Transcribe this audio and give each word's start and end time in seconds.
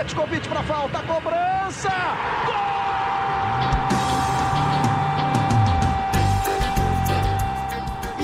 Petkovic 0.00 0.48
para 0.48 0.62
falta, 0.62 0.98
cobrança! 1.02 1.90
Gol! 2.46 2.56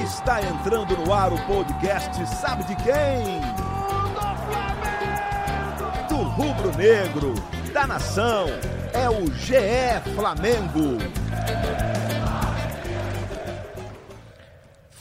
Está 0.03 0.41
entrando 0.41 0.97
no 0.97 1.13
ar 1.13 1.35
o 1.35 1.39
podcast 1.47 2.27
Sabe 2.29 2.65
de 2.65 2.75
quem? 2.77 3.43
Do 6.09 6.17
rubro 6.17 6.75
negro, 6.79 7.35
da 7.75 7.87
nação, 7.87 8.47
é 8.95 9.11
o 9.11 9.31
GE 9.35 10.15
Flamengo. 10.15 10.97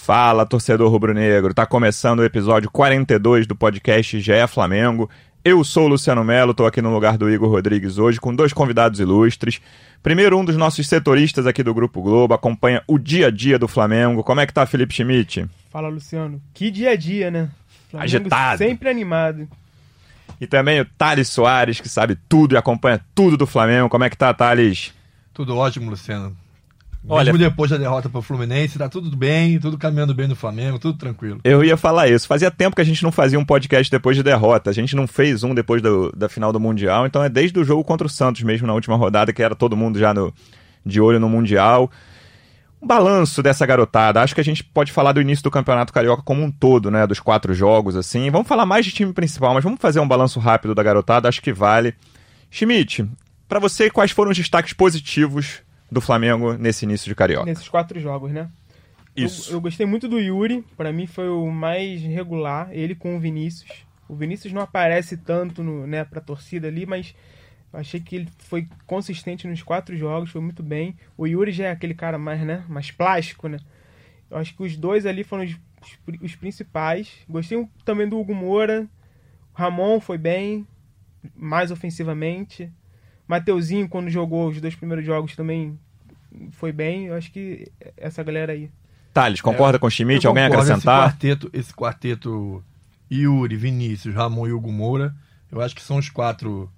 Fala, 0.06 0.46
torcedor 0.46 0.92
rubro-negro. 0.92 1.54
Tá 1.54 1.66
começando 1.66 2.20
o 2.20 2.26
episódio 2.26 2.70
42 2.70 3.48
do 3.48 3.56
podcast 3.56 4.20
GE 4.20 4.48
Flamengo. 4.48 5.10
Eu 5.48 5.64
sou 5.64 5.86
o 5.86 5.90
Luciano 5.90 6.24
Melo, 6.24 6.56
tô 6.56 6.66
aqui 6.66 6.82
no 6.82 6.92
lugar 6.92 7.20
do 7.20 7.30
Igor 7.30 7.48
Rodrigues 7.48 8.00
hoje 8.00 8.20
com 8.20 8.34
dois 8.34 8.52
convidados 8.52 9.00
ilustres. 9.00 9.62
Primeiro, 10.02 10.40
um 10.40 10.44
dos 10.44 10.58
nossos 10.58 10.88
setoristas 10.88 11.46
aqui 11.46 11.62
do 11.62 11.72
Grupo 11.72 12.02
Globo, 12.02 12.34
acompanha 12.34 12.82
o 12.88 12.98
dia 12.98 13.28
a 13.28 13.30
dia 13.30 13.60
do 13.60 13.68
Flamengo. 13.68 14.24
Como 14.24 14.42
é 14.42 14.48
que 14.48 14.52
tá, 14.52 14.66
Felipe 14.66 14.96
Schmidt? 14.96 15.48
Fala, 15.70 15.88
Luciano. 15.88 16.42
Que 16.52 16.72
dia 16.72 16.90
a 16.90 16.96
dia, 16.96 17.30
né? 17.30 17.52
Flamengo 17.92 18.18
Agitado. 18.18 18.58
Sempre 18.58 18.90
animado. 18.90 19.48
E 20.42 20.48
também 20.48 20.82
o 20.82 20.86
Thales 20.98 21.30
Soares, 21.30 21.80
que 21.80 21.88
sabe 21.88 22.18
tudo 22.28 22.56
e 22.56 22.58
acompanha 22.58 23.00
tudo 23.14 23.38
do 23.38 23.46
Flamengo. 23.46 23.88
Como 23.88 24.04
é 24.04 24.10
que 24.10 24.18
tá, 24.18 24.34
Thales? 24.34 24.96
Tudo 25.32 25.56
ótimo, 25.56 25.92
Luciano. 25.92 26.36
Olha, 27.08 27.32
Mesmo 27.32 27.38
depois 27.38 27.70
da 27.70 27.78
derrota 27.78 28.10
para 28.10 28.20
o 28.20 28.22
Fluminense, 28.22 28.80
tá 28.80 28.90
tudo 28.90 29.16
bem, 29.16 29.60
tudo 29.60 29.78
caminhando 29.78 30.14
bem 30.14 30.28
no 30.28 30.36
Flamengo, 30.36 30.80
tudo 30.80 30.98
tranquilo. 30.98 31.40
Eu 31.44 31.64
ia 31.64 31.78
falar 31.78 32.08
isso. 32.08 32.28
Fazia 32.28 32.50
tempo 32.50 32.76
que 32.76 32.82
a 32.82 32.86
gente 32.86 33.04
não 33.04 33.12
fazia 33.12 33.40
um 33.40 33.46
podcast 33.46 33.92
depois 33.92 34.18
de 34.18 34.24
derrota. 34.24 34.72
A 34.72 34.74
gente 34.74 34.96
não 34.96 35.06
fez 35.06 35.44
um 35.44 35.54
depois 35.54 35.82
do, 35.82 36.12
da 36.16 36.28
final 36.28 36.52
do 36.52 36.60
Mundial. 36.60 37.06
Então 37.06 37.24
é 37.24 37.30
desde 37.30 37.60
o 37.60 37.64
jogo 37.64 37.84
contra 37.84 38.08
o 38.08 38.10
Santos 38.10 38.42
mesmo, 38.42 38.66
na 38.66 38.74
última 38.74 38.96
rodada, 38.96 39.32
que 39.32 39.44
era 39.44 39.56
todo 39.56 39.78
mundo 39.78 40.00
já 40.00 40.14
no, 40.14 40.34
de 40.84 41.00
olho 41.00 41.20
no 41.20 41.30
Mundial. 41.30 41.92
Um 42.82 42.88
balanço 42.88 43.44
dessa 43.44 43.66
garotada. 43.68 44.22
Acho 44.22 44.34
que 44.34 44.42
a 44.42 44.44
gente 44.44 44.64
pode 44.64 44.92
falar 44.92 45.12
do 45.12 45.22
início 45.22 45.44
do 45.44 45.52
Campeonato 45.52 45.94
Carioca 45.94 46.24
como 46.24 46.44
um 46.44 46.52
todo, 46.52 46.90
né? 46.90 47.06
Dos 47.06 47.20
quatro 47.20 47.54
jogos, 47.54 47.96
assim. 47.96 48.32
Vamos 48.32 48.48
falar 48.48 48.66
mais 48.66 48.84
de 48.84 48.92
time 48.92 49.14
principal, 49.14 49.54
mas 49.54 49.64
vamos 49.64 49.80
fazer 49.80 50.00
um 50.00 50.08
balanço 50.08 50.40
rápido 50.40 50.74
da 50.74 50.82
garotada. 50.82 51.30
Acho 51.30 51.42
que 51.42 51.54
vale. 51.54 51.94
Schmidt, 52.50 53.08
para 53.48 53.60
você, 53.60 53.92
quais 53.92 54.10
foram 54.10 54.32
os 54.32 54.38
destaques 54.38 54.74
positivos 54.74 55.65
do 55.96 56.02
Flamengo 56.02 56.58
nesse 56.58 56.84
início 56.84 57.08
de 57.08 57.16
Carioca. 57.16 57.46
Nesses 57.46 57.70
quatro 57.70 57.98
jogos, 58.02 58.30
né? 58.30 58.50
Isso. 59.16 59.50
Eu, 59.50 59.54
eu 59.54 59.62
gostei 59.62 59.86
muito 59.86 60.10
do 60.10 60.20
Yuri, 60.20 60.62
para 60.76 60.92
mim 60.92 61.08
foi 61.08 61.30
o 61.30 61.50
mais 61.50 62.02
regular, 62.02 62.68
ele 62.74 62.94
com 62.94 63.16
o 63.16 63.20
Vinícius. 63.20 63.86
O 64.10 64.14
Vinícius 64.14 64.52
não 64.52 64.62
aparece 64.62 65.16
tanto 65.16 65.64
no, 65.64 65.88
né, 65.88 66.04
pra 66.04 66.20
torcida 66.20 66.68
ali, 66.68 66.86
mas 66.86 67.16
achei 67.72 68.02
que 68.02 68.18
ele 68.18 68.30
foi 68.40 68.68
consistente 68.86 69.48
nos 69.48 69.64
quatro 69.64 69.96
jogos, 69.96 70.32
foi 70.32 70.42
muito 70.42 70.62
bem. 70.62 70.98
O 71.18 71.26
Yuri 71.26 71.54
já 71.54 71.68
é 71.68 71.72
aquele 71.72 71.94
cara 71.94 72.18
mais, 72.20 72.42
né, 72.42 72.66
mais 72.68 72.92
plástico, 72.92 73.48
né? 73.48 73.58
Eu 74.30 74.36
acho 74.36 74.54
que 74.54 74.64
os 74.64 74.76
dois 74.76 75.06
ali 75.06 75.24
foram 75.24 75.46
os, 75.46 75.58
os 76.22 76.36
principais. 76.36 77.10
Gostei 77.30 77.66
também 77.86 78.10
do 78.10 78.20
Hugo 78.20 78.36
Moura. 78.36 78.86
O 79.54 79.58
Ramon 79.58 80.02
foi 80.02 80.18
bem, 80.18 80.68
mais 81.34 81.72
ofensivamente. 81.72 82.70
Mateuzinho, 83.26 83.88
quando 83.88 84.10
jogou 84.10 84.50
os 84.50 84.60
dois 84.60 84.76
primeiros 84.76 85.06
jogos, 85.06 85.38
também 85.38 85.80
foi 86.52 86.72
bem. 86.72 87.06
Eu 87.06 87.16
acho 87.16 87.32
que 87.32 87.72
essa 87.98 88.24
galera 88.24 88.54
aí. 88.54 88.70
Thales, 89.14 89.42
concorda 89.42 89.78
é, 89.78 89.80
com 89.80 89.88
o 89.88 89.92
Schmidt? 89.92 90.28
Alguém 90.28 90.44
acrescentar? 90.44 91.08
Esse 91.08 91.14
quarteto, 91.14 91.50
esse 91.54 91.74
quarteto 91.74 92.64
Yuri, 93.12 93.56
Vinícius, 93.56 94.14
Ramon 94.14 94.48
e 94.48 94.52
Hugo 94.52 94.72
Moura, 94.72 95.16
eu 95.52 95.62
acho 95.62 95.76
que 95.76 95.82
são 95.82 95.98
os 95.98 96.10
quatro 96.10 96.70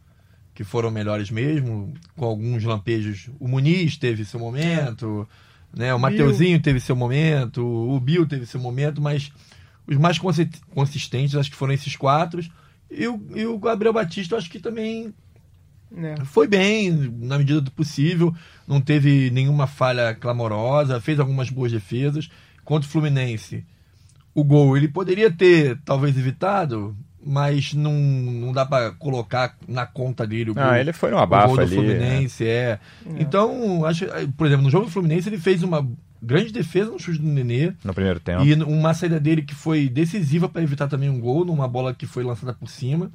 que 0.53 0.63
foram 0.63 0.89
melhores 0.89 1.29
mesmo, 1.29 1.93
com 2.15 2.25
alguns 2.25 2.63
lampejos. 2.63 3.29
O 3.39 3.47
Muniz 3.47 3.95
teve 3.97 4.25
seu 4.25 4.39
momento, 4.39 5.27
né? 5.71 5.93
o 5.93 5.99
Mateuzinho 5.99 6.59
teve 6.59 6.79
seu 6.79 6.95
momento, 6.95 7.63
o 7.63 7.99
Bill 7.99 8.27
teve 8.27 8.45
seu 8.45 8.59
momento, 8.59 9.01
mas 9.01 9.31
os 9.85 9.97
mais 9.97 10.17
consistentes 10.17 11.35
acho 11.35 11.51
que 11.51 11.55
foram 11.55 11.73
esses 11.73 11.95
quatro. 11.95 12.43
E 12.89 13.07
o, 13.07 13.21
e 13.35 13.45
o 13.45 13.57
Gabriel 13.59 13.93
Batista, 13.93 14.33
eu 14.33 14.39
acho 14.39 14.49
que 14.49 14.59
também 14.59 15.13
é. 15.95 16.25
Foi 16.25 16.47
bem, 16.47 16.91
na 17.19 17.37
medida 17.37 17.61
do 17.61 17.71
possível, 17.71 18.33
não 18.67 18.81
teve 18.81 19.29
nenhuma 19.31 19.67
falha 19.67 20.13
clamorosa, 20.13 20.99
fez 20.99 21.19
algumas 21.19 21.49
boas 21.49 21.71
defesas. 21.71 22.29
Contra 22.63 22.87
o 22.87 22.91
Fluminense, 22.91 23.65
o 24.35 24.43
gol 24.43 24.75
ele 24.75 24.87
poderia 24.87 25.31
ter 25.31 25.79
talvez 25.85 26.17
evitado, 26.17 26.95
mas 27.25 27.73
não, 27.73 27.93
não 27.93 28.51
dá 28.51 28.65
para 28.65 28.91
colocar 28.91 29.55
na 29.67 29.85
conta 29.85 30.27
dele 30.27 30.51
o 30.51 30.53
gol. 30.53 30.63
Ah, 30.63 30.79
ele 30.79 30.91
foi 30.91 31.11
no 31.11 31.17
gol 31.25 31.55
do 31.55 31.61
ali, 31.61 31.75
Fluminense, 31.75 32.45
é. 32.45 32.49
é. 32.49 32.79
Então, 33.19 33.85
acho, 33.85 34.05
por 34.35 34.47
exemplo, 34.47 34.63
no 34.63 34.69
jogo 34.69 34.85
do 34.85 34.91
Fluminense 34.91 35.29
ele 35.29 35.37
fez 35.37 35.63
uma 35.63 35.87
grande 36.21 36.51
defesa 36.51 36.91
no 36.91 36.99
chute 36.99 37.19
do 37.19 37.27
Nenê. 37.27 37.73
No 37.83 37.93
primeiro 37.93 38.19
tempo. 38.19 38.43
E 38.43 38.53
uma 38.53 38.93
saída 38.93 39.19
dele 39.19 39.41
que 39.41 39.55
foi 39.55 39.87
decisiva 39.87 40.49
para 40.49 40.61
evitar 40.61 40.87
também 40.87 41.09
um 41.09 41.19
gol, 41.19 41.45
numa 41.45 41.67
bola 41.67 41.93
que 41.93 42.05
foi 42.05 42.23
lançada 42.23 42.53
por 42.53 42.69
cima. 42.69 43.11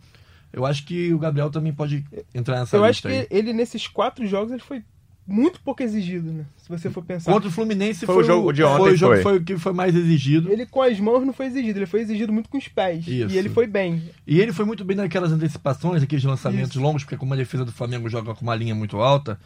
Eu 0.53 0.67
acho 0.67 0.85
que 0.85 1.13
o 1.15 1.19
Gabriel 1.19 1.51
também 1.51 1.73
pode 1.73 2.05
entrar 2.35 2.61
nessa 2.61 2.77
Eu 2.77 2.87
lista 2.87 3.09
acho 3.09 3.17
que 3.17 3.23
aí. 3.23 3.39
ele, 3.39 3.53
nesses 3.53 3.87
quatro 3.87 4.27
jogos, 4.27 4.53
ele 4.53 4.63
foi 4.63 4.85
muito 5.27 5.61
pouco 5.61 5.83
exigido, 5.83 6.33
né? 6.33 6.45
Se 6.57 6.69
você 6.69 6.91
for 6.91 7.03
pensar. 7.03 7.33
Contra 7.33 7.49
o 7.49 7.53
Fluminense 7.53 8.05
foi, 8.05 8.15
foi 8.15 8.25
o 8.25 8.27
jogo 8.27 8.53
de 8.53 8.63
ontem. 8.63 8.77
Foi 8.77 8.93
o 8.93 8.97
jogo 8.97 9.15
foi. 9.15 9.23
Foi, 9.23 9.43
que 9.43 9.57
foi 9.57 9.73
mais 9.73 9.95
exigido. 9.95 10.53
Ele 10.53 10.67
com 10.67 10.83
as 10.83 10.99
mãos 10.99 11.25
não 11.25 11.33
foi 11.33 11.47
exigido, 11.47 11.79
ele 11.79 11.87
foi 11.87 12.01
exigido 12.01 12.33
muito 12.33 12.49
com 12.49 12.59
os 12.59 12.69
pés. 12.69 13.07
Isso. 13.07 13.35
E 13.35 13.39
ele 13.39 13.49
foi 13.49 13.67
bem. 13.67 14.03
E 14.27 14.41
ele 14.41 14.53
foi 14.53 14.65
muito 14.65 14.85
bem 14.85 14.97
naquelas 14.97 15.33
antecipações, 15.33 16.03
aqueles 16.03 16.25
lançamentos 16.25 16.73
Isso. 16.73 16.81
longos, 16.81 17.05
porque 17.05 17.17
como 17.17 17.35
a 17.35 17.37
defesa 17.37 17.65
do 17.65 17.73
Flamengo 17.73 18.09
joga 18.09 18.35
com 18.35 18.43
uma 18.43 18.55
linha 18.55 18.75
muito 18.75 18.99
alta, 18.99 19.39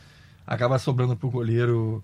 acaba 0.46 0.78
sobrando 0.78 1.14
pro 1.14 1.30
goleiro 1.30 2.02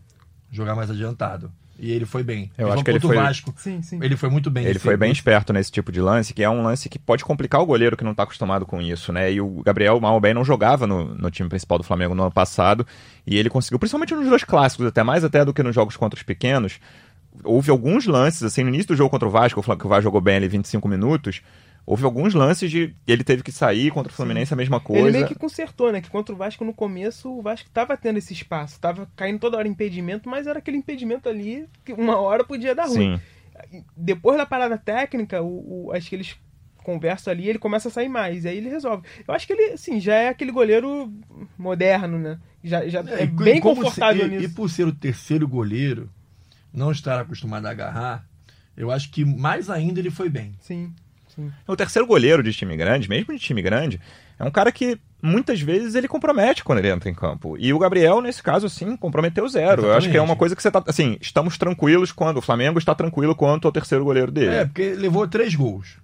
jogar 0.51 0.77
mais 0.77 0.91
adiantado. 0.91 1.51
E 1.83 1.91
ele 1.91 2.07
foi 2.07 2.23
bem. 2.23 2.49
Eu 2.57 2.69
ele 2.69 2.75
acho 2.75 2.85
que 2.85 2.91
ele 2.93 3.01
foi. 3.01 3.17
Vasco, 3.17 3.53
sim, 3.57 3.83
sim. 3.83 3.99
Ele 4.01 4.17
foi 4.17 4.31
muito 4.31 4.49
bem. 4.49 4.65
Ele 4.65 4.79
foi 4.79 4.97
bem 4.97 5.11
esperto 5.11 5.53
nesse 5.53 5.73
tipo 5.73 5.91
de 5.91 6.01
lance, 6.01 6.33
que 6.33 6.41
é 6.41 6.49
um 6.49 6.63
lance 6.63 6.89
que 6.89 6.97
pode 6.97 7.25
complicar 7.25 7.61
o 7.61 7.67
goleiro 7.67 7.97
que 7.97 8.05
não 8.05 8.13
está 8.13 8.23
acostumado 8.23 8.65
com 8.65 8.81
isso, 8.81 9.13
né? 9.13 9.33
E 9.33 9.41
o 9.41 9.61
Gabriel 9.65 9.99
mal 10.01 10.21
bem 10.21 10.33
não 10.33 10.45
jogava 10.45 10.87
no, 10.87 11.13
no 11.13 11.29
time 11.29 11.49
principal 11.49 11.79
do 11.79 11.85
Flamengo 11.85 12.15
no 12.15 12.23
ano 12.23 12.31
passado. 12.31 12.87
E 13.27 13.37
ele 13.37 13.51
conseguiu, 13.51 13.81
principalmente 13.81 14.15
nos 14.15 14.29
dois 14.29 14.45
clássicos, 14.45 14.87
até 14.87 15.03
mais 15.03 15.25
até 15.25 15.45
do 15.45 15.53
que 15.53 15.61
nos 15.61 15.75
jogos 15.75 15.97
contra 15.97 16.17
os 16.17 16.23
pequenos. 16.23 16.79
Houve 17.43 17.73
alguns 17.73 18.07
lances, 18.07 18.45
assim, 18.45 18.63
no 18.63 18.69
início 18.69 18.87
do 18.87 18.97
jogo 18.97 19.11
contra 19.11 19.27
o 19.27 19.31
Vasco, 19.33 19.61
que 19.61 19.85
o 19.85 19.89
Vasco 19.89 20.03
jogou 20.05 20.21
bem 20.21 20.37
ali 20.37 20.47
25 20.47 20.87
minutos 20.87 21.43
Houve 21.85 22.05
alguns 22.05 22.33
lances 22.33 22.71
de 22.71 22.95
ele 23.07 23.25
teve 23.25 23.43
que 23.43 23.51
sair 23.51 23.91
contra 23.91 24.13
o 24.13 24.15
Fluminense 24.15 24.49
Sim. 24.49 24.55
a 24.55 24.57
mesma 24.57 24.79
coisa. 24.79 25.09
Ele 25.09 25.13
meio 25.13 25.27
que 25.27 25.35
consertou, 25.35 25.91
né? 25.91 26.01
Que 26.01 26.11
contra 26.11 26.35
o 26.35 26.39
Vasco 26.39 26.65
no 26.65 26.73
começo, 26.73 27.31
o 27.31 27.43
Vasco 27.43 27.69
tava 27.71 27.97
tendo 27.97 28.19
esse 28.19 28.33
espaço, 28.33 28.81
tava 28.81 29.11
caindo 29.17 29.41
toda 29.41 29.57
hora 29.57 29.67
impedimento, 29.67 30.29
mas 30.29 30.47
era 30.47 30.61
aquele 30.61 30.77
impedimento 30.77 31.29
ali 31.29 31.67
que 31.85 31.93
uma 31.93 32.17
hora 32.19 32.45
podia 32.45 32.75
dar 32.75 32.87
ruim. 32.87 33.21
Sim. 33.71 33.85
Depois 33.97 34.39
da 34.39 34.47
parada 34.47 34.79
técnica, 34.79 35.43
o, 35.43 35.87
o, 35.87 35.93
acho 35.93 36.09
que 36.09 36.15
eles 36.15 36.37
conversam 36.83 37.33
ali, 37.33 37.49
ele 37.49 37.59
começa 37.59 37.89
a 37.89 37.91
sair 37.91 38.09
mais, 38.09 38.45
e 38.45 38.49
aí 38.49 38.57
ele 38.59 38.69
resolve. 38.69 39.07
Eu 39.27 39.35
acho 39.35 39.47
que 39.47 39.53
ele, 39.53 39.73
assim, 39.73 40.01
já 40.01 40.15
é 40.15 40.29
aquele 40.29 40.53
goleiro 40.53 41.13
moderno, 41.57 42.19
né? 42.19 42.39
Já, 42.63 42.87
já 42.89 43.01
é, 43.01 43.23
é 43.23 43.27
bem 43.27 43.61
confortável 43.61 44.25
se, 44.25 44.31
nisso. 44.31 44.43
E, 44.45 44.47
e 44.47 44.49
por 44.49 44.71
ser 44.71 44.87
o 44.87 44.95
terceiro 44.95 45.49
goleiro, 45.49 46.11
não 46.73 46.93
estar 46.93 47.21
acostumado 47.21 47.67
a 47.67 47.71
agarrar, 47.71 48.27
eu 48.77 48.91
acho 48.91 49.11
que 49.11 49.25
mais 49.25 49.69
ainda 49.69 50.01
ele 50.01 50.11
foi 50.11 50.29
bem. 50.29 50.55
Sim. 50.61 50.93
Sim. 51.35 51.51
O 51.67 51.77
terceiro 51.77 52.07
goleiro 52.07 52.43
de 52.43 52.53
time 52.53 52.77
grande, 52.77 53.09
mesmo 53.09 53.33
de 53.33 53.39
time 53.39 53.63
grande, 53.63 54.01
é 54.39 54.45
um 54.45 54.51
cara 54.51 54.71
que 54.71 54.99
muitas 55.23 55.61
vezes 55.61 55.95
ele 55.95 56.09
compromete 56.09 56.65
quando 56.65 56.81
ele 56.81 56.91
entra 56.91 57.09
em 57.09 57.15
campo. 57.15 57.57
E 57.59 57.73
o 57.73 57.79
Gabriel, 57.79 58.21
nesse 58.21 58.43
caso, 58.43 58.67
assim, 58.67 58.97
comprometeu 58.97 59.49
zero. 59.49 59.83
Exatamente. 59.83 59.89
Eu 59.89 59.97
acho 59.97 60.11
que 60.11 60.17
é 60.17 60.23
uma 60.23 60.37
coisa 60.37 60.57
que 60.57 60.63
você 60.63 60.71
tá. 60.71 60.83
Assim, 60.87 61.17
estamos 61.21 61.57
tranquilos 61.57 62.13
quando. 62.13 62.39
O 62.39 62.43
Flamengo 62.43 62.79
está 62.79 62.95
tranquilo 62.95 63.35
quanto 63.35 63.67
ao 63.67 63.73
terceiro 63.73 64.05
goleiro 64.05 64.33
dele. 64.33 64.55
É, 64.55 64.65
porque 64.65 64.95
levou 64.95 65.27
três 65.29 65.55
gols. 65.55 65.97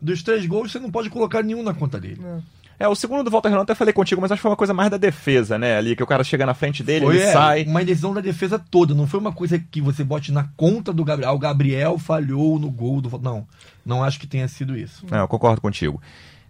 Dos 0.00 0.22
três 0.22 0.46
gols, 0.46 0.72
você 0.72 0.78
não 0.78 0.90
pode 0.90 1.10
colocar 1.10 1.42
nenhum 1.42 1.62
na 1.62 1.74
conta 1.74 2.00
dele. 2.00 2.20
É. 2.24 2.61
É, 2.82 2.88
o 2.88 2.96
segundo 2.96 3.22
do 3.22 3.30
Walter 3.30 3.48
Renan 3.48 3.62
até 3.62 3.76
falei 3.76 3.94
contigo, 3.94 4.20
mas 4.20 4.32
acho 4.32 4.40
que 4.40 4.42
foi 4.42 4.50
uma 4.50 4.56
coisa 4.56 4.74
mais 4.74 4.90
da 4.90 4.96
defesa, 4.96 5.56
né? 5.56 5.76
Ali, 5.76 5.94
que 5.94 6.02
o 6.02 6.06
cara 6.06 6.24
chega 6.24 6.44
na 6.44 6.52
frente 6.52 6.82
dele, 6.82 7.04
foi, 7.04 7.14
ele 7.14 7.22
é, 7.22 7.32
sai. 7.32 7.62
Uma 7.62 7.84
decisão 7.84 8.12
da 8.12 8.20
defesa 8.20 8.58
toda, 8.58 8.92
não 8.92 9.06
foi 9.06 9.20
uma 9.20 9.30
coisa 9.30 9.56
que 9.56 9.80
você 9.80 10.02
bote 10.02 10.32
na 10.32 10.48
conta 10.56 10.92
do 10.92 11.04
Gabriel. 11.04 11.32
O 11.32 11.38
Gabriel 11.38 11.96
falhou 11.96 12.58
no 12.58 12.68
gol 12.68 13.00
do. 13.00 13.16
Não, 13.20 13.46
não 13.86 14.02
acho 14.02 14.18
que 14.18 14.26
tenha 14.26 14.48
sido 14.48 14.76
isso. 14.76 15.06
Não, 15.08 15.18
eu 15.18 15.28
concordo 15.28 15.60
contigo. 15.60 16.02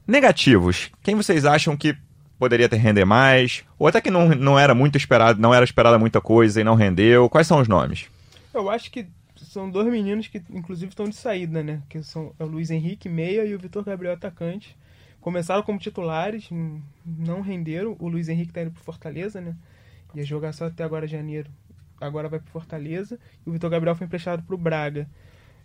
Negativos. 0.06 0.90
Quem 1.02 1.14
vocês 1.14 1.44
acham 1.44 1.76
que 1.76 1.94
poderia 2.38 2.67
ter 2.67 2.78
render 2.78 3.05
mais? 3.05 3.62
Ou 3.78 3.87
até 3.87 4.00
que 4.00 4.11
não, 4.11 4.31
não 4.31 4.58
era 4.58 4.75
muito 4.75 4.96
esperado, 4.96 5.38
não 5.38 5.52
era 5.52 5.67
esperada 5.67 5.99
muita 5.99 6.23
coisa 6.23 6.62
e 6.62 6.64
não 6.64 6.76
rendeu? 6.76 7.28
Quais 7.28 7.46
são 7.46 7.61
os 7.61 7.69
nomes? 7.69 8.06
Eu 8.55 8.70
acho 8.70 8.90
que 8.90 9.06
são 9.37 9.69
dois 9.69 9.87
meninos 9.87 10.28
que, 10.28 10.40
inclusive, 10.49 10.88
estão 10.88 11.06
de 11.06 11.14
saída, 11.14 11.62
né? 11.62 11.82
Que 11.90 12.02
são 12.02 12.32
o 12.38 12.46
Luiz 12.46 12.70
Henrique, 12.70 13.06
meia, 13.06 13.44
e 13.44 13.55
o 13.55 13.58
Vitor 13.58 13.85
Gabriel, 13.85 14.14
atacante 14.14 14.75
começaram 15.23 15.63
como 15.63 15.79
titulares, 15.79 16.51
não 17.07 17.41
renderam. 17.41 17.97
O 17.99 18.09
Luiz 18.09 18.29
Henrique 18.29 18.53
tá 18.53 18.61
indo 18.61 18.73
pro 18.73 18.83
Fortaleza, 18.83 19.41
né? 19.41 19.57
Ia 20.15 20.25
jogar 20.25 20.53
só 20.53 20.67
até 20.67 20.85
agora 20.85 21.07
janeiro. 21.07 21.49
Agora 21.99 22.29
vai 22.29 22.41
pro 22.41 22.51
Fortaleza. 22.51 23.19
E 23.47 23.49
o 23.49 23.53
Vitor 23.53 23.71
Gabriel 23.71 23.95
foi 23.95 24.07
emprestado 24.07 24.43
pro 24.43 24.59
Braga. 24.59 25.09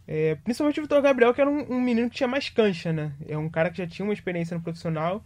É, 0.08 0.36
principalmente 0.36 0.80
o 0.80 0.84
Vitor 0.84 1.02
Gabriel, 1.02 1.34
que 1.34 1.42
era 1.42 1.50
um, 1.50 1.74
um, 1.74 1.82
menino 1.82 2.10
que 2.10 2.16
tinha 2.16 2.28
mais 2.28 2.50
cancha, 2.50 2.94
né? 2.94 3.12
É 3.28 3.38
um 3.38 3.50
cara 3.50 3.70
que 3.70 3.80
já 3.80 3.88
tinha 3.88 4.06
uma 4.06 4.14
experiência 4.14 4.56
no 4.56 4.64
profissional. 4.64 5.26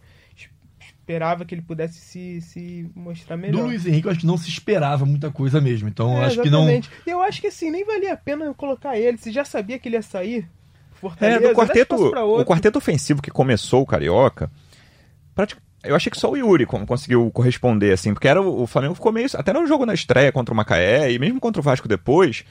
esperava 0.80 1.44
que 1.44 1.54
ele 1.54 1.62
pudesse 1.62 2.00
se, 2.00 2.40
se 2.40 2.90
mostrar 2.96 3.36
melhor. 3.36 3.60
Do 3.60 3.66
Luiz 3.66 3.86
Henrique, 3.86 4.06
eu 4.06 4.10
acho 4.10 4.20
que 4.20 4.26
não 4.26 4.38
se 4.38 4.48
esperava 4.48 5.04
muita 5.04 5.30
coisa 5.30 5.60
mesmo. 5.60 5.88
Então, 5.88 6.16
eu 6.16 6.22
É, 6.22 6.26
acho 6.26 6.42
que 6.42 6.50
não. 6.50 6.62
exatamente. 6.62 6.90
Eu 7.06 7.20
acho 7.20 7.40
que 7.40 7.46
assim, 7.48 7.70
nem 7.70 7.84
valia 7.84 8.14
a 8.14 8.16
pena 8.16 8.52
colocar 8.54 8.98
ele. 8.98 9.18
Se 9.18 9.30
já 9.30 9.44
sabia 9.44 9.78
que 9.78 9.88
ele 9.88 9.96
ia 9.96 10.02
sair, 10.02 10.48
É, 11.20 11.38
do 11.40 11.52
quarteto, 11.54 11.94
o 11.96 12.44
quarteto 12.44 12.78
ofensivo 12.78 13.20
que 13.22 13.30
começou 13.30 13.82
o 13.82 13.86
Carioca, 13.86 14.50
eu 15.84 15.96
achei 15.96 16.10
que 16.10 16.18
só 16.18 16.30
o 16.30 16.36
Yuri 16.36 16.64
con- 16.66 16.86
conseguiu 16.86 17.30
corresponder, 17.32 17.92
assim, 17.92 18.12
porque 18.14 18.28
era 18.28 18.40
o, 18.40 18.62
o 18.62 18.66
Flamengo 18.66 18.94
ficou 18.94 19.10
meio. 19.12 19.26
Até 19.34 19.52
no 19.52 19.66
jogo 19.66 19.84
na 19.84 19.94
estreia 19.94 20.30
contra 20.30 20.54
o 20.54 20.56
Macaé, 20.56 21.10
e 21.12 21.18
mesmo 21.18 21.40
contra 21.40 21.60
o 21.60 21.62
Vasco 21.62 21.88
depois, 21.88 22.44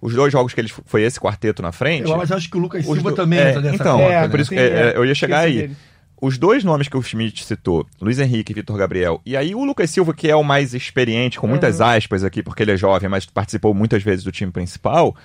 os 0.00 0.14
dois 0.14 0.32
jogos 0.32 0.52
que 0.52 0.60
eles 0.60 0.72
foi 0.86 1.02
esse 1.02 1.20
quarteto 1.20 1.62
na 1.62 1.70
frente. 1.70 2.10
Eu, 2.10 2.16
mas 2.16 2.32
acho 2.32 2.50
que 2.50 2.56
o 2.56 2.60
Lucas 2.60 2.84
Silva 2.84 3.10
do- 3.10 3.16
também 3.16 3.38
é, 3.38 3.50
entra 3.50 3.60
nessa 3.62 3.74
então, 3.76 4.00
É, 4.00 4.22
né? 4.22 4.28
por 4.28 4.40
isso 4.40 4.50
que 4.50 4.56
é, 4.58 4.92
é. 4.92 4.96
eu 4.96 5.04
ia 5.04 5.14
chegar 5.14 5.40
aí. 5.40 5.54
dele. 5.54 5.76
Os 6.20 6.38
dois 6.38 6.62
nomes 6.62 6.86
que 6.86 6.96
o 6.96 7.02
Schmidt 7.02 7.44
citou, 7.44 7.84
Luiz 8.00 8.20
Henrique 8.20 8.52
e 8.52 8.54
Vitor 8.54 8.76
Gabriel, 8.78 9.20
e 9.26 9.36
aí 9.36 9.56
o 9.56 9.64
Lucas 9.64 9.90
Silva, 9.90 10.14
que 10.14 10.28
é 10.30 10.36
o 10.36 10.44
mais 10.44 10.72
experiente, 10.72 11.36
com 11.38 11.48
muitas 11.48 11.80
Uhum. 11.80 11.86
aspas 11.86 12.22
aqui, 12.22 12.44
porque 12.44 12.62
ele 12.62 12.70
é 12.70 12.76
jovem, 12.76 13.08
mas 13.08 13.26
participou 13.26 13.74
muitas 13.74 14.04
vezes 14.04 14.24
do 14.24 14.30
time 14.30 14.52
principal, 14.52 15.16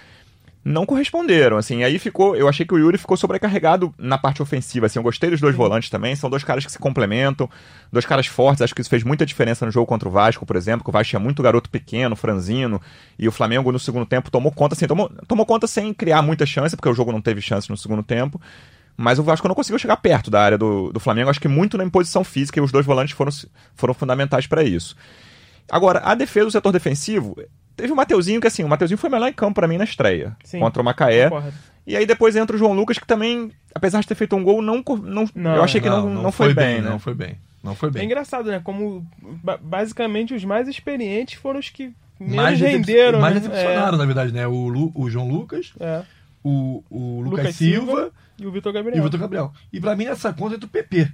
não 0.64 0.86
corresponderam, 0.86 1.56
assim, 1.56 1.84
aí 1.84 1.98
ficou, 1.98 2.36
eu 2.36 2.48
achei 2.48 2.66
que 2.66 2.74
o 2.74 2.78
Yuri 2.78 2.98
ficou 2.98 3.16
sobrecarregado 3.16 3.94
na 3.98 4.18
parte 4.18 4.42
ofensiva, 4.42 4.86
assim, 4.86 5.00
eu 5.00 5.04
gostei 5.04 5.30
dos 5.30 5.40
dois 5.40 5.56
volantes 5.56 5.90
também, 5.90 6.14
são 6.16 6.30
dois 6.30 6.44
caras 6.44 6.66
que 6.66 6.72
se 6.72 6.78
complementam, 6.78 7.50
dois 7.92 8.06
caras 8.06 8.28
fortes, 8.28 8.62
acho 8.62 8.76
que 8.76 8.82
isso 8.82 8.90
fez 8.90 9.04
muita 9.04 9.26
diferença 9.26 9.66
no 9.66 9.72
jogo 9.72 9.86
contra 9.86 10.10
o 10.10 10.12
Vasco, 10.12 10.46
por 10.46 10.58
exemplo, 10.58 10.84
que 10.84 10.90
o 10.90 10.92
Vasco 10.92 11.12
tinha 11.12 11.20
muito 11.20 11.42
garoto 11.42 11.70
pequeno, 11.70 12.18
franzino, 12.18 12.82
e 13.18 13.28
o 13.28 13.32
Flamengo 13.32 13.72
no 13.72 13.80
segundo 13.80 14.06
tempo 14.06 14.30
tomou 14.30 14.52
conta, 14.52 14.76
assim, 14.76 14.88
tomou, 14.88 15.10
tomou 15.26 15.46
conta 15.46 15.68
sem 15.68 15.94
criar 15.94 16.22
muita 16.22 16.46
chance, 16.46 16.76
porque 16.76 16.90
o 16.90 16.94
jogo 16.94 17.14
não 17.14 17.22
teve 17.22 17.40
chance 17.40 17.70
no 17.70 17.78
segundo 17.78 18.04
tempo, 18.04 18.42
mas 18.98 19.20
o 19.20 19.24
Vasco 19.24 19.48
não 19.48 19.56
conseguiu 19.56 19.80
chegar 19.80 19.96
perto 19.98 20.30
da 20.30 20.42
área 20.42 20.58
do, 20.58 20.92
do 20.92 21.00
Flamengo, 21.00 21.30
acho 21.30 21.40
que 21.40 21.48
muito 21.48 21.78
na 21.78 21.84
imposição 21.86 22.26
física, 22.26 22.60
e 22.60 22.64
os 22.64 22.74
dois 22.74 22.86
volantes 22.86 23.16
foram, 23.16 23.32
foram 23.74 23.94
fundamentais 23.94 24.48
para 24.48 24.64
isso. 24.64 24.98
Agora, 25.72 26.02
a 26.04 26.16
defesa 26.16 26.48
do 26.48 26.52
setor 26.52 26.72
defensivo, 26.72 27.36
teve 27.78 27.94
o 27.94 27.96
Mateuzinho, 27.96 28.42
que 28.42 28.48
assim, 28.48 28.64
o 28.64 28.68
Mateuzinho 28.68 28.98
foi 28.98 29.10
melhor 29.10 29.28
em 29.30 29.34
campo 29.34 29.54
para 29.56 29.68
mim 29.68 29.78
na 29.78 29.86
estreia, 29.86 30.36
Sim. 30.44 30.60
contra 30.60 30.82
o 30.82 30.86
Macaé. 30.86 31.30
Concordo. 31.30 31.54
E 31.86 31.96
aí 31.96 32.06
depois 32.06 32.36
entra 32.36 32.54
o 32.56 32.60
João 32.60 32.74
Lucas, 32.74 32.98
que 32.98 33.08
também, 33.08 33.50
apesar 33.74 34.02
de 34.02 34.08
ter 34.08 34.16
feito 34.16 34.36
um 34.36 34.44
gol, 34.44 34.62
não, 34.62 34.84
não, 35.04 35.26
Não, 35.34 35.56
eu 35.56 35.64
achei 35.64 35.80
que 35.80 35.90
não, 35.90 36.10
não, 36.10 36.32
foi, 36.34 36.54
bem, 36.54 36.82
né? 36.82 36.90
Não 36.90 37.00
foi 37.00 37.14
bem. 37.14 37.38
Não 37.64 37.74
foi 37.76 37.88
É 37.90 37.92
bem. 37.94 38.06
engraçado, 38.06 38.50
né? 38.52 38.60
Como 38.62 39.06
ba- 39.42 39.58
basicamente 39.62 40.34
os 40.34 40.44
mais 40.44 40.68
experientes 40.68 41.36
foram 41.40 41.60
os 41.62 41.70
que 41.70 41.94
menos 42.20 42.36
mais 42.36 42.60
renderam. 42.60 43.22
mais 43.22 43.36
né? 43.36 43.40
decepcionaram, 43.40 43.98
na 43.98 44.06
verdade, 44.06 44.34
né? 44.34 44.46
O, 44.48 44.68
Lu- 44.68 44.92
o 44.96 45.10
João 45.10 45.30
Lucas, 45.30 45.72
É, 45.80 45.86
é. 45.86 46.04
o, 46.44 46.84
o 46.90 47.22
Lucas, 47.22 47.40
Lucas 47.40 47.56
Silva, 47.56 47.86
Silva 47.86 48.12
E 48.40 48.46
o 48.46 48.52
Vitor 48.52 48.74
Gabriel. 48.74 48.98
e 48.98 49.00
o 49.00 49.04
Vitor 49.04 49.20
Gabriel. 49.22 49.54
E 49.72 49.80
pra 49.80 49.96
mim, 49.96 50.06
nessa 50.06 50.34
conta 50.34 50.56
entra 50.56 50.66
o 50.68 50.70
PP 50.70 51.10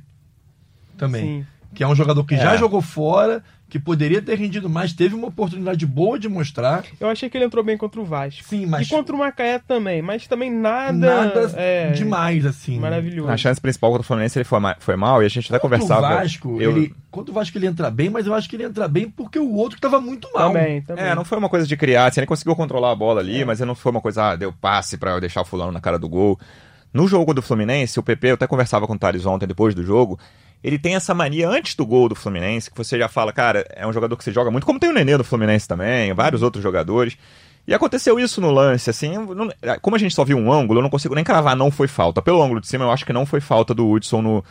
também. 0.98 1.24
Sim. 1.42 1.46
Que 1.76 1.84
é 1.84 1.88
um 1.88 1.96
jogador 1.96 2.24
que 2.24 2.36
É. 2.36 2.38
já 2.40 2.56
jogou 2.58 2.82
fora, 2.82 3.44
que 3.74 3.80
poderia 3.80 4.22
ter 4.22 4.38
rendido 4.38 4.70
mais, 4.70 4.94
teve 4.94 5.16
uma 5.16 5.30
oportunidade 5.30 5.84
boa 5.88 6.20
de 6.20 6.30
mostrar. 6.30 6.84
Eu 7.00 7.10
achei 7.10 7.28
que 7.28 7.36
ele 7.36 7.46
entrou 7.46 7.64
bem 7.64 7.76
contra 7.76 8.00
o 8.00 8.06
Vasco. 8.06 8.44
Sim, 8.44 8.68
mas 8.68 8.86
E 8.86 8.90
contra 8.92 9.16
o 9.16 9.18
Macaé 9.18 9.58
também, 9.58 10.00
mas 10.00 10.28
também 10.28 10.52
nada, 10.52 10.92
nada 10.94 11.52
é, 11.56 11.90
demais, 11.90 12.46
assim. 12.46 12.80
maravilhoso. 12.80 13.28
Na 13.28 13.36
chance 13.36 13.60
principal 13.60 13.90
contra 13.90 14.04
o 14.04 14.06
Fluminense 14.06 14.38
ele 14.38 14.44
foi, 14.44 14.60
ma- 14.60 14.76
foi 14.78 14.96
mal, 14.96 15.24
e 15.24 15.26
a 15.26 15.28
gente 15.28 15.48
até 15.52 15.58
Contra 15.58 15.80
conversava... 15.80 16.06
O 16.06 16.18
Vasco, 16.20 16.62
eu- 16.62 16.70
ele, 16.78 16.94
contra 17.10 17.32
o 17.32 17.34
Vasco 17.34 17.58
ele 17.58 17.66
entra 17.66 17.90
bem, 17.90 18.12
mas 18.12 18.28
eu 18.28 18.36
acho 18.36 18.48
que 18.48 18.56
ele 18.56 18.64
entra 18.66 18.88
bem 18.88 19.10
porque 19.10 19.40
o 19.40 19.56
outro 19.56 19.80
tava 19.82 20.00
muito 20.00 20.32
mal. 20.32 20.54
Também, 20.54 20.84
também. 20.84 21.06
É, 21.06 21.16
não 21.16 21.26
foi 21.26 21.40
uma 21.40 21.50
coisa 21.50 21.66
de 21.66 21.76
criar, 21.76 22.06
assim, 22.06 22.20
ele 22.20 22.28
conseguiu 22.28 22.56
controlar 22.56 22.92
a 22.92 22.96
bola 22.96 23.22
ali, 23.22 23.44
mas 23.44 23.60
não 23.62 23.74
foi 23.74 23.92
uma 23.92 24.02
coisa, 24.02 24.34
ah, 24.34 24.36
deu 24.36 24.54
passe 24.54 24.98
pra 25.00 25.14
eu 25.14 25.20
deixar 25.20 25.42
o 25.42 25.46
fulano 25.46 25.72
na 25.72 25.82
cara 25.82 25.98
do 25.98 26.08
gol. 26.08 26.40
No 26.94 27.08
jogo 27.08 27.34
do 27.34 27.42
Fluminense, 27.42 28.00
o 28.00 28.04
PP, 28.04 28.28
eu 28.30 28.34
até 28.36 28.46
conversava 28.46 28.86
com 28.86 28.94
o 28.94 29.00
Thales 29.00 29.26
ontem, 29.26 29.48
depois 29.48 29.74
do 29.74 29.84
jogo, 29.84 30.20
ele 30.64 30.80
tem 30.80 30.96
essa 30.96 31.14
mania 31.14 31.50
antes 31.50 31.76
do 31.76 31.86
gol 31.86 32.08
do 32.08 32.16
Fluminense, 32.16 32.72
que 32.72 32.78
você 32.78 32.98
já 32.98 33.08
fala, 33.08 33.34
cara, 33.34 33.66
é 33.76 33.86
um 33.86 33.92
jogador 33.94 34.16
que 34.16 34.24
se 34.24 34.32
joga 34.32 34.50
muito, 34.50 34.66
como 34.66 34.80
tem 34.80 34.90
o 34.90 34.94
Nenê 34.94 35.18
do 35.18 35.24
Fluminense 35.24 35.68
também, 35.68 36.14
vários 36.14 36.42
outros 36.42 36.64
jogadores. 36.64 37.18
E 37.68 37.74
aconteceu 37.74 38.20
isso 38.20 38.42
no 38.42 38.52
lance, 38.52 38.90
assim, 38.90 39.14
não- 39.18 39.50
como 39.82 39.96
a 39.96 40.00
gente 40.00 40.14
só 40.14 40.24
viu 40.26 40.38
um 40.38 40.52
ângulo, 40.52 40.80
eu 40.80 40.84
não 40.84 40.90
consigo 40.90 41.16
nem 41.16 41.24
cravar, 41.24 41.56
não 41.56 41.72
foi 41.72 41.88
falta. 41.88 42.22
Pelo 42.22 42.42
ângulo 42.44 42.60
de 42.60 42.68
cima, 42.68 42.84
eu 42.86 42.92
acho 42.92 43.06
que 43.06 43.14
não 43.14 43.26
foi 43.26 43.40
falta 43.40 43.74
do 43.74 43.90
Hudson 43.90 44.22
no, 44.22 44.44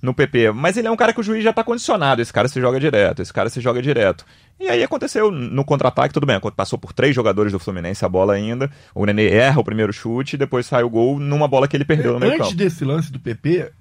no 0.00 0.14
PP. 0.14 0.50
Mas 0.52 0.76
ele 0.78 0.88
é 0.88 0.90
um 0.90 0.96
cara 0.96 1.12
que 1.12 1.20
o 1.20 1.22
juiz 1.22 1.44
já 1.44 1.52
tá 1.52 1.62
condicionado, 1.62 2.22
esse 2.22 2.32
cara 2.32 2.48
se 2.48 2.58
joga 2.60 2.80
direto, 2.80 3.20
esse 3.20 3.32
cara 3.32 3.50
se 3.50 3.60
joga 3.60 3.82
direto. 3.82 4.24
E 4.58 4.66
aí 4.68 4.82
aconteceu 4.82 5.30
no 5.30 5.62
contra-ataque, 5.62 6.14
tudo 6.14 6.26
bem, 6.26 6.40
passou 6.56 6.78
por 6.78 6.92
três 6.94 7.14
jogadores 7.14 7.52
do 7.52 7.58
Fluminense 7.58 8.02
a 8.04 8.08
bola 8.08 8.32
ainda, 8.32 8.70
o 8.94 9.04
Nenê 9.04 9.28
erra 9.28 9.60
o 9.60 9.64
primeiro 9.64 9.92
chute, 9.92 10.36
e 10.36 10.38
depois 10.38 10.64
sai 10.64 10.82
o 10.84 10.88
gol 10.88 11.18
numa 11.18 11.46
bola 11.48 11.68
que 11.68 11.76
ele 11.76 11.84
perdeu 11.84 12.14
no 12.14 12.20
meio 12.20 12.32
Antes 12.32 12.46
campo. 12.46 12.56
desse 12.56 12.82
lance 12.84 13.12
do 13.12 13.18
PP, 13.20 13.72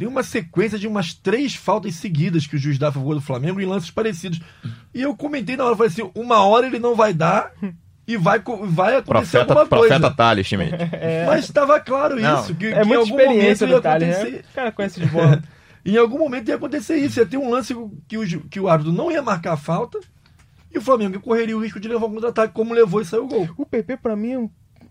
tem 0.00 0.08
uma 0.08 0.22
sequência 0.22 0.78
de 0.78 0.88
umas 0.88 1.12
três 1.12 1.54
faltas 1.54 1.94
seguidas 1.94 2.46
que 2.46 2.56
o 2.56 2.58
juiz 2.58 2.78
dá 2.78 2.88
a 2.88 2.92
favor 2.92 3.14
do 3.14 3.20
Flamengo 3.20 3.60
em 3.60 3.66
lances 3.66 3.90
parecidos. 3.90 4.40
E 4.94 5.02
eu 5.02 5.14
comentei 5.14 5.56
na 5.56 5.64
hora, 5.64 5.76
falei 5.76 5.92
assim, 5.92 6.10
uma 6.14 6.42
hora 6.44 6.66
ele 6.66 6.78
não 6.78 6.94
vai 6.96 7.12
dar 7.12 7.52
e 8.06 8.16
vai, 8.16 8.38
vai 8.64 8.96
acontecer 8.96 9.04
Profeta, 9.04 9.38
alguma 9.52 9.66
coisa. 9.66 9.94
profeta 10.00 10.10
Thales, 10.16 10.46
Schmidt. 10.46 10.72
Mas 11.26 11.44
estava 11.44 11.78
claro 11.78 12.16
Não. 12.18 12.40
isso, 12.42 12.54
que, 12.54 12.66
É 12.66 12.72
que 12.76 12.80
em 12.80 12.84
muita 12.86 13.02
algum 13.02 13.20
experiência 13.20 13.66
momento 13.66 13.70
ia 13.70 13.76
do 13.76 13.82
Thales, 13.82 14.08
acontecer. 14.16 14.36
né? 14.36 14.42
O 14.50 14.54
cara 14.54 14.72
conhece 14.72 15.00
de 15.00 15.06
bola. 15.06 15.42
Em 15.84 15.96
algum 15.96 16.18
momento 16.18 16.48
ia 16.48 16.56
acontecer 16.56 16.96
isso, 16.96 17.18
ia 17.20 17.24
ter 17.26 17.36
um 17.38 17.48
lance 17.50 17.74
que 18.06 18.18
o, 18.18 18.26
ju- 18.26 18.44
que 18.50 18.60
o 18.60 18.68
árbitro 18.68 18.92
não 18.92 19.10
ia 19.10 19.22
marcar 19.22 19.52
a 19.54 19.56
falta 19.56 19.98
e 20.70 20.76
o 20.76 20.82
Flamengo 20.82 21.18
correria 21.20 21.56
o 21.56 21.62
risco 21.62 21.80
de 21.80 21.88
levar 21.88 22.06
um 22.06 22.12
contra-ataque, 22.12 22.52
como 22.52 22.74
levou 22.74 23.00
e 23.00 23.04
saiu 23.06 23.24
o 23.24 23.28
gol. 23.28 23.48
O 23.56 23.64
PP, 23.64 23.96
pra 23.96 24.14
mim, 24.14 24.32
é 24.32 24.38
um, 24.38 24.50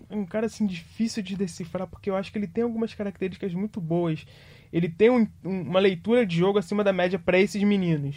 é 0.10 0.16
um 0.16 0.26
cara 0.26 0.48
assim 0.48 0.66
difícil 0.66 1.22
de 1.22 1.36
decifrar, 1.36 1.86
porque 1.86 2.10
eu 2.10 2.16
acho 2.16 2.32
que 2.32 2.40
ele 2.40 2.48
tem 2.48 2.64
algumas 2.64 2.92
características 2.96 3.54
muito 3.54 3.80
boas. 3.80 4.26
Ele 4.72 4.88
tem 4.90 5.10
um- 5.10 5.28
um- 5.44 5.62
uma 5.62 5.80
leitura 5.80 6.26
de 6.26 6.38
jogo 6.38 6.60
acima 6.60 6.84
da 6.84 6.94
média 6.94 7.18
pra 7.18 7.40
esses 7.40 7.62
meninos. 7.64 8.16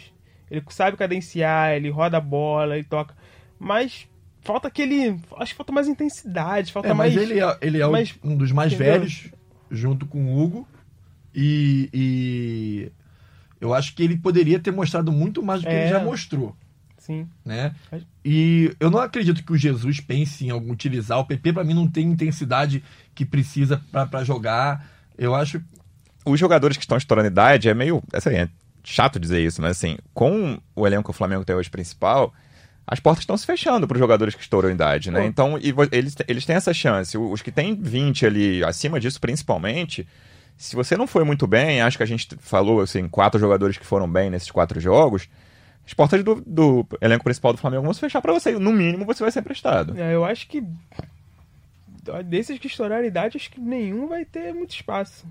Ele 0.51 0.63
sabe 0.69 0.97
cadenciar, 0.97 1.71
ele 1.73 1.89
roda 1.89 2.17
a 2.17 2.21
bola, 2.21 2.75
ele 2.75 2.83
toca. 2.83 3.15
Mas 3.59 4.07
falta 4.41 4.67
aquele. 4.67 5.17
Acho 5.37 5.53
que 5.53 5.57
falta 5.57 5.71
mais 5.71 5.87
intensidade, 5.87 6.71
falta 6.71 6.89
É, 6.89 6.93
mas 6.93 7.15
mais. 7.15 7.29
ele 7.29 7.39
é, 7.39 7.57
ele 7.61 7.81
é 7.81 7.87
mais- 7.87 8.13
um 8.23 8.35
dos 8.35 8.51
mais 8.51 8.73
entendeu? 8.73 8.93
velhos, 8.93 9.29
junto 9.71 10.05
com 10.05 10.23
o 10.25 10.39
Hugo. 10.43 10.67
E, 11.35 11.89
e 11.91 12.91
eu 13.59 13.73
acho 13.73 13.95
que 13.95 14.03
ele 14.03 14.17
poderia 14.17 14.59
ter 14.59 14.71
mostrado 14.71 15.11
muito 15.11 15.41
mais 15.41 15.61
do 15.61 15.67
que 15.67 15.73
É. 15.73 15.81
ele 15.83 15.89
já 15.89 15.99
mostrou. 16.03 16.55
Sim. 16.99 17.27
Né? 17.43 17.73
Mas- 17.91 18.05
E 18.23 18.73
eu 18.79 18.89
não 18.91 18.99
acredito 18.99 19.43
que 19.43 19.51
o 19.51 19.57
Jesus 19.57 19.99
pense 19.99 20.45
em 20.45 20.49
algum 20.51 20.71
utilizar. 20.71 21.17
O 21.19 21.25
PP, 21.25 21.51
pra 21.51 21.63
mim, 21.63 21.73
não 21.73 21.87
tem 21.87 22.05
intensidade 22.07 22.81
que 23.15 23.25
precisa 23.25 23.81
pra 23.91 24.23
jogar. 24.23 24.87
Eu 25.17 25.33
acho. 25.35 25.61
Os 26.25 26.39
jogadores 26.39 26.77
que 26.77 26.83
estão 26.83 26.97
estourando 26.97 27.27
idade 27.27 27.69
é 27.69 27.73
meio. 27.73 28.01
Assim, 28.13 28.29
é 28.31 28.49
chato 28.83 29.19
dizer 29.19 29.41
isso, 29.41 29.61
mas 29.61 29.71
assim, 29.71 29.97
com 30.13 30.59
o 30.75 30.85
elenco 30.85 31.03
que 31.03 31.09
o 31.09 31.13
Flamengo 31.13 31.45
tem 31.45 31.55
hoje 31.55 31.69
principal, 31.69 32.33
as 32.85 32.99
portas 32.99 33.23
estão 33.23 33.37
se 33.37 33.45
fechando 33.45 33.87
para 33.87 33.95
os 33.95 33.99
jogadores 33.99 34.35
que 34.35 34.41
estouram 34.41 34.69
idade, 34.69 35.09
né? 35.09 35.21
Pô. 35.21 35.25
Então, 35.25 35.57
e 35.57 35.73
eles, 35.91 36.15
eles 36.27 36.45
têm 36.45 36.55
essa 36.55 36.73
chance. 36.73 37.17
Os 37.17 37.41
que 37.41 37.51
têm 37.51 37.75
20 37.75 38.25
ali, 38.25 38.63
acima 38.63 38.99
disso 38.99 39.21
principalmente, 39.21 40.05
se 40.57 40.75
você 40.75 40.97
não 40.97 41.07
foi 41.07 41.23
muito 41.23 41.47
bem, 41.47 41.81
acho 41.81 41.97
que 41.97 42.03
a 42.03 42.07
gente 42.07 42.27
falou, 42.39 42.81
assim, 42.81 43.07
quatro 43.07 43.39
jogadores 43.39 43.77
que 43.77 43.85
foram 43.85 44.09
bem 44.09 44.29
nesses 44.29 44.51
quatro 44.51 44.79
jogos, 44.79 45.29
as 45.85 45.93
portas 45.93 46.23
do, 46.23 46.41
do 46.45 46.85
elenco 47.01 47.23
principal 47.23 47.53
do 47.53 47.59
Flamengo 47.59 47.83
vão 47.83 47.93
se 47.93 47.99
fechar 47.99 48.21
para 48.21 48.33
você. 48.33 48.53
No 48.53 48.71
mínimo, 48.71 49.05
você 49.05 49.23
vai 49.23 49.31
ser 49.31 49.39
emprestado. 49.39 49.97
É, 49.97 50.13
eu 50.13 50.23
acho 50.23 50.47
que. 50.47 50.63
Desses 52.25 52.59
que 52.59 52.67
estouraram 52.67 53.05
idade, 53.05 53.37
acho 53.37 53.49
que 53.49 53.61
nenhum 53.61 54.07
vai 54.07 54.25
ter 54.25 54.53
muito 54.53 54.71
espaço. 54.71 55.25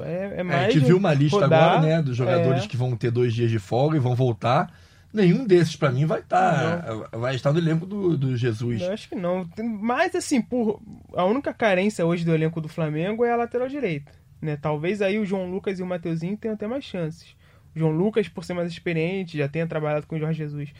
É, 0.00 0.34
é 0.36 0.40
É, 0.40 0.42
mais. 0.42 0.66
a 0.66 0.70
gente 0.70 0.84
viu 0.84 0.96
uma 0.96 1.14
lista 1.14 1.38
rodar, 1.40 1.62
agora, 1.74 1.80
né? 1.96 2.02
Dos 2.02 2.16
jogadores 2.16 2.64
é. 2.64 2.66
que 2.66 2.76
vão 2.76 2.94
ter 2.96 3.10
dois 3.10 3.32
dias 3.34 3.50
de 3.50 3.58
folga 3.58 3.96
e 3.96 4.00
vão 4.00 4.14
voltar. 4.14 4.72
Nenhum 5.12 5.46
desses, 5.46 5.74
pra 5.74 5.90
mim, 5.90 6.04
vai 6.04 6.20
estar. 6.20 6.84
vai 7.12 7.34
estar 7.34 7.50
no 7.52 7.58
elenco 7.58 7.86
do, 7.86 8.16
do 8.16 8.36
Jesus. 8.36 8.82
Eu 8.82 8.92
acho 8.92 9.08
que 9.08 9.14
não. 9.14 9.46
Tem- 9.46 9.66
Mas 9.66 10.14
assim, 10.14 10.40
por 10.42 10.80
a 11.14 11.24
única 11.24 11.52
carência 11.54 12.04
hoje 12.04 12.24
do 12.26 12.34
elenco 12.34 12.60
do 12.60 12.68
Flamengo 12.68 13.24
é 13.24 13.32
a 13.32 13.36
lateral 13.36 13.68
direita. 13.68 14.12
Né? 14.40 14.58
Talvez 14.60 15.00
aí 15.00 15.18
o 15.18 15.24
João 15.24 15.50
Lucas 15.50 15.80
e 15.80 15.82
o 15.82 15.86
Mateuzinho 15.86 16.36
tenham 16.36 16.54
até 16.54 16.66
mais 16.66 16.84
chances. 16.84 17.34
O 17.74 17.78
João 17.78 17.90
Lucas, 17.92 18.28
por 18.28 18.44
ser 18.44 18.52
mais 18.52 18.70
experiente, 18.70 19.38
já 19.38 19.48
tenha 19.48 19.66
trabalhado 19.66 20.06
com 20.06 20.16
o 20.16 20.18
Jorge 20.18 20.38
Jesus. 20.38 20.70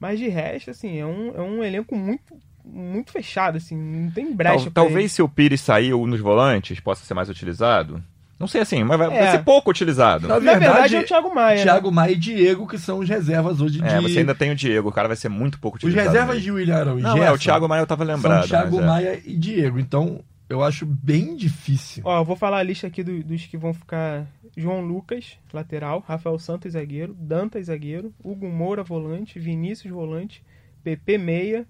Mas 0.00 0.18
de 0.18 0.28
resto, 0.28 0.70
assim, 0.70 0.98
é 0.98 1.06
um, 1.06 1.32
é 1.36 1.40
um 1.40 1.62
elenco 1.64 1.94
muito, 1.96 2.34
muito 2.64 3.12
fechado, 3.12 3.56
assim, 3.56 3.76
não 3.76 4.10
tem 4.10 4.34
brecha. 4.34 4.64
Tal- 4.70 4.84
talvez 4.84 5.12
se 5.12 5.22
o 5.22 5.28
Pires 5.28 5.60
sair 5.60 5.92
nos 5.92 6.20
volantes 6.20 6.80
possa 6.80 7.04
ser 7.06 7.14
mais 7.14 7.28
utilizado. 7.30 8.02
Não 8.38 8.46
sei 8.46 8.60
assim, 8.60 8.84
mas 8.84 8.98
vai, 8.98 9.08
vai 9.08 9.16
É. 9.18 9.30
ser 9.32 9.44
pouco 9.44 9.70
utilizado. 9.70 10.28
Na 10.28 10.36
ele. 10.36 10.44
Na 10.44 10.52
verdade, 10.52 10.72
verdade, 10.72 10.96
é 10.96 11.00
o 11.00 11.04
Thiago 11.06 11.34
Maia. 11.34 11.56
né? 11.56 11.62
Thiago 11.62 11.90
Maia 11.92 12.12
e 12.12 12.16
Diego, 12.16 12.66
que 12.66 12.76
são 12.78 12.98
os 12.98 13.08
reservas 13.08 13.60
hoje 13.60 13.80
de. 13.80 13.84
É, 13.86 14.00
você 14.00 14.18
ainda 14.18 14.34
tem 14.34 14.50
o 14.50 14.54
Diego, 14.54 14.88
o 14.88 14.92
cara 14.92 15.08
vai 15.08 15.16
ser 15.16 15.28
muito 15.30 15.58
pouco 15.58 15.78
Os 15.78 15.82
utilizado. 15.84 16.08
reservas 16.08 16.34
mesmo. 16.36 16.44
de 16.44 16.52
William 16.52 16.76
Arão 16.76 16.98
e 16.98 17.02
Não, 17.02 17.10
é, 17.12 17.14
o 17.14 17.16
Gerson 17.28 17.36
Thiago 17.38 17.68
Maia 17.68 17.80
eu 17.80 17.86
tava 17.86 18.04
lembrado. 18.04 18.40
são 18.42 18.48
Thiago 18.48 18.76
mas 18.76 18.84
é. 18.84 18.86
Maia 18.86 19.22
e 19.24 19.36
Diego. 19.36 19.78
Então, 19.78 20.20
eu 20.50 20.62
acho 20.62 20.84
bem 20.84 21.34
difícil. 21.34 22.02
Ó, 22.04 22.20
eu 22.20 22.24
vou 22.26 22.36
falar 22.36 22.58
a 22.58 22.62
lista 22.62 22.86
aqui 22.86 23.02
do- 23.02 23.22
dos 23.24 23.46
que 23.46 23.56
vão 23.56 23.72
ficar: 23.72 24.26
João 24.54 24.82
Lucas, 24.82 25.38
lateral, 25.52 26.04
Rafael 26.06 26.38
Santos, 26.38 26.72
zagueiro, 26.74 27.14
Dantas, 27.18 27.66
zagueiro, 27.66 28.12
Hugo 28.22 28.48
Moura, 28.48 28.82
volante, 28.82 29.38
Vinícius, 29.38 29.90
volante, 29.92 30.42
PP, 30.84 31.16
meia, 31.16 31.66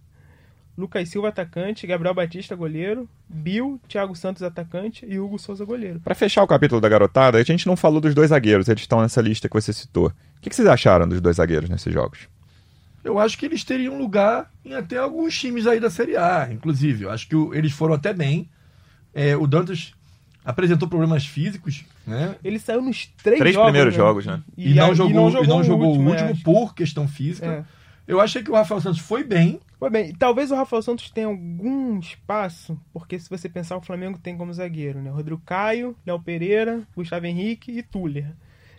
Lucas 0.77 1.09
Silva, 1.09 1.29
atacante, 1.29 1.87
Gabriel 1.87 2.13
Batista, 2.15 2.55
goleiro, 2.55 3.09
Bill, 3.29 3.81
Thiago 3.89 4.15
Santos, 4.15 4.43
atacante 4.43 5.07
e 5.09 5.19
Hugo 5.19 5.39
Souza, 5.39 5.65
goleiro. 5.65 6.01
Pra 6.01 6.15
fechar 6.15 6.43
o 6.43 6.47
capítulo 6.47 6.81
da 6.81 6.89
garotada, 6.89 7.39
a 7.39 7.43
gente 7.43 7.67
não 7.67 7.77
falou 7.77 8.01
dos 8.01 8.15
dois 8.15 8.29
zagueiros, 8.31 8.69
eles 8.69 8.83
estão 8.83 9.01
nessa 9.01 9.21
lista 9.23 9.49
que 9.49 9.55
você 9.55 9.73
citou. 9.73 10.09
O 10.09 10.13
que, 10.43 10.51
que 10.51 10.57
vocês 10.57 10.69
acharam 10.69 11.09
dos 11.09 11.21
dois 11.21 11.37
zagueiros 11.37 11.71
nesses 11.71 11.93
jogos? 11.93 12.29
Eu 13.03 13.19
acho 13.19 13.39
que 13.39 13.47
eles 13.47 13.65
teriam 13.65 13.97
lugar 13.97 14.51
em 14.65 14.75
até 14.75 14.99
alguns 14.99 15.39
times 15.39 15.67
aí 15.67 15.81
da 15.81 15.89
Série 15.89 16.17
A, 16.17 16.49
inclusive. 16.53 17.05
Eu 17.05 17.11
acho 17.11 17.27
que 17.29 17.37
o- 17.37 17.55
eles 17.55 17.73
foram 17.73 17.95
até 17.95 18.13
bem. 18.13 18.49
É, 19.15 19.35
o 19.37 19.47
Dantas 19.47 19.95
apresentou 20.45 20.89
problemas 20.89 21.25
físicos, 21.25 21.85
né? 22.07 22.37
Ele 22.45 22.59
saiu 22.59 22.83
nos 22.83 23.07
três, 23.23 23.39
Três 23.39 23.55
jogos, 23.55 23.71
primeiros 23.71 23.95
jogos, 23.95 24.27
né? 24.27 24.43
E, 24.57 24.75
não, 24.75 24.91
a- 24.91 24.95
jogou, 24.95 25.11
e 25.43 25.47
não 25.47 25.65
jogou 25.65 25.87
o 25.87 25.91
último 25.93 26.15
é, 26.15 26.31
acho. 26.33 26.43
por 26.43 26.75
questão 26.75 27.09
física. 27.09 27.47
É. 27.47 27.65
Eu 28.07 28.21
achei 28.21 28.43
que 28.43 28.51
o 28.51 28.55
Rafael 28.55 28.81
Santos 28.81 29.01
foi 29.01 29.25
bem. 29.25 29.61
Foi 29.79 29.91
bem, 29.91 30.15
talvez 30.15 30.51
o 30.51 30.55
Rafael 30.55 30.81
Santos 30.81 31.11
tenha 31.11 31.27
algum 31.27 31.99
espaço, 31.99 32.79
porque 32.95 33.19
se 33.19 33.29
você 33.29 33.47
pensar, 33.49 33.77
o 33.77 33.83
Flamengo 33.83 34.19
tem 34.19 34.37
como 34.37 34.53
zagueiro, 34.53 35.03
né? 35.03 35.11
Rodrigo 35.11 35.41
Caio, 35.45 35.95
Léo 36.07 36.19
Pereira, 36.19 36.81
Gustavo 36.97 37.27
Henrique 37.27 37.71
e 37.73 37.83
Tuller. 37.83 38.27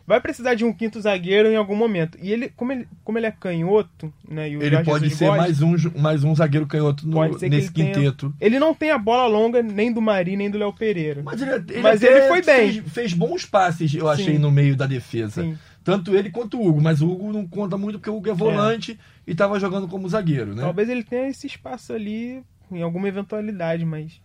Vai 0.08 0.22
precisar 0.22 0.56
de 0.56 0.64
um 0.64 0.72
quinto 0.72 1.02
zagueiro 1.02 1.50
em 1.50 1.58
algum 1.58 1.76
momento. 1.76 2.18
E 2.22 2.32
ele, 2.32 2.48
como 2.56 2.72
ele, 2.72 2.88
como 3.04 3.18
ele 3.20 3.26
é 3.28 3.32
canhoto, 3.32 4.12
né? 4.28 4.50
Ele 4.50 4.82
pode 4.84 5.10
ser 5.10 5.26
gosta, 5.26 5.38
mais 5.42 5.62
um, 5.62 5.76
mais 6.00 6.24
um 6.24 6.34
zagueiro 6.34 6.66
canhoto 6.66 7.06
no- 7.06 7.22
nesse 7.28 7.46
ele 7.46 7.70
tenha- 7.70 7.92
quinteto. 7.94 8.34
Ele 8.40 8.58
não 8.58 8.74
tem 8.74 8.90
a 8.90 8.98
bola 8.98 9.28
longa 9.28 9.62
nem 9.62 9.92
do 9.92 10.02
Mari, 10.02 10.38
nem 10.38 10.50
do 10.50 10.58
Léo 10.58 10.72
Pereira. 10.72 11.22
Mas 11.24 11.42
ele, 11.42 11.52
ele 11.52 11.80
Mas 11.82 12.02
ele 12.02 12.22
foi 12.30 12.42
bem. 12.42 12.72
Fez, 12.72 12.94
fez 12.94 13.14
bons 13.14 13.46
passes, 13.46 13.94
eu 13.94 14.08
achei, 14.10 14.36
Sim. 14.36 14.40
no 14.40 14.50
meio 14.50 14.78
da 14.78 14.88
defesa. 14.88 15.44
Sim. 15.44 15.58
Tanto 15.88 16.14
ele 16.14 16.30
quanto 16.30 16.60
o 16.60 16.68
Hugo. 16.68 16.82
Mas 16.82 17.02
o 17.02 17.10
Hugo 17.10 17.32
não 17.32 17.48
conta 17.48 17.78
muito 17.78 17.98
porque 17.98 18.10
o 18.10 18.18
Hugo 18.18 18.30
é 18.30 18.34
volante 18.34 19.00
e 19.26 19.32
estava 19.32 19.58
jogando 19.58 19.88
como 19.88 20.10
zagueiro, 20.10 20.54
né? 20.54 20.62
Talvez 20.62 20.90
ele 20.90 21.02
tenha 21.02 21.30
esse 21.30 21.48
espaço 21.48 21.94
ali 21.94 22.44
em 22.70 22.82
alguma 22.82 23.08
eventualidade, 23.08 23.86
mas. 23.86 24.20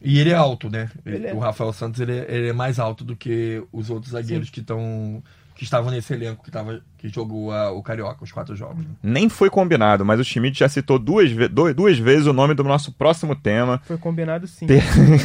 E 0.00 0.20
ele 0.20 0.30
é 0.30 0.34
alto, 0.36 0.70
né? 0.70 0.88
Ele 1.04 1.26
é. 1.26 1.34
O 1.34 1.40
Rafael 1.40 1.72
Santos 1.72 2.00
ele 2.00 2.12
é, 2.12 2.26
ele 2.28 2.48
é 2.50 2.52
mais 2.52 2.78
alto 2.78 3.02
do 3.02 3.16
que 3.16 3.60
os 3.72 3.90
outros 3.90 4.12
zagueiros 4.12 4.48
que 4.48 4.60
estão 4.60 5.20
que 5.58 5.64
estavam 5.64 5.90
nesse 5.90 6.12
elenco 6.14 6.44
que, 6.44 6.52
tava, 6.52 6.80
que 6.96 7.08
jogou 7.08 7.50
a- 7.52 7.72
o 7.72 7.82
Carioca, 7.82 8.22
os 8.22 8.30
quatro 8.30 8.54
jogos. 8.54 8.78
né? 8.84 8.90
Nem 9.02 9.28
foi 9.28 9.50
combinado, 9.50 10.04
mas 10.04 10.20
o 10.20 10.24
Schmidt 10.24 10.56
já 10.60 10.68
citou 10.68 11.00
duas, 11.00 11.30
duas 11.74 11.98
vezes 11.98 12.28
o 12.28 12.32
nome 12.32 12.54
do 12.54 12.62
nosso 12.62 12.92
próximo 12.92 13.34
tema. 13.34 13.80
Foi 13.84 13.98
combinado 13.98 14.46
sim. 14.46 14.68
Ter- 14.68 14.84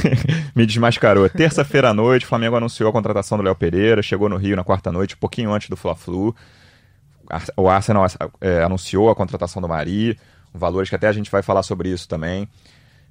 Me 0.56 0.66
desmascarou. 0.66 1.30
Terça-feira 1.30 1.90
à 1.92 1.94
noite, 1.94 2.25
o 2.25 2.28
Flamengo 2.28 2.56
anunciou 2.56 2.90
a 2.90 2.92
contratação 2.92 3.38
do 3.38 3.44
Léo 3.44 3.56
Pereira, 3.56 4.02
chegou 4.02 4.28
no 4.28 4.36
Rio 4.36 4.56
na 4.56 4.63
quarta 4.63 4.92
noite, 4.92 5.13
um 5.13 5.20
pouquinho 5.20 5.54
antes 5.54 5.70
do 5.70 5.78
Fla-Flu. 5.78 6.36
O 7.56 7.70
Arsenal 7.70 8.06
é, 8.42 8.63
anunciou 8.63 9.10
a 9.12 9.16
contratação 9.16 9.62
do 9.62 9.68
Mari, 9.68 10.18
valores 10.54 10.90
que 10.90 10.96
até 10.96 11.08
a 11.08 11.12
gente 11.13 11.30
vai 11.32 11.44
falar 11.44 11.62
sobre 11.62 11.90
isso 11.90 12.08
também. 12.10 12.48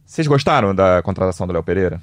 Vocês 0.04 0.26
gostaram 0.26 0.74
da 0.74 1.00
contratação 1.02 1.46
do 1.46 1.52
Léo 1.52 1.62
Pereira? 1.62 2.00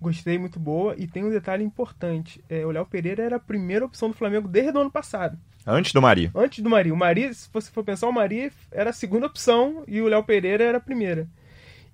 Gostei, 0.00 0.38
muito 0.38 0.60
boa. 0.60 0.94
E 0.96 1.06
tem 1.06 1.24
um 1.24 1.30
detalhe 1.30 1.64
importante: 1.64 2.42
é, 2.48 2.64
o 2.64 2.70
Léo 2.70 2.86
Pereira 2.86 3.22
era 3.22 3.36
a 3.36 3.40
primeira 3.40 3.84
opção 3.84 4.08
do 4.08 4.14
Flamengo 4.14 4.48
desde 4.48 4.76
o 4.76 4.80
ano 4.80 4.90
passado. 4.90 5.38
Antes 5.66 5.92
do 5.92 6.00
Mari. 6.00 6.30
Antes 6.34 6.62
do 6.62 6.70
Mari. 6.70 6.90
O 6.92 6.96
Mari, 6.96 7.34
se 7.34 7.48
você 7.52 7.70
for 7.70 7.84
pensar, 7.84 8.08
o 8.08 8.12
Mari 8.12 8.50
era 8.70 8.90
a 8.90 8.92
segunda 8.92 9.26
opção 9.26 9.84
e 9.86 10.00
o 10.00 10.08
Léo 10.08 10.24
Pereira 10.24 10.64
era 10.64 10.78
a 10.78 10.80
primeira. 10.80 11.28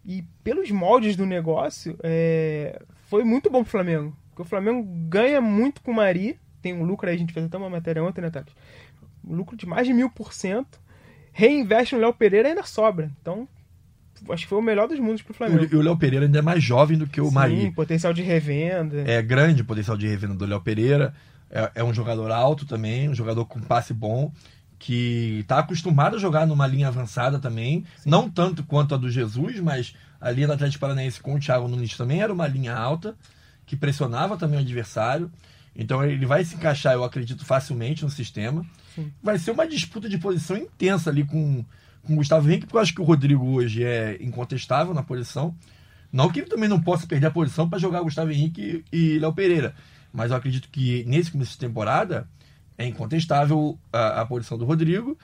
E 0.04 0.22
pelos 0.44 0.70
moldes 0.70 1.16
do 1.16 1.24
negócio, 1.24 1.98
é, 2.02 2.80
foi 3.08 3.24
muito 3.24 3.50
bom 3.50 3.62
pro 3.62 3.70
Flamengo. 3.70 4.16
Porque 4.28 4.42
o 4.42 4.44
Flamengo 4.44 4.86
ganha 5.08 5.40
muito 5.40 5.80
com 5.80 5.90
o 5.90 5.94
Mari. 5.94 6.38
Tem 6.60 6.72
um 6.72 6.84
lucro 6.84 7.08
aí, 7.08 7.14
a 7.14 7.18
gente 7.18 7.32
fez 7.32 7.46
até 7.46 7.56
uma 7.56 7.70
matéria 7.70 8.04
ontem, 8.04 8.20
né, 8.20 8.30
Thales? 8.30 8.54
Um 9.26 9.34
lucro 9.34 9.56
de 9.56 9.66
mais 9.66 9.86
de 9.86 9.94
mil 9.94 10.10
por 10.10 10.32
cento. 10.32 10.78
Reinveste 11.32 11.94
no 11.94 12.00
Léo 12.00 12.12
Pereira 12.12 12.48
e 12.48 12.50
ainda 12.50 12.62
sobra. 12.62 13.10
Então, 13.20 13.48
acho 14.30 14.44
que 14.44 14.48
foi 14.48 14.58
o 14.58 14.62
melhor 14.62 14.88
dos 14.88 14.98
mundos 14.98 15.22
pro 15.22 15.34
Flamengo. 15.34 15.66
E 15.70 15.76
o 15.76 15.82
Léo 15.82 15.96
Pereira 15.96 16.26
ainda 16.26 16.38
é 16.38 16.42
mais 16.42 16.62
jovem 16.62 16.96
do 16.96 17.06
que 17.06 17.20
o 17.20 17.30
Sim, 17.30 17.72
potencial 17.72 18.12
de 18.12 18.22
revenda. 18.22 19.04
É 19.06 19.20
grande 19.22 19.62
o 19.62 19.64
potencial 19.64 19.96
de 19.96 20.06
revenda 20.06 20.34
do 20.34 20.46
Léo 20.46 20.60
Pereira. 20.60 21.14
É, 21.50 21.72
é 21.76 21.84
um 21.84 21.94
jogador 21.94 22.30
alto 22.30 22.66
também, 22.66 23.08
um 23.08 23.14
jogador 23.14 23.44
com 23.44 23.60
passe 23.60 23.94
bom, 23.94 24.32
que 24.78 25.40
está 25.40 25.60
acostumado 25.60 26.16
a 26.16 26.18
jogar 26.18 26.46
numa 26.46 26.66
linha 26.66 26.88
avançada 26.88 27.38
também. 27.38 27.84
Não 28.04 28.28
tanto 28.28 28.64
quanto 28.64 28.94
a 28.94 28.98
do 28.98 29.10
Jesus, 29.10 29.60
mas 29.60 29.94
a 30.20 30.30
linha 30.30 30.46
do 30.46 30.52
Atlético 30.54 30.80
Paranaense 30.80 31.20
com 31.20 31.34
o 31.34 31.40
Thiago 31.40 31.68
Nunes 31.68 31.96
também 31.96 32.20
era 32.20 32.32
uma 32.32 32.46
linha 32.46 32.74
alta, 32.74 33.16
que 33.66 33.76
pressionava 33.76 34.36
também 34.36 34.58
o 34.58 34.62
adversário. 34.62 35.30
Então 35.76 36.04
ele 36.04 36.24
vai 36.26 36.44
se 36.44 36.54
encaixar, 36.54 36.94
eu 36.94 37.04
acredito, 37.04 37.44
facilmente 37.44 38.04
no 38.04 38.10
sistema. 38.10 38.64
Sim. 38.94 39.12
Vai 39.22 39.38
ser 39.38 39.50
uma 39.50 39.66
disputa 39.66 40.08
de 40.08 40.18
posição 40.18 40.56
intensa 40.56 41.10
ali 41.10 41.24
com, 41.24 41.64
com 42.04 42.12
o 42.12 42.16
Gustavo 42.16 42.48
Henrique, 42.48 42.66
porque 42.66 42.76
eu 42.76 42.80
acho 42.80 42.94
que 42.94 43.00
o 43.00 43.04
Rodrigo 43.04 43.44
hoje 43.46 43.82
é 43.84 44.16
incontestável 44.20 44.94
na 44.94 45.02
posição. 45.02 45.54
Não 46.12 46.28
que 46.28 46.40
ele 46.40 46.48
também 46.48 46.68
não 46.68 46.80
possa 46.80 47.06
perder 47.06 47.26
a 47.26 47.30
posição 47.30 47.68
para 47.68 47.78
jogar 47.78 48.00
Gustavo 48.02 48.30
Henrique 48.30 48.84
e 48.92 49.18
Léo 49.18 49.32
Pereira. 49.32 49.74
Mas 50.12 50.30
eu 50.30 50.36
acredito 50.36 50.68
que 50.70 51.04
nesse 51.06 51.32
começo 51.32 51.52
de 51.52 51.58
temporada 51.58 52.28
é 52.78 52.86
incontestável 52.86 53.76
a, 53.92 54.20
a 54.20 54.26
posição 54.26 54.56
do 54.56 54.64
Rodrigo. 54.64 55.18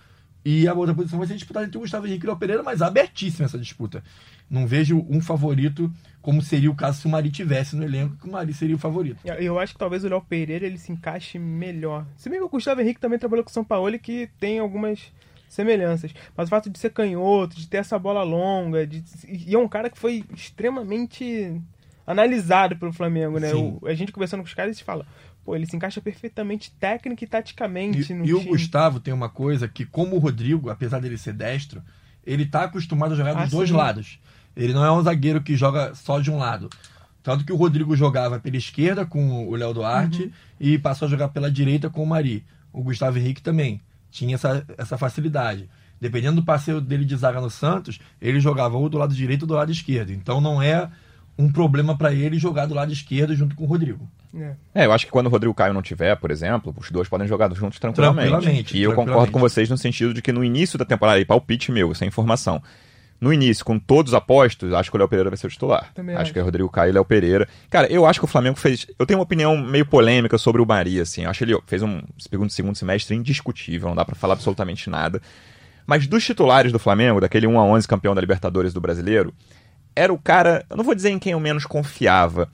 E 0.45 0.67
a 0.67 0.73
outra 0.73 0.95
posição 0.95 1.19
vai 1.19 1.29
ser 1.29 1.35
disputada 1.35 1.67
entre 1.67 1.77
o 1.77 1.83
Gustavo 1.83 2.07
Henrique 2.07 2.25
e 2.25 2.27
o 2.27 2.31
Léo 2.31 2.39
Pereira, 2.39 2.63
mas 2.63 2.81
abertíssima 2.81 3.45
essa 3.45 3.59
disputa. 3.59 4.03
Não 4.49 4.67
vejo 4.67 5.07
um 5.09 5.21
favorito 5.21 5.93
como 6.23 6.41
seria 6.41 6.71
o 6.71 6.75
caso 6.75 7.01
se 7.01 7.07
o 7.07 7.11
Mari 7.11 7.31
tivesse 7.31 7.77
no 7.77 7.85
elenco, 7.85 8.17
que 8.17 8.27
o 8.27 8.33
Mari 8.33 8.53
seria 8.55 8.75
o 8.75 8.79
favorito. 8.79 9.21
Eu 9.25 9.59
acho 9.59 9.75
que 9.75 9.79
talvez 9.79 10.03
o 10.03 10.09
Léo 10.09 10.23
Pereira 10.23 10.67
ele 10.67 10.79
se 10.79 10.91
encaixe 10.91 11.39
melhor. 11.39 12.07
Se 12.17 12.29
bem 12.29 12.39
que 12.39 12.45
o 12.45 12.49
Gustavo 12.49 12.81
Henrique 12.81 13.01
também 13.01 13.19
trabalhou 13.19 13.45
com 13.45 13.51
o 13.51 13.53
São 13.53 13.65
Paulo 13.65 13.99
que 13.99 14.31
tem 14.39 14.59
algumas 14.59 15.13
semelhanças. 15.51 16.15
Mas 16.37 16.47
o 16.47 16.51
fato 16.51 16.71
de 16.71 16.79
ser 16.79 16.91
canhoto, 16.91 17.57
de 17.57 17.67
ter 17.69 17.79
essa 17.79 17.99
bola 17.99 18.23
longa, 18.23 18.87
de... 18.87 19.05
e 19.29 19.55
é 19.55 19.59
um 19.59 19.69
cara 19.69 19.91
que 19.91 19.99
foi 19.99 20.25
extremamente 20.35 21.61
analisado 22.07 22.77
pelo 22.77 22.93
Flamengo, 22.93 23.39
né? 23.39 23.53
O- 23.55 23.81
a 23.87 23.95
gente 23.95 24.13
conversando 24.13 24.41
com 24.41 24.47
os 24.47 24.55
caras, 24.55 24.71
eles 24.71 24.81
falam, 24.81 25.05
pô, 25.45 25.55
ele 25.55 25.67
se 25.67 25.77
encaixa 25.77 26.01
perfeitamente 26.01 26.71
técnica 26.73 27.25
e 27.25 27.27
taticamente 27.27 28.13
E, 28.13 28.15
no 28.15 28.25
e 28.25 28.35
o 28.35 28.39
time. 28.39 28.51
Gustavo 28.51 29.01
tem 29.01 29.13
uma 29.13 29.29
coisa 29.29 29.69
que, 29.69 29.85
como 29.85 30.17
o 30.17 30.19
Rodrigo, 30.19 30.71
apesar 30.71 31.01
dele 31.01 31.19
ser 31.19 31.33
destro, 31.35 31.83
ele 32.27 32.47
tá 32.47 32.65
acostumado 32.65 33.13
a 33.13 33.17
jogar 33.17 33.37
Ah, 33.37 33.43
dos 33.43 33.51
dois 33.51 33.69
sim. 33.69 33.75
lados. 33.77 34.19
Ele 34.57 34.73
não 34.73 34.85
é 34.85 34.91
um 34.93 35.03
zagueiro 35.03 35.41
que 35.43 35.57
joga 35.57 35.95
só 35.95 36.21
de 36.21 36.31
um 36.31 36.37
lado. 36.39 36.69
Tanto 37.23 37.45
que 37.45 37.53
o 37.53 37.57
Rodrigo 37.57 37.95
jogava 37.95 38.41
pela 38.41 38.57
esquerda 38.57 39.05
com 39.07 39.47
o 39.49 39.55
Léo 39.55 39.75
Duarte 39.75 40.23
Uhum. 40.25 40.31
e 40.59 40.79
passou 40.79 41.07
a 41.07 41.11
jogar 41.11 41.29
pela 41.29 41.51
direita 41.51 41.89
com 41.91 42.03
o 42.03 42.07
Mari. 42.07 42.45
O 42.73 42.83
Gustavo 42.83 43.19
Henrique 43.19 43.43
também 43.43 43.81
tinha 44.11 44.35
essa, 44.35 44.65
essa 44.77 44.99
facilidade. 44.99 45.69
Dependendo 46.01 46.41
do 46.41 46.45
passeio 46.45 46.81
dele 46.81 47.05
de 47.05 47.15
zaga 47.17 47.41
no 47.41 47.51
Santos, 47.51 47.99
ele 48.21 48.41
jogava 48.41 48.77
ou 48.77 48.89
do 48.89 48.97
lado 48.97 49.15
direito 49.15 49.43
ou 49.43 49.49
do 49.49 49.55
lado 49.55 49.71
esquerdo. 49.71 50.13
Então 50.13 50.41
não 50.41 50.63
é 50.63 50.89
um 51.39 51.51
problema 51.51 51.97
para 51.97 52.13
ele 52.13 52.39
jogar 52.39 52.67
do 52.67 52.75
lado 52.75 52.93
esquerdo 52.93 53.35
junto 53.35 53.55
com 53.55 53.65
o 53.65 53.67
Rodrigo. 53.67 54.09
É. 54.35 54.55
É, 54.75 54.87
eu 54.87 54.93
acho 54.93 55.07
que 55.07 55.13
quando 55.13 55.27
o 55.27 55.31
Rodrigo 55.31 55.55
Caio 55.55 55.75
não 55.75 55.83
tiver, 55.83 56.15
por 56.17 56.31
exemplo, 56.31 56.75
os 56.77 56.91
dois 56.91 57.09
podem 57.09 57.27
jogar 57.27 57.53
juntos 57.55 57.79
tranquilamente. 57.79 58.29
Tranquilamente, 58.29 58.77
E 58.77 58.83
eu 58.83 58.91
concordo 58.91 59.07
tranquilamente. 59.07 59.33
com 59.33 59.41
vocês 59.41 59.69
no 59.69 59.77
sentido 59.77 60.15
de 60.15 60.23
que 60.23 60.33
no 60.33 60.45
início 60.45 60.79
da 60.79 60.85
temporada, 60.85 61.19
e 61.19 61.25
palpite 61.25 61.73
meu, 61.73 61.95
sem 61.95 62.09
informação. 62.09 62.63
No 63.21 63.33
início, 63.33 63.65
com 63.65 63.79
todos 63.79 64.15
apostos, 64.15 64.73
acho 64.73 64.91
que 64.91 64.97
o 64.97 64.99
Léo 64.99 65.09
Pereira 65.09 65.29
vai 65.29 65.37
ser 65.37 65.47
o 65.47 65.51
titular. 65.51 65.93
Também 65.95 66.15
acho, 66.15 66.23
acho. 66.23 66.33
que 66.33 66.39
é 66.39 66.43
Rodrigo 66.43 66.71
Caio 66.71 66.91
e 66.91 66.93
Léo 66.93 67.05
Pereira. 67.05 67.47
Cara, 67.69 67.87
eu 67.93 68.07
acho 68.07 68.19
que 68.19 68.25
o 68.25 68.29
Flamengo 68.29 68.57
fez. 68.57 68.87
Eu 68.99 69.05
tenho 69.05 69.19
uma 69.19 69.25
opinião 69.25 69.57
meio 69.59 69.85
polêmica 69.85 70.39
sobre 70.39 70.63
o 70.63 70.67
Maria, 70.67 71.03
assim. 71.03 71.25
Eu 71.25 71.31
acho 71.31 71.39
que 71.39 71.53
ele 71.53 71.59
fez 71.67 71.83
um 71.83 72.01
segundo, 72.19 72.51
segundo 72.51 72.75
semestre 72.75 73.15
indiscutível, 73.15 73.89
não 73.89 73.97
dá 73.97 74.07
pra 74.07 74.15
falar 74.15 74.35
absolutamente 74.35 74.89
nada. 74.89 75.21
Mas 75.87 76.07
dos 76.07 76.25
titulares 76.25 76.73
do 76.73 76.79
Flamengo, 76.79 77.21
daquele 77.21 77.47
1 77.47 77.59
a 77.59 77.65
11 77.65 77.87
campeão 77.87 78.15
da 78.15 78.21
Libertadores 78.21 78.73
do 78.73 78.81
Brasileiro, 78.81 79.35
era 79.95 80.13
o 80.13 80.19
cara, 80.19 80.65
eu 80.71 80.77
não 80.77 80.85
vou 80.85 80.95
dizer 80.95 81.11
em 81.11 81.19
quem 81.19 81.33
eu 81.33 81.41
menos 81.41 81.67
confiava, 81.67 82.49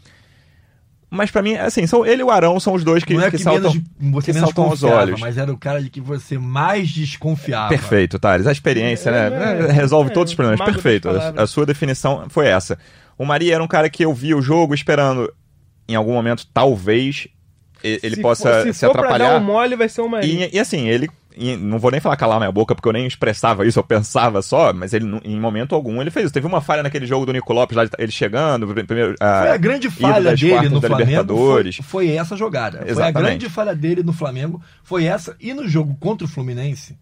mas 1.11 1.31
pra 1.31 1.41
mim, 1.43 1.55
assim, 1.55 1.87
são 1.87 2.05
ele 2.05 2.21
e 2.23 2.25
o 2.25 2.31
Arão 2.31 2.59
são 2.59 2.75
os 2.75 2.83
dois 2.85 3.05
que, 3.05 3.15
é 3.17 3.31
que 3.31 3.37
que, 3.37 3.43
saltam, 3.43 3.73
menos, 3.73 3.89
você 4.13 4.33
que 4.33 4.35
menos 4.35 4.49
saltam 4.51 4.65
aos 4.65 4.83
olhos. 4.83 5.21
mas 5.21 5.39
era 5.39 5.53
o 5.53 5.57
cara 5.57 5.81
de 5.83 5.89
que 5.89 6.01
você 6.01 6.37
mais 6.39 6.89
desconfiava. 6.91 7.69
Perfeito, 7.69 8.19
Thales. 8.19 8.47
A 8.47 8.53
experiência, 8.53 9.11
É, 9.11 9.31
né? 9.31 9.69
é, 9.69 9.73
resolve 9.73 10.11
é, 10.11 10.13
todos 10.15 10.33
os 10.33 10.37
problemas. 10.37 10.65
Perfeito. 10.65 11.09
A, 11.09 11.43
a 11.43 11.47
sua 11.47 11.65
definição 11.65 12.25
foi 12.29 12.49
essa. 12.49 12.79
O 13.17 13.25
Maria 13.25 13.55
era 13.55 13.63
um 13.63 13.69
cara 13.69 13.89
que 13.89 14.05
eu 14.05 14.13
via 14.13 14.37
o 14.37 14.43
jogo 14.43 14.75
esperando, 14.75 15.33
em 15.89 15.95
algum 15.95 16.13
momento, 16.13 16.47
talvez 16.53 17.29
ele 17.83 18.17
se 18.17 18.21
possa 18.23 18.51
for, 18.53 18.63
se 18.63 18.75
se 18.75 18.87
for 18.87 18.93
pra 18.93 19.01
atrapalhar. 19.03 19.31
dar 19.35 19.41
um 19.41 19.45
mole, 19.45 19.77
vai 19.77 19.89
ser 19.89 20.01
o 20.01 20.09
Mari. 20.09 20.27
E, 20.51 20.57
e 20.57 20.59
assim, 20.59 20.89
ele. 20.89 21.09
Não 21.59 21.79
vou 21.79 21.91
nem 21.91 22.01
falar 22.01 22.17
calar 22.17 22.39
minha 22.39 22.51
boca, 22.51 22.75
porque 22.75 22.89
eu 22.89 22.93
nem 22.93 23.07
expressava 23.07 23.67
isso, 23.67 23.79
eu 23.79 23.85
pensava 23.85 24.41
só, 24.43 24.73
mas 24.73 24.93
ele, 24.95 25.05
em 25.25 25.39
momento 25.39 25.75
algum, 25.75 26.01
ele 26.01 26.11
fez 26.11 26.27
isso. 26.27 26.35
Teve 26.35 26.47
uma 26.47 26.61
falha 26.61 26.83
naquele 26.83 27.07
jogo 27.07 27.27
do 27.27 27.33
Nico 27.33 27.53
Lopes, 27.53 27.77
lá, 27.77 27.85
ele 27.99 28.11
chegando, 28.13 28.67
primeiro. 28.85 29.15
ah, 29.21 29.41
Foi 29.43 29.51
a 29.51 29.57
grande 29.57 29.91
falha 29.91 30.35
dele 30.35 30.69
no 30.69 30.81
Flamengo. 30.81 31.37
Foi, 31.37 31.73
foi 31.83 32.11
essa 32.11 32.37
jogada. 32.37 32.79
Foi 32.79 32.89
a 32.89 32.91
Exatamente. 32.91 33.23
grande 33.23 33.49
falha 33.51 33.75
dele 33.75 34.03
no 34.03 34.13
Flamengo. 34.13 34.63
Foi 34.83 35.05
essa. 35.05 35.37
E 35.41 35.53
no 35.53 35.69
jogo 35.69 35.95
contra 36.01 36.25
o 36.25 36.29
Fluminense, 36.31 36.97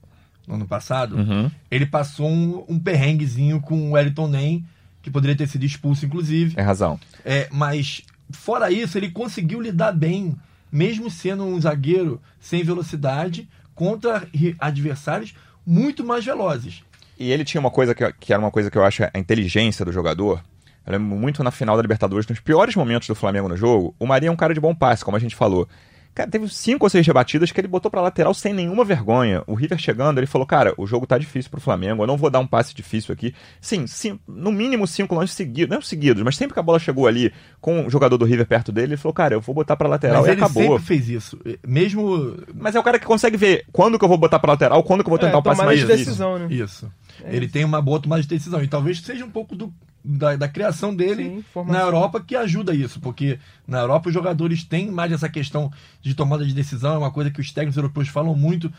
no 0.46 0.54
ano 0.56 0.66
passado, 0.66 1.16
Uhum. 1.16 1.50
ele 1.70 1.86
passou 1.86 2.28
um, 2.28 2.64
um 2.68 2.78
perrenguezinho 2.78 3.60
com 3.60 3.88
o 3.88 3.92
Wellington 3.92 4.28
Nem, 4.28 4.64
que 5.02 5.10
poderia 5.10 5.36
ter 5.36 5.46
sido 5.48 5.64
expulso, 5.64 6.04
inclusive. 6.06 6.54
Tem 6.54 6.64
razão. 6.64 6.98
É, 7.24 7.48
mas, 7.52 8.02
fora 8.30 8.70
isso, 8.70 8.98
ele 8.98 9.10
conseguiu 9.10 9.60
lidar 9.60 9.92
bem, 9.92 10.34
mesmo 10.72 11.08
sendo 11.10 11.44
um 11.44 11.60
zagueiro 11.60 12.20
sem 12.40 12.62
velocidade, 12.64 13.48
contra 13.74 14.26
ri- 14.32 14.56
adversários 14.58 15.34
muito 15.66 16.04
mais 16.04 16.24
velozes. 16.24 16.82
E 17.18 17.30
ele 17.30 17.44
tinha 17.44 17.60
uma 17.60 17.70
coisa 17.70 17.94
que, 17.94 18.12
que 18.14 18.32
era 18.32 18.40
uma 18.40 18.50
coisa 18.50 18.70
que 18.70 18.76
eu 18.78 18.84
acho 18.84 19.04
a 19.04 19.18
inteligência 19.18 19.84
do 19.84 19.92
jogador. 19.92 20.42
Eu 20.86 20.92
lembro 20.92 21.16
muito 21.16 21.42
na 21.42 21.50
final 21.50 21.76
da 21.76 21.82
Libertadores, 21.82 22.26
nos 22.26 22.40
piores 22.40 22.74
momentos 22.76 23.08
do 23.08 23.14
Flamengo 23.14 23.48
no 23.48 23.56
jogo, 23.56 23.94
o 23.98 24.06
Maria 24.06 24.28
é 24.28 24.32
um 24.32 24.36
cara 24.36 24.52
de 24.52 24.60
bom 24.60 24.74
passe, 24.74 25.04
como 25.04 25.16
a 25.16 25.20
gente 25.20 25.34
falou. 25.34 25.66
Cara, 26.14 26.30
teve 26.30 26.48
cinco 26.48 26.86
ou 26.86 26.90
seis 26.90 27.04
rebatidas 27.06 27.50
que 27.50 27.60
ele 27.60 27.66
botou 27.66 27.90
pra 27.90 28.00
lateral 28.00 28.32
sem 28.32 28.52
nenhuma 28.54 28.84
vergonha. 28.84 29.42
O 29.46 29.54
River 29.54 29.78
chegando, 29.78 30.18
ele 30.18 30.26
falou: 30.28 30.46
Cara, 30.46 30.72
o 30.76 30.86
jogo 30.86 31.06
tá 31.06 31.18
difícil 31.18 31.50
pro 31.50 31.60
Flamengo, 31.60 32.02
eu 32.02 32.06
não 32.06 32.16
vou 32.16 32.30
dar 32.30 32.38
um 32.38 32.46
passe 32.46 32.74
difícil 32.74 33.12
aqui. 33.12 33.34
Sim, 33.60 33.86
sim 33.86 34.18
no 34.28 34.52
mínimo 34.52 34.86
cinco 34.86 35.14
lances 35.16 35.34
seguidos, 35.34 35.74
não 35.74 35.82
seguidos, 35.82 36.22
mas 36.22 36.36
sempre 36.36 36.54
que 36.54 36.60
a 36.60 36.62
bola 36.62 36.78
chegou 36.78 37.06
ali 37.08 37.32
com 37.60 37.84
o 37.86 37.90
jogador 37.90 38.16
do 38.16 38.24
River 38.24 38.46
perto 38.46 38.70
dele, 38.70 38.92
ele 38.92 38.96
falou: 38.96 39.12
Cara, 39.12 39.34
eu 39.34 39.40
vou 39.40 39.54
botar 39.54 39.76
pra 39.76 39.88
lateral 39.88 40.18
Mas 40.22 40.28
e 40.28 40.30
ele 40.32 40.40
acabou. 40.40 40.62
sempre 40.62 40.84
fez 40.86 41.08
isso. 41.08 41.38
Mesmo. 41.66 42.36
Mas 42.54 42.74
é 42.76 42.80
o 42.80 42.82
cara 42.84 42.98
que 42.98 43.06
consegue 43.06 43.36
ver 43.36 43.64
quando 43.72 43.98
que 43.98 44.04
eu 44.04 44.08
vou 44.08 44.18
botar 44.18 44.38
pra 44.38 44.52
lateral, 44.52 44.82
quando 44.84 45.02
que 45.02 45.08
eu 45.08 45.10
vou 45.10 45.18
tentar 45.18 45.32
É, 45.36 45.40
o 45.40 45.42
passe 45.42 45.56
tomada 45.56 45.66
mais 45.66 45.80
de 45.80 45.86
difícil. 45.86 46.04
decisão, 46.06 46.38
né? 46.38 46.46
Isso. 46.48 46.90
ele 47.24 47.48
tem 47.48 47.64
uma 47.64 47.82
boa 47.82 47.98
tomada 48.00 48.22
de 48.22 48.28
decisão. 48.28 48.62
E 48.62 48.68
talvez 48.68 49.00
seja 49.00 49.24
um 49.24 49.30
pouco 49.30 49.56
do, 49.56 49.72
da, 50.04 50.36
da 50.36 50.48
criação 50.48 50.94
dele 50.94 51.42
Sim, 51.52 51.64
na 51.66 51.80
Europa 51.80 52.20
que 52.20 52.36
ajuda 52.36 52.74
isso. 52.74 53.00
Porque 53.00 53.38
na 53.66 53.80
Europa 53.80 54.08
os 54.08 54.14
jogadores 54.14 54.62
têm 54.62 54.90
mais 54.90 55.10
essa 55.10 55.28
questão 55.28 55.72
de 56.02 56.14
tomada 56.14 56.44
de 56.44 56.52
decisão. 56.52 56.94
É 56.94 56.98
uma 56.98 57.10
coisa 57.10 57.30
que 57.30 57.40
os 57.40 57.50
técnicos 57.50 57.76
europeus 57.76 58.08
falam 58.08 58.34
muito 58.34 58.70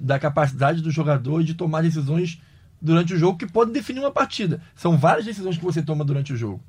da 0.00 0.18
capacidade 0.18 0.80
do 0.80 0.90
jogador 0.90 1.42
de 1.42 1.54
tomar 1.54 1.82
decisões 1.82 2.40
durante 2.80 3.14
o 3.14 3.18
jogo 3.18 3.38
que 3.38 3.46
podem 3.46 3.74
definir 3.74 4.00
uma 4.00 4.12
partida. 4.12 4.62
São 4.74 4.96
várias 4.96 5.26
decisões 5.26 5.58
que 5.58 5.64
você 5.64 5.82
toma 5.82 6.04
durante 6.04 6.32
o 6.32 6.36
jogo. 6.36 6.62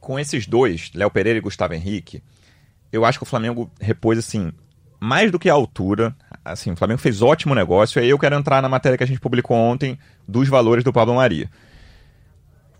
com 0.00 0.18
esses 0.18 0.46
dois, 0.46 0.90
Léo 0.94 1.10
Pereira 1.10 1.38
e 1.38 1.42
Gustavo 1.42 1.74
Henrique, 1.74 2.22
eu 2.92 3.04
acho 3.04 3.18
que 3.18 3.24
o 3.24 3.26
Flamengo 3.26 3.70
repôs, 3.80 4.18
assim, 4.18 4.52
mais 5.00 5.30
do 5.30 5.38
que 5.38 5.50
a 5.50 5.54
altura. 5.54 6.14
Assim, 6.44 6.72
o 6.72 6.76
Flamengo 6.76 7.00
fez 7.00 7.20
ótimo 7.20 7.54
negócio. 7.54 7.98
E 7.98 8.04
aí 8.04 8.10
eu 8.10 8.18
quero 8.18 8.36
entrar 8.36 8.62
na 8.62 8.68
matéria 8.68 8.96
que 8.96 9.04
a 9.04 9.06
gente 9.06 9.20
publicou 9.20 9.56
ontem 9.56 9.98
dos 10.26 10.48
valores 10.48 10.84
do 10.84 10.92
Pablo 10.92 11.14
Maria. 11.14 11.50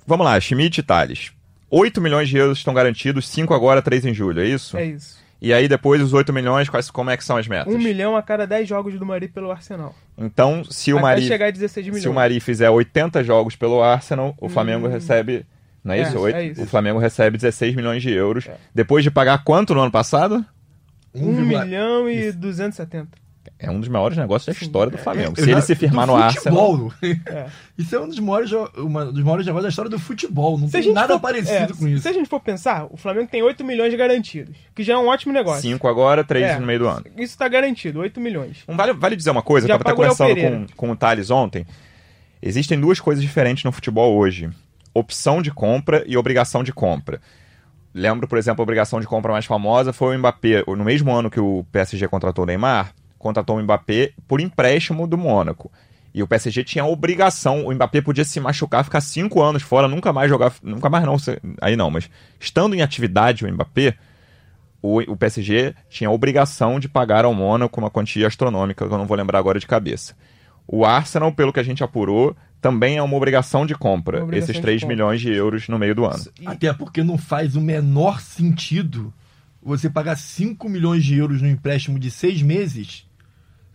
Vamos 0.09 0.25
lá, 0.25 0.41
Schmidt 0.41 0.81
e 0.81 0.83
Thales. 0.83 1.33
8 1.71 2.00
milhões 2.00 2.31
de 2.31 2.38
euros 2.38 2.57
estão 2.59 2.73
garantidos, 2.73 3.29
5 3.29 3.53
agora, 3.53 3.83
3 3.83 4.07
em 4.07 4.15
julho, 4.15 4.41
é 4.41 4.47
isso? 4.47 4.75
É 4.77 4.87
isso. 4.87 5.19
E 5.41 5.53
aí 5.53 5.69
depois 5.69 6.00
os 6.03 6.15
8 6.15 6.33
milhões, 6.33 6.67
quais, 6.69 6.91
como 6.91 7.11
é 7.11 7.17
que 7.17 7.23
são 7.23 7.37
as 7.37 7.47
metas? 7.47 7.73
Um 7.73 7.79
milhão 7.79 8.17
a 8.17 8.23
cada 8.23 8.47
10 8.47 8.67
jogos 8.67 8.99
do 8.99 9.05
Mari 9.05 9.29
pelo 9.29 9.50
Arsenal. 9.50 9.95
Então, 10.17 10.65
se 10.65 10.95
o 10.95 10.99
Mari 11.00 11.23
chegar 11.29 11.49
a 11.49 11.50
16 11.50 11.87
milhões. 11.88 12.03
se 12.03 12.09
o 12.09 12.15
Mari 12.15 12.41
fizer 12.41 12.71
80 12.71 13.23
jogos 13.23 13.55
pelo 13.55 13.83
Arsenal, 13.83 14.35
o 14.41 14.49
Flamengo 14.49 14.88
recebe. 14.88 15.45
Não 15.85 15.93
é 15.95 15.99
É, 15.99 16.03
isso? 16.03 16.19
Oito- 16.19 16.37
é 16.37 16.47
isso. 16.47 16.62
O 16.62 16.67
Flamengo 16.67 16.99
recebe 16.99 17.37
16 17.37 17.75
milhões 17.77 18.03
de 18.03 18.11
euros. 18.11 18.47
É. 18.49 18.57
Depois 18.75 19.05
de 19.05 19.11
pagar 19.11 19.45
quanto 19.45 19.75
no 19.75 19.81
ano 19.83 19.93
passado? 19.93 20.45
1 21.15 21.35
vírgula- 21.37 21.65
milhão 21.67 22.09
e 22.09 22.33
270. 22.33 23.11
É 23.61 23.69
um 23.71 23.81
dos 23.81 23.88
maiores 23.88 24.17
negócios 24.17 24.47
da 24.47 24.53
história 24.65 24.91
do 24.91 24.99
Flamengo. 24.99 25.35
Eu 25.37 25.45
Se 25.45 25.50
ele 25.50 25.61
se 25.62 25.75
firmar 25.75 26.07
do 26.07 26.12
no 26.12 26.19
Arsenal. 26.23 26.91
futebol. 26.91 26.93
É. 27.27 27.47
Isso 27.77 27.97
é 27.97 28.00
um 28.00 28.07
dos 28.09 28.19
maiores, 28.21 28.53
uma 28.77 29.07
dos 29.07 29.23
maiores 29.25 29.45
negócios 29.47 29.65
da 29.65 29.69
história 29.69 29.91
do 29.91 29.99
futebol. 29.99 30.57
Não 30.57 30.69
Se 30.69 30.77
a 30.77 30.81
tem 30.83 30.93
nada 30.93 31.15
for- 31.15 31.21
parecido 31.21 31.73
é, 31.73 31.77
com 31.77 31.88
isso. 31.88 32.03
Se 32.03 32.09
a 32.09 32.12
gente 32.12 32.29
for 32.29 32.38
pensar, 32.38 32.87
o 32.88 32.97
Flamengo 32.97 33.27
tem 33.29 33.43
8 33.43 33.65
milhões 33.65 33.93
garantidos, 33.97 34.55
que 34.77 34.85
já 34.85 34.95
é 34.95 34.97
um 34.97 35.09
ótimo 35.09 35.33
negócio. 35.33 35.62
5 35.62 35.88
agora, 35.88 36.23
3 36.23 36.45
É, 36.50 36.59
no 36.61 36.67
meio 36.67 36.79
do 36.79 36.87
ano. 36.88 37.05
Isso 37.17 37.37
tá 37.37 37.49
garantido, 37.49 37.99
8 37.99 38.21
milhões. 38.21 38.59
Um 38.69 38.77
vale, 38.77 38.93
vale 38.93 39.17
dizer 39.17 39.31
uma 39.31 39.43
coisa, 39.43 39.67
Já 39.67 39.75
eu 39.75 39.79
tava 39.79 39.91
até 39.91 39.97
conversando 39.97 40.67
com, 40.69 40.77
com 40.77 40.91
o 40.93 40.97
Thales 40.97 41.29
ontem. 41.31 41.67
Existem 42.41 42.79
duas 42.79 43.00
coisas 43.00 43.21
diferentes 43.23 43.65
no 43.65 43.73
futebol 43.73 44.17
hoje: 44.17 44.49
opção 44.95 45.43
de 45.43 45.50
compra 45.50 46.05
e 46.07 46.17
obrigação 46.17 46.62
de 46.62 46.73
compra. 46.73 47.21
Lembro, 47.93 48.29
por 48.29 48.38
exemplo, 48.38 48.62
a 48.62 48.65
obrigação 48.65 49.00
de 49.00 49.07
compra 49.09 49.33
mais 49.33 49.47
famosa 49.47 49.93
foi 49.93 50.15
o 50.15 50.19
Mbappé. 50.21 50.62
No 50.69 50.85
mesmo 50.85 51.11
ano 51.12 51.29
que 51.29 51.41
o 51.41 51.67
PSG 51.73 52.07
contratou 52.07 52.45
o 52.45 52.47
Neymar, 52.47 52.93
contratou 53.18 53.58
o 53.58 53.62
Mbappé 53.62 54.12
por 54.26 54.40
empréstimo 54.40 55.06
do 55.06 55.18
Mônaco. 55.18 55.70
E 56.14 56.22
o 56.22 56.26
PSG 56.26 56.64
tinha 56.64 56.84
a 56.84 56.88
obrigação, 56.88 57.66
o 57.66 57.75
Mbappé 57.75 58.00
podia 58.00 58.25
se 58.25 58.40
machucar, 58.40 58.84
ficar 58.84 59.00
cinco 59.00 59.42
anos 59.42 59.62
fora, 59.62 59.87
nunca 59.87 60.12
mais 60.12 60.28
jogar, 60.28 60.52
nunca 60.62 60.88
mais 60.88 61.04
não, 61.04 61.16
aí 61.60 61.76
não, 61.76 61.90
mas 61.90 62.08
estando 62.40 62.75
em 62.75 62.82
atividade 62.82 63.44
o 63.44 63.52
Mbappé, 63.52 63.94
o, 64.80 64.98
o 65.12 65.16
PSG 65.16 65.75
tinha 65.90 66.08
a 66.08 66.12
obrigação 66.12 66.80
de 66.80 66.88
pagar 66.88 67.25
ao 67.25 67.34
Mônaco 67.34 67.80
uma 67.80 67.90
quantia 67.90 68.26
astronômica, 68.26 68.87
que 68.87 68.92
eu 68.92 68.98
não 68.98 69.06
vou 69.06 69.16
lembrar 69.16 69.38
agora 69.38 69.60
de 69.60 69.66
cabeça. 69.66 70.14
O 70.66 70.84
Arsenal, 70.84 71.32
pelo 71.32 71.52
que 71.52 71.60
a 71.60 71.64
gente 71.64 71.82
apurou, 71.82 72.37
também 72.60 72.96
é 72.96 73.02
uma 73.02 73.16
obrigação 73.16 73.64
de 73.64 73.74
compra, 73.74 74.22
obrigação 74.22 74.50
esses 74.50 74.57
de 74.57 74.62
3 74.62 74.83
compra. 74.83 74.94
milhões 74.94 75.20
de 75.20 75.33
euros 75.33 75.68
no 75.68 75.78
meio 75.78 75.94
do 75.94 76.04
ano. 76.04 76.24
Até 76.46 76.72
porque 76.72 77.02
não 77.02 77.16
faz 77.16 77.57
o 77.57 77.61
menor 77.61 78.20
sentido 78.20 79.12
você 79.62 79.90
pagar 79.90 80.16
5 80.16 80.68
milhões 80.68 81.04
de 81.04 81.16
euros 81.16 81.42
no 81.42 81.48
empréstimo 81.48 81.98
de 81.98 82.11
seis 82.11 82.42
meses 82.42 83.08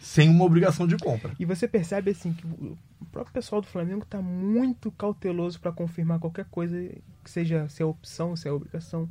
sem 0.03 0.29
uma 0.29 0.43
obrigação 0.43 0.85
de 0.85 0.97
compra. 0.97 1.31
E 1.39 1.45
você 1.45 1.65
percebe 1.67 2.11
assim 2.11 2.33
que 2.33 2.45
o 2.45 2.77
próprio 3.11 3.33
pessoal 3.33 3.61
do 3.61 3.67
Flamengo 3.67 4.05
tá 4.05 4.21
muito 4.21 4.91
cauteloso 4.91 5.59
para 5.59 5.71
confirmar 5.71 6.19
qualquer 6.19 6.45
coisa 6.51 6.77
que 7.23 7.29
seja 7.31 7.67
se 7.69 7.81
é 7.81 7.85
opção, 7.85 8.35
se 8.35 8.47
é 8.47 8.51
obrigação. 8.51 9.09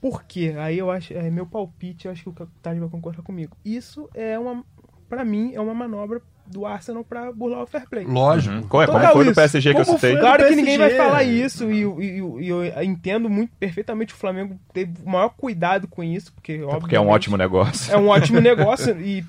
Por 0.00 0.24
quê? 0.24 0.54
Aí 0.58 0.78
eu 0.78 0.90
acho, 0.90 1.14
é 1.14 1.30
meu 1.30 1.46
palpite, 1.46 2.06
eu 2.06 2.12
acho 2.12 2.22
que 2.24 2.28
o 2.42 2.48
Thales 2.62 2.80
vai 2.80 2.88
concordar 2.88 3.22
comigo. 3.22 3.56
Isso 3.64 4.08
é 4.14 4.38
uma, 4.38 4.64
para 5.08 5.24
mim, 5.24 5.52
é 5.54 5.60
uma 5.60 5.74
manobra 5.74 6.20
do 6.48 6.64
Arsenal 6.64 7.02
para 7.02 7.32
burlar 7.32 7.62
o 7.62 7.66
fair 7.66 7.88
play. 7.88 8.04
Lógico. 8.04 8.54
Uhum. 8.54 8.62
Qual 8.68 8.80
é? 8.82 8.86
Como 8.86 9.00
foi 9.08 9.24
do 9.24 9.30
isso. 9.32 9.40
PSG 9.40 9.74
que 9.74 9.80
eu 9.80 9.84
Como 9.84 9.96
citei? 9.98 10.12
foi? 10.12 10.20
Claro 10.20 10.36
que 10.36 10.42
PSG. 10.44 10.60
ninguém 10.62 10.78
vai 10.78 10.90
falar 10.96 11.22
isso 11.24 11.70
e, 11.72 11.80
eu- 11.80 12.00
e 12.00 12.18
eu- 12.18 12.40
e 12.40 12.48
eu 12.48 12.82
entendo 12.84 13.28
muito 13.28 13.50
perfeitamente 13.58 14.14
o 14.14 14.16
Flamengo 14.16 14.56
teve 14.72 14.92
o 15.04 15.08
maior 15.10 15.30
cuidado 15.30 15.88
com 15.88 16.04
isso, 16.04 16.32
porque 16.32 16.58
Porque 16.78 16.94
é 16.94 17.00
um 17.00 17.08
ótimo 17.08 17.36
negócio. 17.36 17.92
é 17.92 17.96
um 17.98 18.06
ótimo 18.08 18.38
negócio 18.40 18.96
e 19.00 19.24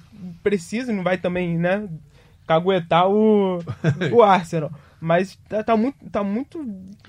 precisa, 0.49 0.91
não 0.93 1.03
vai 1.03 1.17
também, 1.17 1.57
né, 1.57 1.87
caguetar 2.47 3.07
o, 3.09 3.59
o 4.11 4.23
Arsenal. 4.23 4.71
Mas 4.99 5.37
tá, 5.47 5.63
tá 5.63 5.77
muito, 5.77 5.97
tá 6.11 6.23
muito 6.23 6.59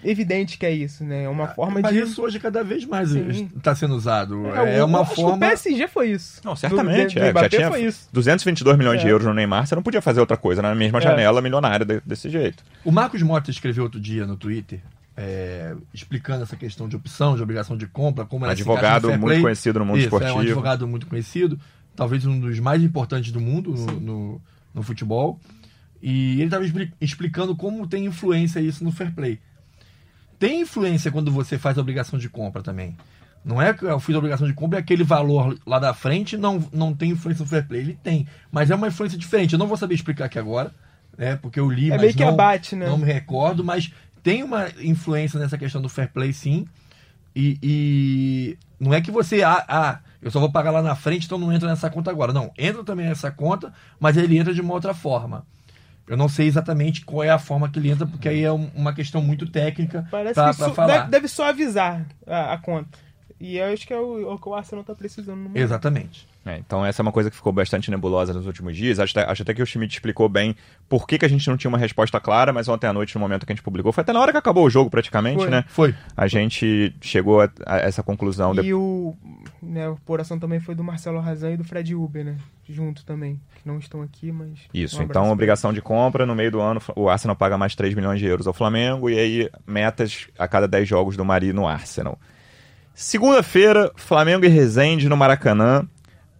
evidente 0.04 0.58
que 0.58 0.66
é 0.66 0.70
isso, 0.70 1.02
né? 1.04 1.24
É 1.24 1.28
uma 1.28 1.46
forma 1.48 1.80
Mas 1.80 1.90
de. 1.94 2.00
isso 2.00 2.20
hoje 2.22 2.38
cada 2.38 2.62
vez 2.62 2.84
mais 2.84 3.12
está 3.12 3.74
sendo 3.74 3.94
usado. 3.94 4.46
É, 4.48 4.76
É, 4.76 4.82
o- 4.82 4.86
uma 4.86 5.00
acho 5.00 5.14
que 5.14 5.16
forma. 5.22 5.36
O 5.36 5.38
PSG 5.40 5.88
foi 5.88 6.10
isso. 6.10 6.38
Não, 6.44 6.52
Do- 6.52 6.58
certamente. 6.58 7.14
do 7.14 7.20
é, 7.20 7.24
já 7.24 7.30
Mbappé 7.30 7.48
tinha 7.48 7.68
foi 7.70 7.84
isso. 7.84 8.06
222 8.12 8.76
milhões 8.76 9.00
de 9.00 9.06
É. 9.06 9.10
euros 9.10 9.26
no 9.26 9.32
Neymar, 9.32 9.66
você 9.66 9.74
não 9.74 9.82
podia 9.82 10.02
fazer 10.02 10.20
outra 10.20 10.36
coisa 10.36 10.60
na 10.60 10.74
mesma 10.74 10.98
É. 10.98 11.00
janela 11.02 11.40
milionária 11.40 11.86
de- 11.86 12.02
desse 12.04 12.28
jeito. 12.28 12.62
O 12.84 12.92
Marcos 12.92 13.22
Mota 13.22 13.50
escreveu 13.50 13.84
outro 13.84 13.98
dia 13.98 14.26
no 14.26 14.36
Twitter, 14.36 14.80
é, 15.16 15.74
explicando 15.94 16.42
essa 16.42 16.56
questão 16.56 16.90
de 16.90 16.94
opção, 16.96 17.36
de 17.36 17.42
obrigação 17.42 17.74
de 17.74 17.86
compra, 17.86 18.26
como 18.26 18.44
ela 18.44 18.54
se 18.54 18.60
encaixa 18.60 18.82
no 18.82 18.86
Advogado 18.96 19.18
muito 19.18 19.40
conhecido 19.40 19.78
no 19.78 19.86
mundo 19.86 19.96
Isso, 19.96 20.08
esportivo. 20.08 20.30
É 20.32 20.34
um 20.36 20.40
advogado 20.40 20.86
muito 20.86 21.06
conhecido, 21.06 21.58
talvez 21.98 22.24
um 22.24 22.38
dos 22.38 22.60
mais 22.60 22.80
importantes 22.80 23.32
do 23.32 23.40
mundo 23.40 23.72
no, 23.72 24.00
no, 24.00 24.42
no 24.72 24.82
futebol. 24.84 25.40
E 26.00 26.34
ele 26.34 26.44
estava 26.44 26.64
explicando 27.00 27.56
como 27.56 27.88
tem 27.88 28.04
influência 28.04 28.60
isso 28.60 28.84
no 28.84 28.92
fair 28.92 29.12
play. 29.12 29.40
Tem 30.38 30.60
influência 30.60 31.10
quando 31.10 31.32
você 31.32 31.58
faz 31.58 31.76
a 31.76 31.80
obrigação 31.80 32.16
de 32.16 32.28
compra 32.28 32.62
também. 32.62 32.96
Não 33.44 33.60
é 33.60 33.74
que 33.74 33.84
eu 33.84 33.98
fiz 33.98 34.14
a 34.14 34.18
obrigação 34.18 34.46
de 34.46 34.52
compra 34.54 34.78
e 34.78 34.80
aquele 34.80 35.02
valor 35.02 35.58
lá 35.66 35.80
da 35.80 35.92
frente 35.92 36.36
não, 36.36 36.64
não 36.72 36.94
tem 36.94 37.10
influência 37.10 37.42
no 37.42 37.48
fair 37.50 37.66
play. 37.66 37.80
Ele 37.80 37.98
tem, 38.00 38.28
mas 38.52 38.70
é 38.70 38.76
uma 38.76 38.86
influência 38.86 39.18
diferente. 39.18 39.54
Eu 39.54 39.58
não 39.58 39.66
vou 39.66 39.76
saber 39.76 39.96
explicar 39.96 40.26
aqui 40.26 40.38
agora, 40.38 40.72
né, 41.16 41.34
porque 41.34 41.58
eu 41.58 41.68
li, 41.68 41.88
É 41.88 41.90
mas 41.94 42.00
meio 42.00 42.14
que 42.14 42.22
não, 42.24 42.28
abate, 42.28 42.76
né? 42.76 42.86
não 42.86 42.98
me 42.98 43.06
recordo, 43.06 43.64
mas 43.64 43.92
tem 44.22 44.44
uma 44.44 44.68
influência 44.80 45.40
nessa 45.40 45.58
questão 45.58 45.82
do 45.82 45.88
fair 45.88 46.12
play, 46.12 46.32
sim. 46.32 46.64
E, 47.34 47.58
e 47.60 48.58
não 48.78 48.94
é 48.94 49.00
que 49.00 49.10
você, 49.10 49.42
ah, 49.42 49.64
ah, 49.66 50.00
eu 50.22 50.30
só 50.30 50.40
vou 50.40 50.50
pagar 50.50 50.70
lá 50.70 50.82
na 50.82 50.94
frente, 50.94 51.26
então 51.26 51.38
não 51.38 51.52
entra 51.52 51.68
nessa 51.68 51.88
conta 51.90 52.10
agora. 52.10 52.32
Não, 52.32 52.50
entra 52.58 52.82
também 52.84 53.06
nessa 53.06 53.30
conta, 53.30 53.72
mas 54.00 54.16
ele 54.16 54.38
entra 54.38 54.52
de 54.54 54.60
uma 54.60 54.74
outra 54.74 54.92
forma. 54.94 55.44
Eu 56.06 56.16
não 56.16 56.28
sei 56.28 56.46
exatamente 56.46 57.04
qual 57.04 57.22
é 57.22 57.28
a 57.30 57.38
forma 57.38 57.68
que 57.68 57.78
ele 57.78 57.90
entra, 57.90 58.06
porque 58.06 58.28
aí 58.28 58.42
é 58.42 58.50
um- 58.52 58.70
uma 58.74 58.94
questão 58.94 59.20
muito 59.22 59.46
técnica 59.46 60.06
su- 60.54 60.74
falar. 60.74 60.98
deve, 61.00 61.10
deve 61.10 61.28
só 61.28 61.48
avisar 61.50 62.06
a, 62.26 62.54
a 62.54 62.58
conta. 62.58 62.98
E 63.40 63.56
eu 63.58 63.66
acho 63.72 63.86
que 63.86 63.92
é 63.92 63.98
o, 63.98 64.32
o 64.32 64.38
que 64.38 64.48
o 64.48 64.54
Arsenal 64.54 64.82
tá 64.84 64.94
precisando 64.94 65.36
no 65.36 65.42
momento. 65.44 65.62
Exatamente. 65.62 66.26
É, 66.44 66.56
então 66.58 66.84
essa 66.84 67.00
é 67.00 67.04
uma 67.04 67.12
coisa 67.12 67.30
que 67.30 67.36
ficou 67.36 67.52
bastante 67.52 67.90
nebulosa 67.90 68.32
nos 68.32 68.46
últimos 68.46 68.74
dias. 68.76 68.98
Acho, 68.98 69.18
até- 69.18 69.30
acho 69.30 69.42
até 69.42 69.52
que 69.54 69.62
o 69.62 69.66
Schmidt 69.66 69.94
explicou 69.94 70.28
bem 70.28 70.56
por 70.88 71.06
que, 71.06 71.18
que 71.18 71.24
a 71.24 71.28
gente 71.28 71.46
não 71.48 71.56
tinha 71.56 71.68
uma 71.68 71.76
resposta 71.78 72.18
clara, 72.18 72.52
mas 72.52 72.68
ontem 72.68 72.86
à 72.86 72.92
noite, 72.92 73.14
no 73.14 73.20
momento 73.20 73.44
que 73.46 73.52
a 73.52 73.54
gente 73.54 73.62
publicou, 73.62 73.92
foi 73.92 74.02
até 74.02 74.12
na 74.12 74.20
hora 74.20 74.32
que 74.32 74.38
acabou 74.38 74.64
o 74.64 74.70
jogo 74.70 74.88
praticamente, 74.90 75.42
Foi. 75.42 75.50
né? 75.50 75.64
Foi. 75.68 75.94
A 76.16 76.26
gente 76.26 76.92
chegou 77.00 77.42
a, 77.42 77.50
a 77.66 77.78
essa 77.78 78.02
conclusão. 78.02 78.54
E 78.54 78.62
de- 78.62 78.74
o, 78.74 79.14
né, 79.62 79.86
a 79.86 79.90
apuração 79.90 80.38
também 80.38 80.58
foi 80.58 80.74
do 80.74 80.82
Marcelo 80.82 81.20
Razan 81.20 81.52
e 81.52 81.56
do 81.58 81.64
Fred 81.64 81.94
Uber, 81.94 82.24
né? 82.24 82.36
Junto 82.68 83.04
também. 83.04 83.38
Que 83.56 83.68
não 83.68 83.78
estão 83.78 84.00
aqui, 84.02 84.32
mas. 84.32 84.58
Isso, 84.72 85.00
um 85.00 85.04
então 85.04 85.30
obrigação 85.30 85.72
de 85.72 85.82
compra, 85.82 86.24
no 86.24 86.34
meio 86.34 86.50
do 86.50 86.60
ano 86.60 86.80
o 86.96 87.08
Arsenal 87.08 87.36
paga 87.36 87.58
mais 87.58 87.74
3 87.74 87.94
milhões 87.94 88.18
de 88.20 88.26
euros 88.26 88.46
ao 88.46 88.54
Flamengo 88.54 89.08
e 89.10 89.18
aí 89.18 89.50
metas 89.66 90.26
a 90.38 90.48
cada 90.48 90.66
10 90.66 90.88
jogos 90.88 91.16
do 91.16 91.24
Mari 91.24 91.52
no 91.52 91.68
Arsenal. 91.68 92.18
Segunda-feira, 93.00 93.92
Flamengo 93.94 94.44
e 94.44 94.48
Resende 94.48 95.08
no 95.08 95.16
Maracanã. 95.16 95.86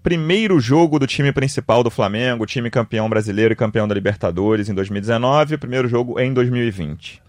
Primeiro 0.03 0.59
jogo 0.59 0.99
do 0.99 1.07
time 1.07 1.31
principal 1.31 1.85
do 1.85 1.91
Flamengo, 1.91 2.45
time 2.47 2.69
campeão 2.69 3.09
brasileiro 3.09 3.53
e 3.53 3.57
campeão 3.57 3.87
da 3.87 3.95
Libertadores 3.95 4.69
em 4.69 4.75
2019, 4.75 5.57
primeiro 5.57 5.87
jogo 5.87 6.19
em 6.19 6.35
2020. 6.35 7.23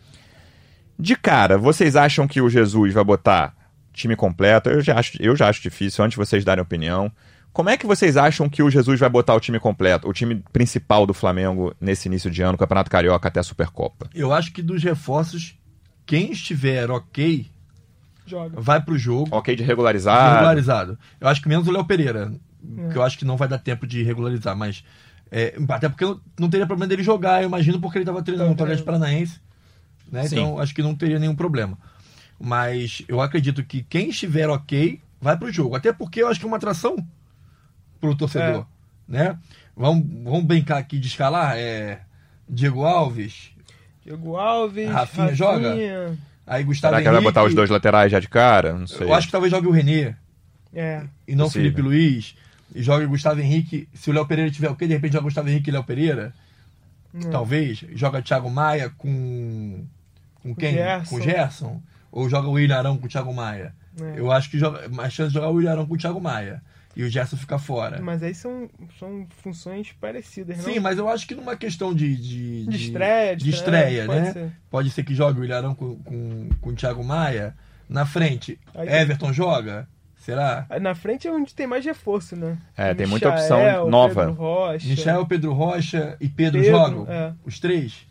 De 0.98 1.16
cara, 1.16 1.60
vocês 1.60 1.96
acham 1.96 2.28
que 2.28 2.42
o 2.42 2.50
Jesus 2.50 2.92
vai 2.92 3.04
botar 3.04 3.56
time 3.94 4.16
completo? 4.16 4.68
Eu 4.68 4.82
já 4.82 4.98
acho, 4.98 5.22
eu 5.22 5.36
já 5.36 5.48
acho 5.48 5.62
difícil, 5.62 6.04
antes 6.04 6.18
de 6.18 6.26
vocês 6.26 6.44
darem 6.44 6.64
opinião. 6.64 7.12
Como 7.54 7.70
é 7.70 7.78
que 7.78 7.86
vocês 7.86 8.18
acham 8.18 8.50
que 8.50 8.64
o 8.64 8.70
Jesus 8.72 9.00
vai 9.00 9.10
botar 9.10 9.36
o 9.36 9.40
time 9.40 9.60
completo, 9.60 10.10
o 10.10 10.14
time 10.14 10.44
principal 10.52 11.06
do 11.06 11.14
Flamengo 11.14 11.72
nesse 11.80 12.08
início 12.08 12.32
de 12.32 12.42
ano, 12.42 12.58
Campeonato 12.58 12.90
Carioca 12.90 13.28
até 13.28 13.40
a 13.40 13.44
Supercopa? 13.44 14.10
Eu 14.12 14.34
acho 14.34 14.52
que 14.52 14.64
dos 14.64 14.84
reforços, 14.84 15.56
quem 16.04 16.32
estiver 16.32 16.90
ok, 16.90 17.46
Joga. 18.30 18.60
vai 18.60 18.82
pro 18.82 18.98
jogo. 18.98 19.28
Ok 19.32 19.56
de 19.56 19.64
regularizado. 19.64 20.36
regularizado. 20.36 21.00
Eu 21.20 21.28
acho 21.28 21.42
que 21.42 21.50
menos 21.50 21.68
o 21.68 21.72
Léo 21.72 21.86
Pereira, 21.86 22.32
que 22.92 22.98
eu 22.98 23.04
acho 23.04 23.18
que 23.18 23.26
não 23.26 23.38
vai 23.38 23.48
dar 23.48 23.58
tempo 23.58 23.88
de 23.88 24.04
regularizar, 24.04 24.56
mas. 24.56 24.84
é, 25.32 25.56
até 25.70 25.90
porque 25.90 26.06
não, 26.06 26.20
não 26.40 26.50
teria 26.50 26.66
problema 26.66 26.88
dele 26.88 27.04
jogar, 27.04 27.42
eu 27.42 27.48
imagino, 27.48 27.80
porque 27.80 27.98
ele 27.98 28.04
estava 28.04 28.22
treinando 28.22 28.50
no 28.50 28.62
Atlético 28.62 28.86
Paranaense. 28.86 29.40
Né? 30.12 30.26
Então 30.26 30.60
acho 30.60 30.74
que 30.74 30.82
não 30.82 30.96
teria 30.96 31.20
nenhum 31.20 31.36
problema. 31.36 31.78
Mas 32.40 33.04
eu 33.08 33.20
acredito 33.22 33.64
que 33.64 33.84
quem 33.84 34.10
estiver 34.10 34.50
ok 34.50 35.02
vai 35.20 35.38
pro 35.38 35.52
jogo. 35.52 35.76
Até 35.76 35.92
porque 35.92 36.22
eu 36.22 36.28
acho 36.28 36.40
que 36.40 36.46
é 36.46 36.48
uma 36.48 36.58
atração 36.58 36.96
pro 38.00 38.16
torcedor. 38.16 38.66
Né? 39.08 39.38
Vamos, 39.76 40.06
vamos 40.24 40.46
brincar 40.46 40.78
aqui 40.78 40.98
de 40.98 41.08
escalar. 41.08 41.56
É, 41.58 42.02
Diego 42.48 42.84
Alves, 42.84 43.52
Diego 44.04 44.38
Alves, 44.38 44.90
Rafinha 44.90 45.36
joga? 45.36 45.76
Aí 46.50 46.64
Gustavo 46.64 46.94
Será 46.94 47.02
que 47.02 47.08
ele 47.08 47.14
vai 47.14 47.22
Henrique. 47.22 47.34
botar 47.34 47.48
os 47.48 47.54
dois 47.56 47.70
laterais 47.70 48.12
já 48.12 48.20
de 48.20 48.28
cara? 48.28 48.74
Não 48.74 48.88
sei. 48.88 49.08
Eu 49.08 49.14
acho 49.14 49.28
que 49.28 49.32
talvez 49.32 49.52
jogue 49.52 49.68
o 49.68 49.72
Renê. 49.72 50.14
É. 50.74 51.04
e 51.28 51.36
não 51.36 51.46
Possível. 51.46 51.72
Felipe 51.72 51.82
Luiz, 51.82 52.36
e 52.76 52.84
joga 52.84 53.06
o 53.06 53.10
Gustavo 53.10 53.40
Henrique. 53.40 53.88
Se 53.94 54.10
o 54.10 54.14
Léo 54.14 54.26
Pereira 54.26 54.52
tiver 54.52 54.70
o 54.70 54.76
quê? 54.76 54.86
De 54.88 54.94
repente 54.94 55.14
joga 55.14 55.24
Gustavo 55.24 55.50
Henrique 55.50 55.70
e 55.70 55.74
Léo 55.74 55.84
Pereira. 55.84 56.34
Hum. 57.14 57.22
Talvez. 57.32 57.84
Joga 57.94 58.22
Thiago 58.22 58.50
Maia 58.50 58.92
com. 58.98 59.84
Com 60.42 60.56
quem? 60.56 60.74
Gerson. 60.74 61.10
Com 61.10 61.16
o 61.16 61.22
Gerson. 61.22 61.82
Ou 62.12 62.30
joga 62.30 62.48
o 62.48 62.52
William 62.52 62.78
Arão 62.78 62.98
com 62.98 63.06
o 63.06 63.10
Thiago 63.10 63.34
Maia. 63.34 63.74
É. 64.00 64.20
Eu 64.20 64.32
acho 64.32 64.50
que 64.50 64.58
joga 64.60 64.88
mais 64.90 65.14
chance 65.14 65.30
de 65.30 65.34
jogar 65.36 65.50
o 65.50 65.54
William 65.54 65.72
Arão 65.72 65.86
com 65.86 65.96
o 65.96 65.98
Thiago 65.98 66.22
Maia. 66.22 66.62
E 67.00 67.04
o 67.04 67.10
Gerson 67.10 67.38
ficar 67.38 67.60
fora. 67.60 68.02
Mas 68.02 68.22
aí 68.22 68.36
são, 68.36 68.70
são 69.00 69.26
funções 69.42 69.94
parecidas, 70.02 70.58
não? 70.58 70.66
Sim, 70.66 70.80
mas 70.82 70.98
eu 70.98 71.08
acho 71.08 71.26
que 71.26 71.34
numa 71.34 71.56
questão 71.56 71.94
de. 71.94 72.14
De, 72.14 72.66
De 72.66 72.76
estreia, 72.76 73.38
de 73.38 73.46
de 73.46 73.50
estreia, 73.52 74.02
estreia, 74.02 74.06
pode 74.06 74.20
né? 74.20 74.32
ser. 74.34 74.52
Pode 74.70 74.90
ser 74.92 75.04
que 75.06 75.16
jogue 75.16 75.40
o 75.40 75.42
William 75.42 75.58
Arão 75.60 75.74
com, 75.74 75.96
com, 75.96 76.50
com 76.60 76.70
o 76.72 76.76
Thiago 76.76 77.02
Maia. 77.02 77.56
Na 77.88 78.06
frente, 78.06 78.60
Aí- 78.76 78.90
Everton 78.90 79.32
joga? 79.32 79.88
Será? 80.18 80.68
Na 80.82 80.94
frente 80.94 81.26
é 81.26 81.32
onde 81.32 81.56
tem 81.56 81.66
mais 81.66 81.86
reforço, 81.86 82.36
né? 82.36 82.58
É, 82.76 82.94
tem 82.94 83.08
Michael, 83.08 83.10
muita 83.10 83.30
opção 83.30 83.90
nova. 83.90 84.26
Pedro 84.26 84.34
Rocha. 84.34 84.88
Michel, 84.90 85.26
Pedro 85.26 85.54
Rocha 85.54 86.18
e 86.20 86.28
Pedro, 86.28 86.60
Pedro, 86.62 86.78
jogam? 86.78 87.06
é. 87.08 87.34
Os 87.46 87.62
três? 87.62 88.06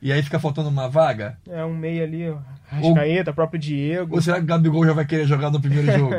E 0.00 0.12
aí 0.12 0.22
fica 0.22 0.38
faltando 0.38 0.68
uma 0.68 0.88
vaga? 0.88 1.36
É, 1.50 1.64
um 1.64 1.76
meio 1.76 2.04
ali, 2.04 2.30
ó. 2.30 2.38
Rascaeta, 2.68 3.32
próprio 3.32 3.58
Diego. 3.58 4.14
Ou 4.14 4.22
será 4.22 4.36
que 4.36 4.44
o 4.44 4.46
Gabigol 4.46 4.86
já 4.86 4.92
vai 4.92 5.04
querer 5.04 5.26
jogar 5.26 5.50
no 5.50 5.60
primeiro 5.60 5.90
jogo? 5.98 6.14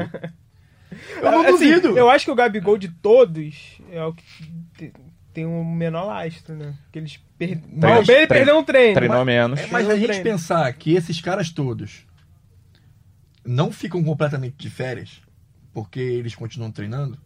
Eu 1.26 1.32
não 1.32 1.42
Assim, 1.42 1.52
duvido. 1.72 1.98
Eu 1.98 2.10
acho 2.10 2.26
que 2.26 2.32
o 2.32 2.36
Gabigol 2.36 2.78
de 2.78 2.88
todos 2.90 3.78
é 3.92 4.04
o 4.04 4.14
que 4.14 4.24
te- 4.78 4.94
tem 5.34 5.46
o 5.46 5.64
menor 5.64 6.06
lastro, 6.06 6.56
né? 6.56 6.74
Que 6.92 7.00
eles 7.00 7.18
per... 7.38 7.58
Treino- 7.60 7.78
Mal 7.80 8.04
bem 8.06 8.28
perdeu 8.28 8.58
um 8.58 8.64
treino. 8.64 8.94
Treinou 8.96 9.24
menos. 9.26 9.60
É, 9.60 9.68
mas 9.68 9.90
a 9.90 9.96
gente 9.96 10.08
treino. 10.08 10.24
pensar 10.24 10.72
que 10.74 10.94
esses 10.96 11.20
caras 11.22 11.50
todos 11.50 12.06
não 13.46 13.72
ficam 13.72 14.04
completamente 14.04 14.56
de 14.58 14.70
férias, 14.70 15.22
porque 15.74 16.00
eles 16.00 16.36
continuam 16.36 16.72
treinando, 16.72 17.18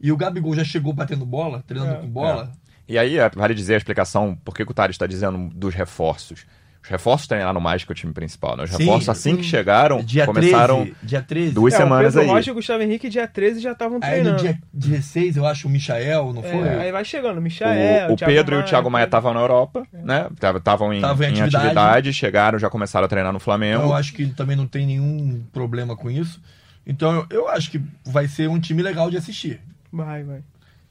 e 0.00 0.10
o 0.10 0.16
Gabigol 0.16 0.54
já 0.54 0.64
chegou 0.64 0.92
batendo 0.92 1.24
bola, 1.24 1.62
treinando 1.66 1.94
É. 1.94 2.00
com 2.00 2.08
bola, 2.08 2.52
E 2.88 2.98
aí, 2.98 3.18
é, 3.18 3.28
vale 3.30 3.54
dizer 3.54 3.74
a 3.74 3.78
explicação 3.78 4.36
por 4.44 4.54
que 4.54 4.64
que 4.64 4.70
o 4.70 4.74
Tari 4.74 4.90
está 4.90 5.06
dizendo 5.06 5.48
dos 5.54 5.74
reforços. 5.74 6.44
Os 6.84 6.90
reforços 6.90 7.26
treinaram 7.26 7.60
mais 7.62 7.82
que 7.82 7.90
o 7.90 7.94
time 7.94 8.12
principal, 8.12 8.58
né? 8.58 8.64
Os 8.64 8.70
Sim, 8.70 8.76
reforços, 8.84 9.08
assim 9.08 9.36
que 9.38 9.42
chegaram, 9.42 10.04
dia 10.04 10.26
começaram 10.26 10.82
13, 10.82 10.96
dia 11.02 11.22
13. 11.22 11.52
duas 11.54 11.72
É, 11.72 11.76
semanas 11.78 12.14
o 12.14 12.18
Pedro 12.18 12.30
aí. 12.30 12.36
Rocha 12.36 12.50
e 12.50 12.52
o 12.52 12.54
Gustavo 12.54 12.82
Henrique, 12.82 13.08
dia 13.08 13.26
13, 13.26 13.60
já 13.60 13.72
estavam 13.72 13.98
Aí 14.02 14.18
no 14.22 14.36
treinando. 14.36 14.42
dia 14.42 14.58
16, 14.70 15.38
eu 15.38 15.46
acho, 15.46 15.66
o 15.66 15.70
Michael, 15.70 16.32
não 16.34 16.44
É, 16.44 16.50
foi? 16.50 16.68
Aí 16.68 16.92
vai 16.92 17.02
chegando, 17.02 17.38
o 17.38 17.40
Michael, 17.40 18.10
o, 18.10 18.12
o 18.12 18.16
Thiago 18.16 18.32
Pedro 18.34 18.54
e 18.54 18.56
o 18.56 18.58
Maia, 18.60 18.68
Thiago 18.68 18.90
Maia 18.90 19.04
estavam 19.06 19.32
na 19.32 19.40
Europa, 19.40 19.86
né? 19.94 20.28
Estavam 20.56 20.92
em, 20.92 20.98
em 20.98 21.00
em 21.00 21.04
atividade. 21.06 21.56
atividade. 21.56 22.12
chegaram, 22.12 22.58
já 22.58 22.68
começaram 22.68 23.06
a 23.06 23.08
treinar 23.08 23.32
no 23.32 23.40
Flamengo. 23.40 23.78
Então, 23.78 23.88
eu 23.88 23.94
acho 23.96 24.12
que 24.12 24.26
também 24.26 24.54
não 24.54 24.66
tem 24.66 24.86
nenhum 24.86 25.42
problema 25.54 25.96
com 25.96 26.10
isso. 26.10 26.38
Então 26.86 27.14
eu, 27.14 27.26
eu 27.30 27.48
acho 27.48 27.70
que 27.70 27.80
vai 28.04 28.28
ser 28.28 28.46
um 28.50 28.60
time 28.60 28.82
legal 28.82 29.10
de 29.10 29.16
assistir. 29.16 29.58
Vai, 29.90 30.22
vai. 30.22 30.42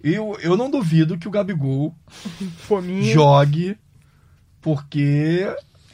E 0.04 0.12
eu, 0.16 0.36
eu 0.42 0.58
não 0.58 0.72
duvido 0.72 1.20
que 1.20 1.28
o 1.28 1.32
Gabigol 1.32 1.94
jogue, 3.14 3.78
porque 4.62 5.48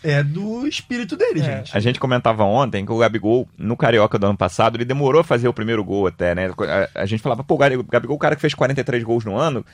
é 0.04 0.24
do 0.24 0.66
espírito 0.68 1.16
dele, 1.18 1.42
É. 1.42 1.44
gente. 1.58 1.76
A 1.78 1.80
gente 1.80 2.00
comentava 2.00 2.44
ontem 2.44 2.86
que 2.86 2.92
o 2.92 2.98
Gabigol, 2.98 3.48
no 3.58 3.76
Carioca 3.76 4.18
do 4.18 4.26
ano 4.28 4.38
passado, 4.38 4.78
ele 4.78 4.86
demorou 4.86 5.22
a 5.22 5.24
fazer 5.24 5.48
o 5.48 5.54
primeiro 5.54 5.84
gol 5.84 6.08
até, 6.08 6.34
né? 6.36 6.48
A, 6.96 7.02
a 7.02 7.06
gente 7.06 7.22
falava, 7.22 7.44
pô, 7.44 7.56
o 7.56 7.58
Gabigol, 7.58 8.16
o 8.16 8.20
cara 8.20 8.36
que 8.36 8.42
fez 8.42 8.54
43 8.54 9.04
gols 9.04 9.26
no 9.26 9.36
ano, 9.36 9.66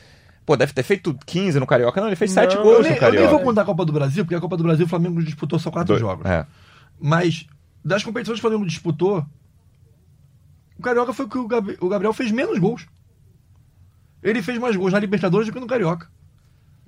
pô, 0.45 0.55
deve 0.57 0.73
ter 0.73 0.83
feito 0.83 1.15
15 1.25 1.59
no 1.59 1.67
Carioca. 1.67 1.99
Não, 2.01 2.07
ele 2.07 2.15
fez 2.15 2.33
Não, 2.33 2.43
7 2.43 2.55
eu 2.55 2.63
gols 2.63 2.75
Eu 2.77 2.83
no 2.83 2.83
nem, 2.83 2.91
eu 2.93 3.01
nem 3.01 3.11
Carioca. 3.11 3.29
vou 3.29 3.39
contar 3.41 3.61
a 3.61 3.65
Copa 3.65 3.85
do 3.85 3.93
Brasil, 3.93 4.23
porque 4.25 4.35
a 4.35 4.41
Copa 4.41 4.57
do 4.57 4.63
Brasil 4.63 4.85
o 4.85 4.89
Flamengo 4.89 5.21
disputou 5.23 5.59
só 5.59 5.69
quatro 5.71 5.87
Dois- 5.93 6.01
jogos. 6.01 6.25
É. 6.25 6.45
Mas 6.99 7.45
das 7.83 8.03
competições 8.03 8.39
que 8.39 8.45
o 8.45 8.49
Flamengo 8.49 8.65
disputou, 8.67 9.25
o 10.77 10.81
Carioca 10.81 11.13
foi 11.13 11.25
o 11.25 11.29
que 11.29 11.37
o, 11.37 11.47
Gabi- 11.47 11.77
o 11.79 11.87
Gabriel 11.89 12.13
fez 12.13 12.31
menos 12.31 12.57
gols. 12.59 12.85
Ele 14.23 14.41
fez 14.41 14.57
mais 14.57 14.75
gols 14.75 14.91
na 14.91 14.99
Libertadores 14.99 15.47
do 15.47 15.53
que 15.53 15.59
no 15.59 15.67
Carioca. 15.67 16.07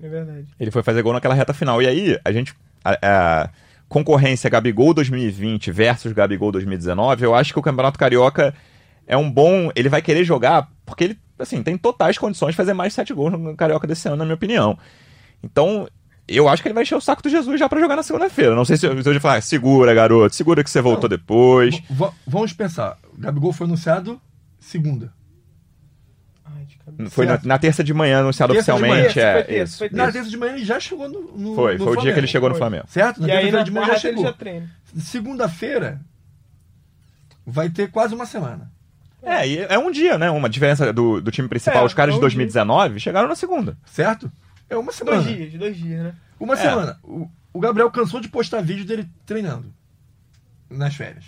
É 0.01 0.07
verdade. 0.09 0.47
Ele 0.59 0.71
foi 0.71 0.83
fazer 0.83 1.01
gol 1.01 1.13
naquela 1.13 1.33
reta 1.35 1.53
final. 1.53 1.81
E 1.81 1.87
aí, 1.87 2.19
a 2.25 2.31
gente. 2.31 2.53
A, 2.93 3.43
a 3.43 3.49
concorrência 3.89 4.49
Gabigol 4.49 4.93
2020 4.93 5.71
versus 5.71 6.11
Gabigol 6.13 6.51
2019, 6.51 7.23
eu 7.23 7.33
acho 7.35 7.53
que 7.53 7.59
o 7.59 7.61
Campeonato 7.63 7.97
Carioca 7.99 8.53
é 9.05 9.15
um 9.17 9.29
bom. 9.31 9.69
Ele 9.75 9.89
vai 9.89 10.01
querer 10.01 10.23
jogar 10.23 10.69
porque 10.85 11.03
ele, 11.05 11.19
assim, 11.39 11.63
tem 11.63 11.77
totais 11.77 12.17
condições 12.17 12.51
de 12.51 12.57
fazer 12.57 12.73
mais 12.73 12.91
de 12.91 12.95
7 12.95 13.13
gols 13.13 13.31
no 13.33 13.55
Carioca 13.55 13.87
desse 13.87 14.07
ano, 14.07 14.17
na 14.17 14.25
minha 14.25 14.35
opinião. 14.35 14.77
Então. 15.43 15.87
Eu 16.29 16.49
acho 16.49 16.61
que 16.61 16.67
ele 16.67 16.73
vai 16.73 16.83
encher 16.83 16.95
o 16.95 16.99
saco 16.99 17.23
do 17.23 17.29
Jesus 17.29 17.57
já 17.57 17.69
pra 17.69 17.79
jogar 17.79 17.95
na 17.95 18.03
segunda-feira. 18.03 18.53
Não 18.53 18.65
sei 18.65 18.75
se 18.75 18.85
eu 18.85 19.01
já 19.01 19.17
falar, 19.21 19.39
segura, 19.41 19.93
garoto, 19.93 20.35
segura 20.35 20.61
que 20.61 20.69
você 20.69 20.81
voltou 20.81 21.07
depois. 21.07 21.75
V- 21.79 21.83
v- 21.89 22.11
vamos 22.27 22.51
pensar. 22.51 22.97
O 23.17 23.21
Gabigol 23.21 23.53
foi 23.53 23.65
anunciado 23.65 24.19
segunda. 24.59 25.13
De. 26.91 27.09
Foi 27.09 27.25
na, 27.25 27.39
na 27.43 27.57
terça 27.59 27.83
de 27.83 27.93
manhã 27.93 28.19
anunciado 28.19 28.53
Terça 28.53 28.73
de 28.73 28.79
manhã, 28.81 29.03
oficialmente. 29.05 29.09
isso, 29.11 29.19
é, 29.19 29.43
terça, 29.43 29.63
isso, 29.63 29.77
foi 29.79 29.89
Na 29.91 30.11
terça 30.11 30.29
de 30.29 30.37
manhã 30.37 30.53
ele 30.53 30.65
já 30.65 30.79
chegou 30.79 31.09
no, 31.09 31.21
no 31.37 31.55
Foi, 31.55 31.77
no 31.77 31.83
foi 31.83 31.97
o 31.97 32.01
dia 32.01 32.13
que 32.13 32.19
ele 32.19 32.27
chegou 32.27 32.47
no 32.49 32.55
Foi. 32.55 32.59
Flamengo. 32.59 32.85
Certo? 32.87 33.21
Na 33.21 33.27
E 33.27 33.31
aí 33.31 33.41
terça 33.43 33.57
na 33.57 33.63
de 33.63 33.71
manhã 33.71 33.85
já 33.87 33.97
chegou. 33.97 34.23
já. 34.23 34.33
Segunda-feira 35.01 35.99
vai 37.45 37.69
ter 37.69 37.89
quase 37.91 38.13
uma 38.15 38.25
semana. 38.25 38.71
É, 39.21 39.47
e 39.47 39.57
é 39.59 39.77
um 39.77 39.91
dia, 39.91 40.17
né? 40.17 40.29
Uma 40.29 40.49
diferença 40.49 40.93
do, 40.93 41.19
do 41.21 41.31
time 41.31 41.47
principal. 41.47 41.83
É, 41.83 41.85
Os 41.85 41.93
caras 41.93 42.11
é 42.11 42.13
de 42.13 42.17
um 42.19 42.21
2019 42.21 42.99
chegaram 42.99 43.27
na 43.27 43.35
segunda. 43.35 43.77
Certo? 43.85 44.31
É 44.69 44.77
uma 44.77 44.91
semana. 44.91 45.21
Dois 45.21 45.35
dias, 45.35 45.53
dois 45.53 45.75
dias, 45.77 46.03
né? 46.03 46.13
Uma 46.39 46.53
É. 46.53 46.57
semana. 46.57 46.99
O, 47.03 47.27
o 47.53 47.59
Gabriel 47.59 47.89
cansou 47.91 48.19
de 48.19 48.29
postar 48.29 48.61
vídeo 48.61 48.85
dele 48.85 49.07
treinando 49.25 49.73
nas 50.69 50.95
férias. 50.95 51.25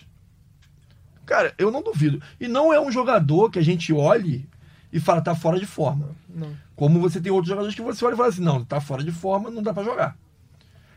Cara, 1.26 1.54
eu 1.58 1.70
não 1.72 1.82
duvido. 1.84 2.22
E 2.40 2.48
não 2.48 2.74
é 2.74 2.80
um 2.80 2.92
jogador 2.92 3.50
que 3.50 3.60
a 3.60 3.64
gente 3.64 3.92
olhe 3.94 4.48
e 4.92 5.00
fala, 5.00 5.22
tá 5.22 5.36
fora 5.36 5.60
de 5.60 5.66
forma. 5.66 6.16
Não. 6.28 6.52
Como 6.76 7.00
você 7.00 7.20
tem 7.20 7.32
outros 7.32 7.50
jogadores 7.50 7.76
que 7.76 7.82
você 7.82 8.04
olha 8.06 8.14
e 8.14 8.18
fala 8.18 8.30
assim, 8.30 8.42
não, 8.42 8.64
tá 8.64 8.82
fora 8.82 9.04
de 9.04 9.12
forma, 9.12 9.50
não 9.50 9.62
dá 9.62 9.74
pra 9.74 9.84
jogar. 9.84 10.18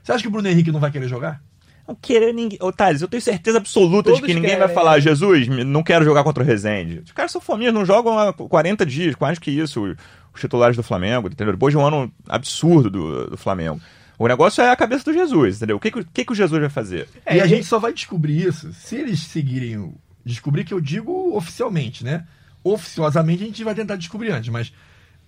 Você 0.02 0.12
acha 0.12 0.22
que 0.22 0.28
o 0.28 0.30
Bruno 0.30 0.48
Henrique 0.48 0.72
não 0.72 0.80
vai 0.80 0.90
querer 0.90 1.08
jogar? 1.08 1.42
Não 1.86 1.94
querer 1.94 2.32
ninguém. 2.32 2.58
Ô, 2.60 2.72
Thales, 2.72 3.02
eu 3.02 3.08
tenho 3.08 3.20
certeza 3.22 3.58
absoluta 3.58 4.10
de 4.10 4.16
Todos 4.16 4.20
que 4.20 4.34
ninguém 4.34 4.50
querem. 4.50 4.66
vai 4.66 4.74
falar, 4.74 5.00
Jesus, 5.00 5.48
não 5.48 5.82
quero 5.82 6.04
jogar 6.04 6.22
contra 6.22 6.42
o 6.42 6.46
Rezende. 6.46 7.02
Os 7.04 7.12
caras 7.12 7.32
são 7.32 7.40
fominhas, 7.40 7.74
não 7.74 7.84
jogam 7.84 8.18
há 8.18 8.32
40 8.32 8.86
dias, 8.86 9.14
quase 9.14 9.40
que 9.40 9.50
isso, 9.50 9.96
os 10.32 10.40
titulares 10.40 10.76
do 10.76 10.82
Flamengo, 10.82 11.28
entendeu? 11.28 11.52
Depois 11.52 11.72
de 11.72 11.78
um 11.78 11.84
ano 11.84 12.12
absurdo 12.28 12.88
do, 12.88 13.30
do 13.30 13.36
Flamengo. 13.36 13.80
O 14.18 14.28
negócio 14.28 14.62
é 14.62 14.70
a 14.70 14.76
cabeça 14.76 15.04
do 15.04 15.12
Jesus, 15.12 15.56
entendeu? 15.56 15.76
O 15.76 15.80
que, 15.80 15.90
que, 15.90 15.98
o 15.98 16.04
que 16.04 16.32
o 16.32 16.34
Jesus 16.34 16.60
vai 16.60 16.70
fazer? 16.70 17.08
É, 17.26 17.38
e 17.38 17.40
a 17.40 17.46
gente 17.46 17.66
só 17.66 17.78
vai 17.80 17.92
descobrir 17.92 18.46
isso 18.46 18.72
se 18.72 18.96
eles 18.96 19.20
seguirem 19.20 19.78
o. 19.78 19.94
Descobrir 20.24 20.62
que 20.62 20.72
eu 20.72 20.80
digo 20.80 21.36
oficialmente, 21.36 22.04
né? 22.04 22.24
Oficiosamente 22.64 23.42
a 23.42 23.46
gente 23.46 23.64
vai 23.64 23.74
tentar 23.74 23.96
descobrir 23.96 24.30
antes, 24.32 24.48
mas 24.50 24.72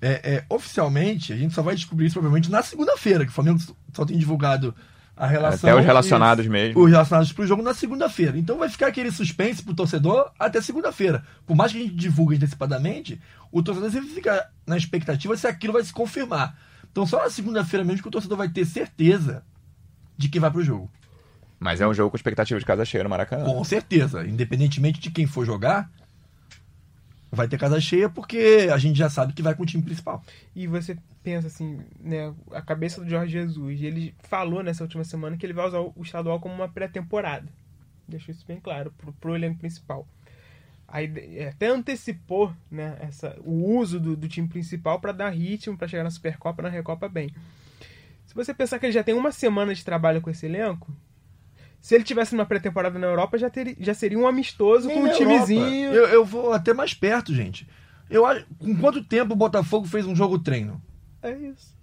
é, 0.00 0.34
é, 0.34 0.44
oficialmente 0.48 1.32
a 1.32 1.36
gente 1.36 1.54
só 1.54 1.62
vai 1.62 1.74
descobrir 1.74 2.06
isso 2.06 2.14
provavelmente 2.14 2.50
na 2.50 2.62
segunda-feira, 2.62 3.24
que 3.24 3.30
o 3.30 3.34
Flamengo 3.34 3.58
só 3.92 4.04
tem 4.04 4.18
divulgado 4.18 4.74
a 5.16 5.26
relação. 5.26 5.70
Até 5.70 5.78
os 5.78 5.86
relacionados 5.86 6.46
e- 6.46 6.48
mesmo. 6.48 6.82
Os 6.82 6.90
relacionados 6.90 7.32
pro 7.32 7.46
jogo 7.46 7.62
na 7.62 7.72
segunda-feira. 7.72 8.36
Então 8.36 8.58
vai 8.58 8.68
ficar 8.68 8.88
aquele 8.88 9.10
suspense 9.10 9.62
pro 9.62 9.74
torcedor 9.74 10.30
até 10.38 10.60
segunda-feira. 10.60 11.24
Por 11.46 11.56
mais 11.56 11.72
que 11.72 11.78
a 11.78 11.82
gente 11.82 11.94
divulgue 11.94 12.36
antecipadamente, 12.36 13.20
o 13.50 13.62
torcedor 13.62 13.90
sempre 13.90 14.10
fica 14.10 14.48
na 14.66 14.76
expectativa 14.76 15.36
se 15.36 15.46
aquilo 15.46 15.72
vai 15.72 15.84
se 15.84 15.92
confirmar. 15.92 16.56
Então 16.90 17.06
só 17.06 17.22
na 17.22 17.30
segunda-feira 17.30 17.84
mesmo 17.84 18.02
que 18.02 18.08
o 18.08 18.10
torcedor 18.10 18.38
vai 18.38 18.48
ter 18.48 18.64
certeza 18.64 19.42
de 20.16 20.28
que 20.28 20.40
vai 20.40 20.50
pro 20.50 20.62
jogo. 20.62 20.90
Mas 21.58 21.80
é 21.80 21.86
um 21.86 21.94
jogo 21.94 22.10
com 22.10 22.16
expectativa 22.16 22.58
de 22.58 22.66
casa 22.66 22.84
cheia 22.84 23.04
no 23.04 23.10
Maracanã. 23.10 23.44
Com 23.44 23.64
certeza. 23.64 24.26
Independentemente 24.26 25.00
de 25.00 25.10
quem 25.10 25.26
for 25.26 25.46
jogar, 25.46 25.90
vai 27.34 27.48
ter 27.48 27.58
casa 27.58 27.80
cheia 27.80 28.08
porque 28.08 28.68
a 28.72 28.78
gente 28.78 28.96
já 28.96 29.10
sabe 29.10 29.32
que 29.32 29.42
vai 29.42 29.54
com 29.54 29.62
o 29.62 29.66
time 29.66 29.82
principal. 29.82 30.22
E 30.54 30.66
você 30.66 30.96
pensa 31.22 31.46
assim, 31.48 31.80
né? 32.00 32.32
A 32.52 32.62
cabeça 32.62 33.02
do 33.02 33.08
Jorge 33.10 33.32
Jesus. 33.32 33.82
Ele 33.82 34.14
falou 34.28 34.62
nessa 34.62 34.84
última 34.84 35.04
semana 35.04 35.36
que 35.36 35.44
ele 35.44 35.52
vai 35.52 35.66
usar 35.66 35.80
o 35.80 35.92
estadual 36.02 36.38
como 36.40 36.54
uma 36.54 36.68
pré-temporada. 36.68 37.46
Deixou 38.08 38.34
isso 38.34 38.44
bem 38.46 38.60
claro 38.60 38.92
pro, 38.96 39.12
pro 39.14 39.34
elenco 39.34 39.58
principal. 39.58 40.06
a 40.86 41.02
ide- 41.02 41.38
é, 41.38 41.48
até 41.48 41.66
antecipou 41.68 42.52
né, 42.70 42.96
essa, 43.00 43.36
o 43.42 43.76
uso 43.78 43.98
do, 43.98 44.14
do 44.16 44.28
time 44.28 44.46
principal 44.46 45.00
para 45.00 45.12
dar 45.12 45.30
ritmo 45.30 45.76
para 45.76 45.88
chegar 45.88 46.04
na 46.04 46.10
Supercopa 46.10 46.62
na 46.62 46.68
Recopa 46.68 47.08
bem. 47.08 47.34
Se 48.26 48.34
você 48.34 48.52
pensar 48.54 48.78
que 48.78 48.86
ele 48.86 48.92
já 48.92 49.02
tem 49.02 49.14
uma 49.14 49.32
semana 49.32 49.74
de 49.74 49.84
trabalho 49.84 50.20
com 50.20 50.30
esse 50.30 50.46
elenco, 50.46 50.92
se 51.84 51.94
ele 51.94 52.02
tivesse 52.02 52.34
numa 52.34 52.46
pré-temporada 52.46 52.98
na 52.98 53.06
Europa, 53.06 53.36
já, 53.36 53.50
teria, 53.50 53.76
já 53.78 53.92
seria 53.92 54.18
um 54.18 54.26
amistoso 54.26 54.88
Nem 54.88 54.96
com 55.02 55.04
um 55.06 55.12
timezinho. 55.12 55.92
Eu, 55.92 56.06
eu 56.06 56.24
vou 56.24 56.54
até 56.54 56.72
mais 56.72 56.94
perto, 56.94 57.34
gente. 57.34 57.68
Eu 58.08 58.24
acho. 58.24 58.46
Com 58.58 58.74
quanto 58.76 59.04
tempo 59.04 59.34
o 59.34 59.36
Botafogo 59.36 59.86
fez 59.86 60.06
um 60.06 60.16
jogo 60.16 60.38
treino? 60.38 60.80
É 61.20 61.32
isso. 61.36 61.76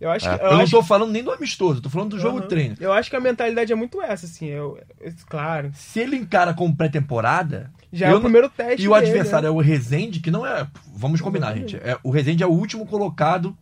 Eu 0.00 0.12
acho 0.12 0.28
É. 0.28 0.38
que. 0.38 0.44
Eu, 0.44 0.52
não 0.52 0.60
acho 0.60 0.70
tô 0.70 0.80
falando 0.80 1.10
nem 1.10 1.24
do 1.24 1.32
amistoso, 1.32 1.78
eu 1.78 1.82
tô 1.82 1.90
falando 1.90 2.10
do 2.10 2.20
jogo 2.20 2.38
Aham. 2.38 2.46
treino. 2.46 2.76
Eu 2.78 2.92
acho 2.92 3.10
que 3.10 3.16
a 3.16 3.20
mentalidade 3.20 3.72
é 3.72 3.74
muito 3.74 4.00
essa, 4.00 4.26
assim. 4.26 4.46
Eu, 4.46 4.78
eu- 5.00 5.12
claro. 5.26 5.72
Se 5.74 5.98
ele 5.98 6.14
encara 6.14 6.54
como 6.54 6.76
pré-temporada. 6.76 7.72
Já 7.92 8.06
eu 8.06 8.10
é 8.10 8.12
o 8.12 8.14
não- 8.14 8.22
primeiro 8.22 8.48
teste. 8.48 8.80
E 8.84 8.88
o 8.88 8.94
dele, 8.94 9.06
adversário 9.06 9.48
né? 9.48 9.48
é 9.48 9.58
o 9.58 9.60
Rezende, 9.60 10.20
que 10.20 10.30
não 10.30 10.46
é. 10.46 10.68
Vamos 10.94 11.20
combinar, 11.20 11.48
Exatamente. 11.48 11.72
gente. 11.72 11.84
É, 11.84 11.98
o 12.04 12.10
Rezende 12.10 12.44
é 12.44 12.46
o 12.46 12.50
último 12.50 12.86
colocado 12.86 13.58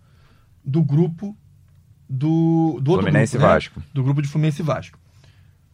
do 0.62 0.82
grupo 0.82 1.34
do, 2.06 2.78
do 2.82 2.90
outro 2.90 3.06
Fluminense 3.06 3.34
e 3.34 3.38
grupo, 3.38 3.48
né? 3.48 3.54
Vasco. 3.54 3.82
Do 3.94 4.02
grupo 4.02 4.20
de 4.20 4.28
Fluminense 4.28 4.60
e 4.60 4.64
Vasco. 4.64 4.98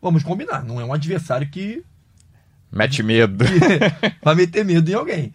Vamos 0.00 0.22
combinar, 0.22 0.64
não 0.64 0.80
é 0.80 0.84
um 0.84 0.92
adversário 0.92 1.48
que, 1.50 1.82
Mete 2.70 3.02
medo. 3.02 3.44
que 3.48 4.14
vai 4.22 4.34
meter 4.34 4.64
medo 4.64 4.90
em 4.90 4.94
alguém. 4.94 5.32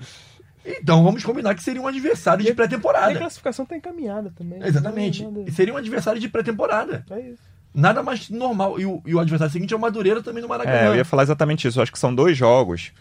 Então 0.65 1.03
vamos 1.03 1.23
combinar 1.25 1.55
que 1.55 1.63
seria 1.63 1.81
um 1.81 1.87
adversário 1.87 2.41
E 2.41 2.43
de 2.43 2.49
a- 2.49 2.51
E 2.51 2.53
a 2.53 2.55
pré-temporada. 2.55 3.17
classificação 3.19 3.65
tá 3.65 3.75
encaminhada 3.75 4.31
também. 4.35 4.63
Exatamente. 4.63 5.23
Não, 5.23 5.31
nada- 5.31 5.51
Seria 5.51 5.73
um 5.73 5.77
adversário 5.77 6.21
de 6.21 6.29
pré-temporada. 6.29 7.03
É 7.09 7.19
isso. 7.19 7.41
Nada 7.73 8.01
mais 8.03 8.29
normal. 8.29 8.79
E 8.79 8.85
o, 8.85 9.01
e 9.05 9.15
o 9.15 9.19
adversário 9.19 9.51
seguinte 9.51 9.73
é 9.73 9.77
o 9.77 9.79
Madureira 9.79 10.21
também 10.21 10.41
no 10.43 10.47
Maracanã. 10.47 10.77
É, 10.77 10.87
eu 10.87 10.95
ia 10.95 11.03
falar 11.03 11.23
exatamente 11.23 11.67
isso. 11.67 11.79
Eu 11.79 11.83
acho 11.83 11.91
que 11.91 11.97
são 11.99 12.13
dois 12.13 12.37
jogos. 12.37 12.91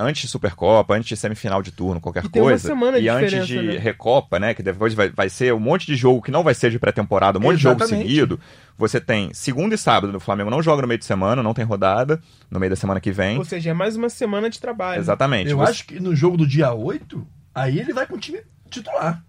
Antes 0.00 0.22
de 0.22 0.28
Supercopa, 0.28 0.94
antes 0.94 1.08
de 1.08 1.16
semifinal 1.16 1.60
de 1.60 1.72
turno, 1.72 2.00
qualquer 2.00 2.24
E 2.24 2.28
tem 2.28 2.40
uma 2.40 2.50
coisa. 2.50 2.68
semana 2.68 2.98
de 3.00 3.06
e 3.06 3.08
antes 3.08 3.46
de 3.48 3.60
né? 3.60 3.76
Recopa, 3.78 4.38
né? 4.38 4.54
Que 4.54 4.62
depois 4.62 4.94
vai, 4.94 5.08
vai 5.10 5.28
ser 5.28 5.52
um 5.52 5.58
monte 5.58 5.86
de 5.86 5.96
jogo 5.96 6.22
que 6.22 6.30
não 6.30 6.44
vai 6.44 6.54
ser 6.54 6.70
de 6.70 6.78
pré-temporada, 6.78 7.36
um 7.38 7.42
monte 7.42 7.56
de 7.56 7.62
jogo 7.64 7.80
Exatamente. 7.82 8.06
seguido. 8.08 8.38
Você 8.76 9.00
tem 9.00 9.34
segunda 9.34 9.74
e 9.74 9.78
sábado 9.78 10.12
no 10.12 10.20
Flamengo, 10.20 10.50
não 10.50 10.62
joga 10.62 10.82
no 10.82 10.88
meio 10.88 10.98
de 11.00 11.04
semana, 11.04 11.42
não 11.42 11.52
tem 11.52 11.64
rodada, 11.64 12.20
no 12.48 12.60
meio 12.60 12.70
da 12.70 12.76
semana 12.76 13.00
que 13.00 13.10
vem. 13.10 13.38
Ou 13.38 13.44
seja, 13.44 13.70
é 13.70 13.74
mais 13.74 13.96
uma 13.96 14.08
semana 14.08 14.48
de 14.48 14.60
trabalho. 14.60 15.00
Exatamente. 15.00 15.50
Eu 15.50 15.56
Você- 15.58 15.70
acho 15.72 15.84
que 15.86 15.98
no 15.98 16.14
jogo 16.14 16.36
do 16.36 16.46
dia 16.46 16.72
8, 16.72 17.26
aí 17.52 17.80
ele 17.80 17.92
vai 17.92 18.06
com 18.06 18.14
o 18.14 18.18
time 18.18 18.38
titular. 18.70 19.20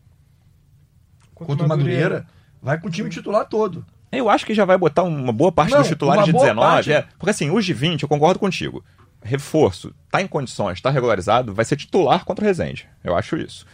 Contra 1.34 1.66
o 1.66 1.70
Madureira, 1.70 2.28
vai 2.62 2.80
com 2.80 2.88
o 2.90 2.92
time 2.92 3.10
titular 3.10 3.46
todo. 3.46 3.86
Eu 4.12 4.30
acho 4.30 4.46
que 4.46 4.54
já 4.54 4.66
vai 4.66 4.78
botar 4.78 5.04
uma 5.04 5.32
boa 5.32 5.52
parte 5.52 5.72
Não, 5.72 5.80
dos 5.80 5.88
titulares 5.88 6.26
de 6.26 6.32
boa 6.32 6.44
19. 6.46 6.74
parte. 6.76 6.92
é. 6.92 7.06
porque 7.18 7.30
assim, 7.30 7.50
os 7.50 7.66
de 7.66 7.74
20, 7.74 8.04
eu 8.04 8.10
concordo 8.10 8.40
contigo. 8.40 8.84
Reforço, 9.22 9.94
tá 10.10 10.22
em 10.22 10.28
condições, 10.28 10.80
tá 10.82 10.90
regularizado, 10.90 11.54
vai 11.54 11.66
ser 11.66 11.76
titular 11.76 12.24
contra 12.26 12.44
o 12.44 12.48
Rezende. 12.48 12.88
Eu 13.04 13.16
acho 13.16 13.36
isso. 13.38 13.66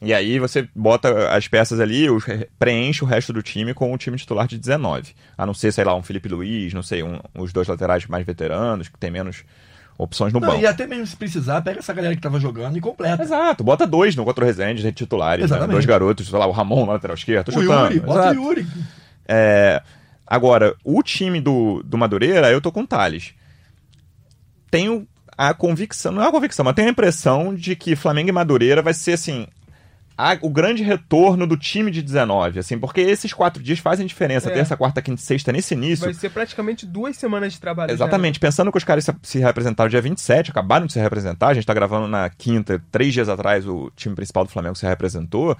E 0.00 0.12
aí 0.12 0.38
você 0.38 0.68
bota 0.74 1.28
as 1.30 1.46
peças 1.46 1.78
ali, 1.80 2.10
os- 2.10 2.24
preenche 2.58 3.04
o 3.04 3.06
resto 3.06 3.32
do 3.32 3.42
time 3.42 3.72
com 3.74 3.92
o 3.92 3.98
time 3.98 4.16
titular 4.16 4.46
de 4.48 4.58
19. 4.58 5.14
A 5.38 5.46
não 5.46 5.54
ser, 5.54 5.72
sei 5.72 5.84
lá, 5.84 5.94
um 5.94 6.02
Felipe 6.02 6.28
Luiz, 6.28 6.72
não 6.74 6.82
sei, 6.82 7.02
um- 7.02 7.20
os 7.38 7.52
dois 7.52 7.68
laterais 7.68 8.06
mais 8.06 8.24
veteranos, 8.26 8.88
que 8.88 8.98
tem 8.98 9.10
menos 9.10 9.44
opções 9.98 10.32
no 10.32 10.40
Não, 10.40 10.48
banco. 10.48 10.60
e 10.62 10.66
até 10.66 10.86
mesmo 10.86 11.06
se 11.06 11.16
precisar, 11.16 11.60
pega 11.62 11.78
essa 11.78 11.92
galera 11.92 12.14
que 12.16 12.20
tava 12.20 12.40
jogando 12.40 12.76
e 12.76 12.80
completa. 12.80 13.22
Exato, 13.22 13.62
bota 13.62 13.86
dois 13.86 14.16
no 14.16 14.24
contra 14.24 14.42
o 14.42 14.46
Rezende, 14.46 14.82
de 14.82 14.90
titulares, 14.92 15.48
né? 15.50 15.66
Dois 15.68 15.84
garotos, 15.86 16.28
sei 16.28 16.38
lá, 16.38 16.46
o 16.46 16.50
Ramon 16.52 16.86
na 16.86 16.92
lateral 16.94 17.14
esquerda, 17.14 17.44
tô 17.44 17.58
o 17.58 17.62
chutando. 17.62 17.92
Yuri, 17.94 18.00
bota 18.00 18.20
Exato. 18.20 18.40
o 18.40 18.44
Yuri. 18.44 18.66
É, 19.28 19.82
agora, 20.26 20.74
o 20.84 21.02
time 21.02 21.40
do, 21.40 21.80
do 21.84 21.96
Madureira, 21.98 22.50
eu 22.50 22.60
tô 22.60 22.72
com 22.72 22.80
o 22.80 22.86
Thales. 22.86 23.34
Tenho 24.72 25.06
a 25.36 25.52
convicção, 25.54 26.10
não 26.12 26.22
é 26.22 26.26
a 26.28 26.30
convicção, 26.32 26.64
mas 26.64 26.74
tenho 26.74 26.88
a 26.88 26.90
impressão 26.90 27.54
de 27.54 27.76
que 27.76 27.94
Flamengo 27.94 28.30
e 28.30 28.32
Madureira 28.32 28.80
vai 28.82 28.94
ser 28.94 29.12
assim. 29.12 29.46
a- 30.16 30.36
o 30.42 30.50
grande 30.50 30.82
retorno 30.82 31.46
do 31.46 31.56
time 31.56 31.90
de 31.90 32.02
19, 32.02 32.58
assim, 32.58 32.78
porque 32.78 33.00
esses 33.00 33.32
quatro 33.32 33.62
dias 33.62 33.78
fazem 33.78 34.06
diferença. 34.06 34.50
É. 34.50 34.52
Terça, 34.52 34.76
quarta, 34.76 35.00
quinta 35.00 35.20
e 35.20 35.24
sexta, 35.24 35.50
nesse 35.50 35.72
início. 35.74 36.04
Vai 36.04 36.14
ser 36.14 36.30
praticamente 36.30 36.84
duas 36.86 37.16
semanas 37.16 37.52
de 37.54 37.58
trabalho. 37.60 37.88
já, 37.88 37.94
Exatamente, 37.94 38.38
pensando 38.38 38.70
que 38.70 38.76
os 38.78 38.84
caras 38.84 39.04
se, 39.04 39.12
se 39.22 39.38
representaram 39.38 39.88
dia 39.88 40.02
27, 40.02 40.50
acabaram 40.50 40.86
de 40.86 40.92
se 40.92 41.00
representar, 41.00 41.48
a 41.48 41.54
gente 41.54 41.66
tá 41.66 41.72
gravando 41.74 42.06
na 42.08 42.28
quinta, 42.28 42.80
três 42.92 43.12
dias 43.12 43.28
atrás 43.28 43.66
o 43.66 43.90
time 43.96 44.14
principal 44.14 44.44
do 44.44 44.50
Flamengo 44.50 44.76
se 44.76 44.86
representou. 44.86 45.56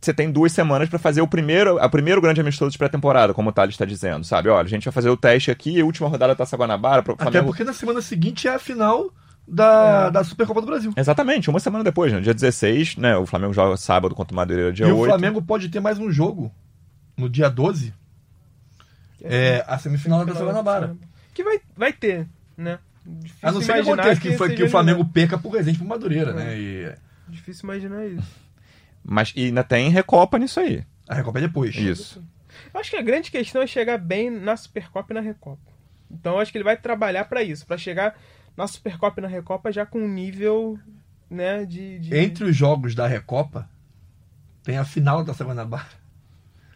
Você 0.00 0.14
tem 0.14 0.30
duas 0.32 0.50
semanas 0.52 0.88
pra 0.88 0.98
fazer 0.98 1.20
o 1.20 1.28
primeiro, 1.28 1.78
a 1.78 1.88
primeiro 1.88 2.20
grande 2.22 2.40
amistoso 2.40 2.70
de 2.70 2.78
pré-temporada, 2.78 3.34
como 3.34 3.50
o 3.50 3.52
Thales 3.52 3.74
está 3.74 3.84
dizendo, 3.84 4.24
sabe? 4.24 4.48
Olha, 4.48 4.64
a 4.64 4.68
gente 4.68 4.84
vai 4.84 4.92
fazer 4.92 5.10
o 5.10 5.16
teste 5.16 5.50
aqui, 5.50 5.82
última 5.82 6.08
rodada 6.08 6.32
da 6.32 6.36
Taça 6.36 6.56
Guanabara, 6.56 7.02
pro 7.02 7.12
Até 7.14 7.24
Flamengo. 7.24 7.46
porque 7.48 7.64
na 7.64 7.72
semana 7.74 8.00
seguinte 8.00 8.48
é 8.48 8.54
a 8.54 8.58
final 8.58 9.12
da, 9.46 10.08
da 10.08 10.24
Supercopa 10.24 10.60
do 10.62 10.66
Brasil. 10.66 10.92
Exatamente, 10.96 11.50
uma 11.50 11.60
semana 11.60 11.84
depois, 11.84 12.12
no 12.12 12.20
dia 12.22 12.32
16, 12.32 12.96
né? 12.96 13.16
O 13.16 13.26
Flamengo 13.26 13.52
joga 13.52 13.76
sábado 13.76 14.14
contra 14.14 14.32
o 14.32 14.36
Madureira 14.36 14.72
dia 14.72 14.86
e 14.86 14.90
8. 14.92 15.02
o 15.02 15.04
Flamengo 15.06 15.42
pode 15.42 15.68
ter 15.68 15.80
mais 15.80 15.98
um 15.98 16.10
jogo 16.10 16.50
no 17.16 17.28
dia 17.28 17.50
12. 17.50 17.92
É 19.22 19.62
a 19.68 19.78
semifinal 19.78 20.24
da 20.24 20.32
Taça 20.32 20.44
Guanabara. 20.46 20.96
Que 21.34 21.44
vai, 21.44 21.60
vai 21.76 21.92
ter, 21.92 22.26
né? 22.56 22.78
Difícil 23.04 23.48
A 23.48 23.52
não 23.52 23.60
ser 23.60 23.72
que 23.74 23.80
aconteça 23.80 24.20
que, 24.20 24.30
que 24.30 24.38
seja 24.38 24.64
o 24.64 24.70
Flamengo 24.70 24.98
eliminado. 25.00 25.12
perca 25.12 25.38
por 25.38 25.52
Resende 25.52 25.78
pro 25.78 25.86
Madureira, 25.86 26.30
É. 26.30 26.34
né? 26.34 26.58
E 26.58 26.92
Difícil 27.28 27.64
imaginar 27.64 28.06
isso. 28.06 28.49
Mas 29.02 29.32
e 29.34 29.46
ainda 29.46 29.64
tem 29.64 29.90
Recopa 29.90 30.38
nisso 30.38 30.60
aí. 30.60 30.84
a 31.08 31.14
Recopa 31.14 31.38
é 31.38 31.42
depois. 31.42 31.74
Isso. 31.74 32.22
Eu 32.72 32.80
acho 32.80 32.90
que 32.90 32.96
a 32.96 33.02
grande 33.02 33.30
questão 33.30 33.62
é 33.62 33.66
chegar 33.66 33.98
bem 33.98 34.30
na 34.30 34.56
Supercopa 34.56 35.12
e 35.12 35.14
na 35.14 35.20
Recopa. 35.20 35.70
Então 36.10 36.34
eu 36.34 36.38
acho 36.40 36.50
que 36.52 36.58
ele 36.58 36.64
vai 36.64 36.76
trabalhar 36.76 37.24
pra 37.24 37.42
isso, 37.42 37.66
pra 37.66 37.78
chegar 37.78 38.18
na 38.56 38.66
Supercopa 38.66 39.20
e 39.20 39.22
na 39.22 39.28
Recopa 39.28 39.72
já 39.72 39.86
com 39.86 40.00
um 40.00 40.08
nível, 40.08 40.78
né, 41.28 41.64
de, 41.64 41.98
de... 42.00 42.16
Entre 42.16 42.44
os 42.44 42.54
jogos 42.54 42.94
da 42.94 43.06
Recopa, 43.06 43.68
tem 44.62 44.76
a 44.76 44.84
final 44.84 45.18
da 45.18 45.32
Taça 45.32 45.44
Guanabara. 45.44 45.99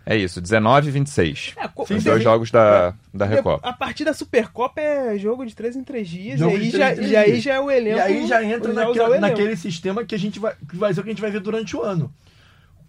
É 0.07 0.17
isso, 0.17 0.41
19 0.41 0.89
e 0.89 0.91
26. 0.91 1.55
É, 1.57 1.67
co- 1.69 1.85
Os 1.89 2.05
dois 2.05 2.23
jogos 2.23 2.51
da, 2.51 2.93
da 3.13 3.25
Recopa. 3.25 3.67
A 3.67 3.73
partir 3.73 4.05
da 4.05 4.13
Supercopa 4.13 4.81
é 4.81 5.17
jogo 5.19 5.47
de 5.47 5.55
3 5.57 5.77
em 5.77 5.83
3 5.85 6.07
dias, 6.09 6.39
Jogo 6.39 6.53
e 6.53 6.61
aí, 6.61 6.71
três 6.71 6.73
já, 6.79 6.93
em 6.93 6.95
três 6.97 7.11
e 7.11 7.17
aí 7.17 7.31
dias. 7.33 7.43
já 7.45 7.55
é 7.55 7.61
o 7.61 7.71
elenco. 7.71 7.97
E 7.97 8.01
aí 8.01 8.27
já 8.27 8.45
entra 8.45 8.71
usar 8.91 9.19
naquele, 9.21 9.57
sistema 9.57 10.05
que 10.05 10.15
a 10.15 10.19
gente 10.19 10.39
vai, 10.39 10.55
que 10.69 10.77
vai 10.77 10.93
ser 10.93 11.01
o 11.01 11.03
que 11.03 11.09
a 11.09 11.13
gente 11.13 11.23
vai 11.23 11.31
ver 11.31 11.41
durante 11.41 11.75
o 11.77 11.83
ano. 11.83 12.13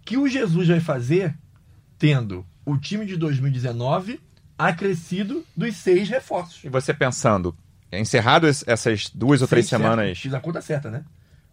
O 0.01 0.05
que 0.05 0.17
o 0.17 0.27
Jesus 0.27 0.67
vai 0.67 0.79
fazer 0.81 1.33
tendo 1.97 2.45
o 2.65 2.77
time 2.77 3.05
de 3.05 3.15
2019 3.15 4.19
acrescido 4.57 5.45
dos 5.55 5.75
seis 5.77 6.09
reforços. 6.09 6.63
E 6.63 6.69
você 6.69 6.93
pensando, 6.93 7.55
encerrado 7.91 8.47
es- 8.47 8.63
essas 8.67 9.09
duas 9.09 9.41
ou 9.41 9.47
três 9.47 9.67
Seis 9.67 9.81
semanas 9.81 10.05
certo. 10.07 10.21
Fiz 10.21 10.33
a 10.33 10.39
conta 10.39 10.61
certa, 10.61 10.89
né? 10.91 11.03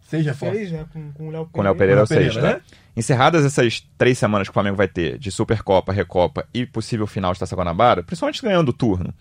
Seis 0.09 0.25
reforços. 0.27 0.59
Fez, 0.59 0.73
né, 0.73 0.85
com, 0.93 1.13
com 1.13 1.29
o 1.29 1.31
Léo 1.31 1.49
com 1.51 1.61
o 1.61 1.63
Léo 1.63 1.75
Pereira 1.75 2.01
é 2.01 2.05
o 2.05 2.07
Pereira, 2.09 2.33
sexto, 2.33 2.45
né? 2.47 2.61
Encerradas 2.95 3.45
essas 3.45 3.81
três 3.97 4.19
semanas 4.19 4.49
que 4.49 4.51
o 4.51 4.55
Flamengo 4.55 4.77
vai 4.77 4.89
ter 4.89 5.19
de 5.19 5.31
Supercopa, 5.31 5.93
Recopa 5.93 6.47
e 6.53 6.67
possível 6.67 7.07
final 7.07 7.33
de 7.33 7.41
Taça 7.41 7.57
Guanabara, 7.57 8.03
principalmente 8.03 8.43
ganhando 8.43 8.69
o 8.69 8.73
turno, 8.73 9.15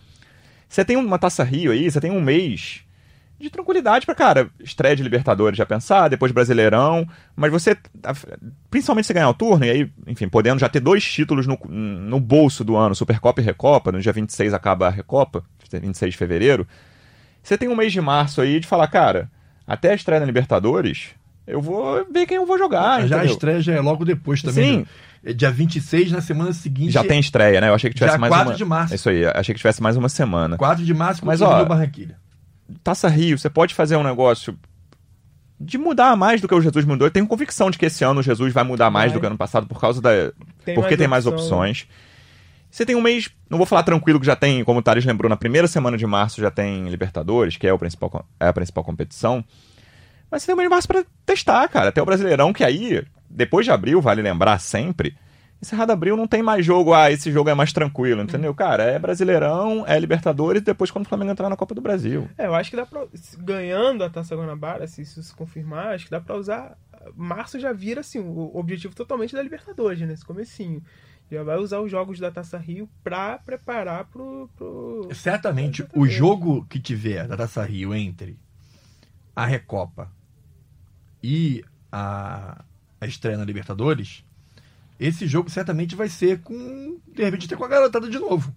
você 0.68 0.84
tem 0.84 0.96
uma 0.96 1.18
Taça 1.18 1.42
Rio 1.42 1.72
aí, 1.72 1.90
você 1.90 2.00
tem 2.00 2.10
um 2.10 2.20
mês 2.20 2.82
de 3.42 3.50
tranquilidade 3.50 4.06
pra, 4.06 4.14
cara, 4.14 4.48
estreia 4.60 4.94
de 4.94 5.02
Libertadores 5.02 5.58
já 5.58 5.66
pensar, 5.66 6.08
depois 6.08 6.30
Brasileirão, 6.30 7.06
mas 7.34 7.50
você, 7.50 7.76
principalmente 8.70 9.06
se 9.06 9.12
ganhar 9.12 9.28
o 9.28 9.34
turno, 9.34 9.64
e 9.64 9.70
aí, 9.70 9.92
enfim, 10.06 10.28
podendo 10.28 10.60
já 10.60 10.68
ter 10.68 10.80
dois 10.80 11.04
títulos 11.04 11.46
no, 11.46 11.58
no 11.68 12.20
bolso 12.20 12.62
do 12.62 12.76
ano, 12.76 12.94
Supercopa 12.94 13.40
e 13.40 13.44
Recopa, 13.44 13.90
no 13.90 14.00
dia 14.00 14.12
26 14.12 14.54
acaba 14.54 14.86
a 14.86 14.90
Recopa, 14.90 15.42
26 15.70 16.12
de 16.12 16.18
fevereiro, 16.18 16.66
você 17.42 17.58
tem 17.58 17.68
um 17.68 17.74
mês 17.74 17.92
de 17.92 18.00
março 18.00 18.40
aí 18.40 18.60
de 18.60 18.66
falar, 18.66 18.86
cara, 18.86 19.30
até 19.66 19.90
a 19.90 19.94
estreia 19.94 20.20
na 20.20 20.26
Libertadores, 20.26 21.10
eu 21.46 21.60
vou 21.60 22.06
ver 22.12 22.26
quem 22.26 22.36
eu 22.36 22.46
vou 22.46 22.58
jogar, 22.58 23.06
já 23.06 23.16
a 23.16 23.18
entendeu? 23.18 23.32
estreia 23.34 23.60
já 23.60 23.74
é 23.74 23.80
logo 23.80 24.04
depois 24.04 24.42
também. 24.42 24.70
Sim. 24.70 24.78
né? 24.78 24.86
É 25.24 25.32
Dia 25.32 25.50
26, 25.52 26.10
na 26.10 26.20
semana 26.20 26.52
seguinte. 26.52 26.90
Já 26.90 27.04
tem 27.04 27.20
estreia, 27.20 27.60
né? 27.60 27.68
Eu 27.68 27.74
achei 27.74 27.88
que 27.90 27.96
tivesse 27.96 28.18
mais 28.18 28.32
4 28.32 28.50
uma. 28.50 28.56
de 28.56 28.64
março. 28.64 28.94
Isso 28.94 29.08
aí, 29.08 29.24
achei 29.24 29.54
que 29.54 29.58
tivesse 29.60 29.80
mais 29.80 29.96
uma 29.96 30.08
semana. 30.08 30.56
4 30.56 30.84
de 30.84 30.92
março 30.92 31.24
Mas, 31.24 31.40
ó, 31.40 31.64
Barranquilha. 31.64 32.16
Taça 32.82 33.08
Rio, 33.08 33.38
você 33.38 33.48
pode 33.48 33.72
fazer 33.74 33.96
um 33.96 34.02
negócio 34.02 34.58
de 35.60 35.78
mudar 35.78 36.16
mais 36.16 36.40
do 36.40 36.48
que 36.48 36.54
o 36.54 36.60
Jesus 36.60 36.84
mudou. 36.84 37.06
Eu 37.06 37.10
tenho 37.10 37.26
convicção 37.26 37.70
de 37.70 37.78
que 37.78 37.86
esse 37.86 38.02
ano 38.02 38.18
o 38.18 38.22
Jesus 38.22 38.52
vai 38.52 38.64
mudar 38.64 38.90
mais 38.90 39.12
Vai. 39.12 39.18
do 39.18 39.20
que 39.20 39.26
ano 39.26 39.36
passado 39.38 39.66
por 39.66 39.80
causa 39.80 40.00
da. 40.00 40.10
Tem 40.64 40.74
porque 40.74 40.80
mais 40.80 40.98
tem 40.98 41.08
mais 41.08 41.26
opção. 41.26 41.58
opções. 41.58 41.86
Você 42.68 42.86
tem 42.86 42.96
um 42.96 43.02
mês, 43.02 43.30
não 43.50 43.58
vou 43.58 43.66
falar 43.66 43.82
tranquilo 43.82 44.18
que 44.18 44.24
já 44.26 44.34
tem, 44.34 44.64
como 44.64 44.80
o 44.80 44.82
Thales 44.82 45.04
lembrou, 45.04 45.28
na 45.28 45.36
primeira 45.36 45.68
semana 45.68 45.96
de 45.96 46.06
março 46.06 46.40
já 46.40 46.50
tem 46.50 46.88
Libertadores, 46.88 47.58
que 47.58 47.66
é, 47.66 47.72
o 47.72 47.78
principal, 47.78 48.26
é 48.40 48.48
a 48.48 48.52
principal 48.52 48.82
competição. 48.82 49.44
Mas 50.32 50.42
você 50.42 50.46
tem 50.46 50.56
mês 50.56 50.66
de 50.66 50.70
março 50.70 50.88
pra 50.88 51.04
testar, 51.26 51.68
cara. 51.68 51.90
Até 51.90 52.00
o 52.00 52.06
Brasileirão, 52.06 52.54
que 52.54 52.64
aí, 52.64 53.04
depois 53.28 53.66
de 53.66 53.70
abril, 53.70 54.00
vale 54.00 54.22
lembrar 54.22 54.58
sempre, 54.58 55.14
encerrado 55.60 55.90
abril 55.90 56.16
não 56.16 56.26
tem 56.26 56.42
mais 56.42 56.64
jogo, 56.64 56.94
ah, 56.94 57.10
esse 57.10 57.30
jogo 57.30 57.50
é 57.50 57.54
mais 57.54 57.70
tranquilo, 57.70 58.22
entendeu? 58.22 58.54
Cara, 58.54 58.82
é 58.82 58.98
Brasileirão, 58.98 59.84
é 59.86 60.00
Libertadores, 60.00 60.62
depois 60.62 60.90
quando 60.90 61.04
o 61.04 61.08
Flamengo 61.08 61.32
entrar 61.32 61.50
na 61.50 61.56
Copa 61.56 61.74
do 61.74 61.82
Brasil. 61.82 62.30
É, 62.38 62.46
eu 62.46 62.54
acho 62.54 62.70
que 62.70 62.76
dá 62.76 62.86
pra. 62.86 63.06
Ganhando 63.40 64.02
a 64.02 64.08
Taça 64.08 64.34
Guanabara, 64.34 64.86
se 64.86 65.02
isso 65.02 65.22
se 65.22 65.34
confirmar, 65.34 65.94
acho 65.94 66.06
que 66.06 66.10
dá 66.10 66.20
pra 66.20 66.34
usar. 66.34 66.78
Março 67.14 67.60
já 67.60 67.74
vira, 67.74 68.00
assim, 68.00 68.18
o 68.18 68.56
objetivo 68.56 68.94
totalmente 68.94 69.34
da 69.34 69.42
Libertadores, 69.42 70.00
né? 70.00 70.14
Esse 70.14 70.24
comecinho. 70.24 70.82
Já 71.30 71.42
vai 71.42 71.58
usar 71.58 71.80
os 71.80 71.90
jogos 71.90 72.18
da 72.18 72.30
Taça 72.30 72.56
Rio 72.56 72.88
pra 73.04 73.38
preparar 73.38 74.06
pro. 74.06 74.48
pro... 74.56 75.08
Certamente, 75.12 75.86
o 75.94 76.06
jogo 76.06 76.64
que 76.70 76.80
tiver 76.80 77.28
da 77.28 77.36
Taça 77.36 77.62
Rio 77.62 77.94
entre 77.94 78.38
a 79.36 79.44
Recopa 79.44 80.10
e 81.22 81.64
a, 81.90 82.62
a 83.00 83.06
estreia 83.06 83.36
na 83.38 83.44
Libertadores, 83.44 84.24
esse 84.98 85.26
jogo 85.26 85.50
certamente 85.50 85.94
vai 85.96 86.08
ser 86.08 86.40
com. 86.40 86.98
De 87.14 87.22
repente, 87.24 87.46
até 87.46 87.56
com 87.56 87.64
a 87.64 87.68
garotada 87.68 88.08
de 88.08 88.18
novo. 88.18 88.52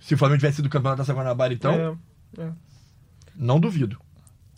Se 0.00 0.14
o 0.14 0.18
Flamengo 0.18 0.38
tivesse 0.40 0.56
sido 0.56 0.68
campeão 0.68 0.96
da 0.96 1.04
Guanabara, 1.04 1.52
então, 1.52 1.98
É, 2.38 2.42
é. 2.42 2.48
não 3.36 3.60
duvido. 3.60 3.98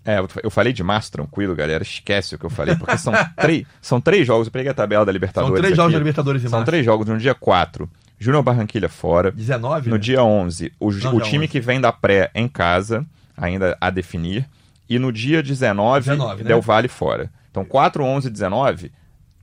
É, 0.04 0.18
eu- 0.42 0.50
falei 0.50 0.72
de 0.72 0.82
março, 0.82 1.12
tranquilo, 1.12 1.54
galera. 1.54 1.82
Esquece 1.82 2.34
o 2.34 2.38
que 2.38 2.46
eu 2.46 2.50
falei, 2.50 2.74
porque 2.76 2.96
são, 2.96 3.12
três, 3.36 3.66
são 3.82 4.00
três 4.00 4.26
jogos. 4.26 4.46
Eu 4.46 4.52
peguei 4.52 4.70
a 4.70 4.74
tabela 4.74 5.04
da 5.04 5.12
Libertadores. 5.12 5.52
São 5.54 5.62
três 5.62 5.76
jogos 5.76 5.88
aqui. 5.88 5.92
da 5.94 5.98
Libertadores 5.98 6.42
em 6.44 6.48
São 6.48 6.58
março. 6.60 6.70
três 6.70 6.84
jogos. 6.84 7.06
No 7.06 7.18
dia 7.18 7.34
4, 7.34 7.90
Júnior 8.18 8.42
Barranquilha 8.42 8.88
fora. 8.88 9.30
19, 9.30 9.90
No 9.90 9.96
né? 9.96 10.00
dia 10.00 10.22
11, 10.22 10.72
o, 10.80 10.90
Não, 10.90 11.16
o 11.16 11.20
dia 11.20 11.30
time 11.30 11.44
11. 11.44 11.48
que 11.48 11.60
vem 11.60 11.80
da 11.80 11.92
pré 11.92 12.30
em 12.34 12.48
casa, 12.48 13.04
ainda 13.36 13.76
a 13.80 13.90
definir. 13.90 14.48
E 14.90 14.98
no 14.98 15.12
dia 15.12 15.40
19, 15.40 16.10
19, 16.10 16.42
né? 16.42 16.48
Del 16.48 16.60
Valle 16.60 16.88
fora. 16.88 17.30
Então, 17.48 17.64
4, 17.64 18.02
11 18.02 18.26
e 18.26 18.30
19, 18.30 18.92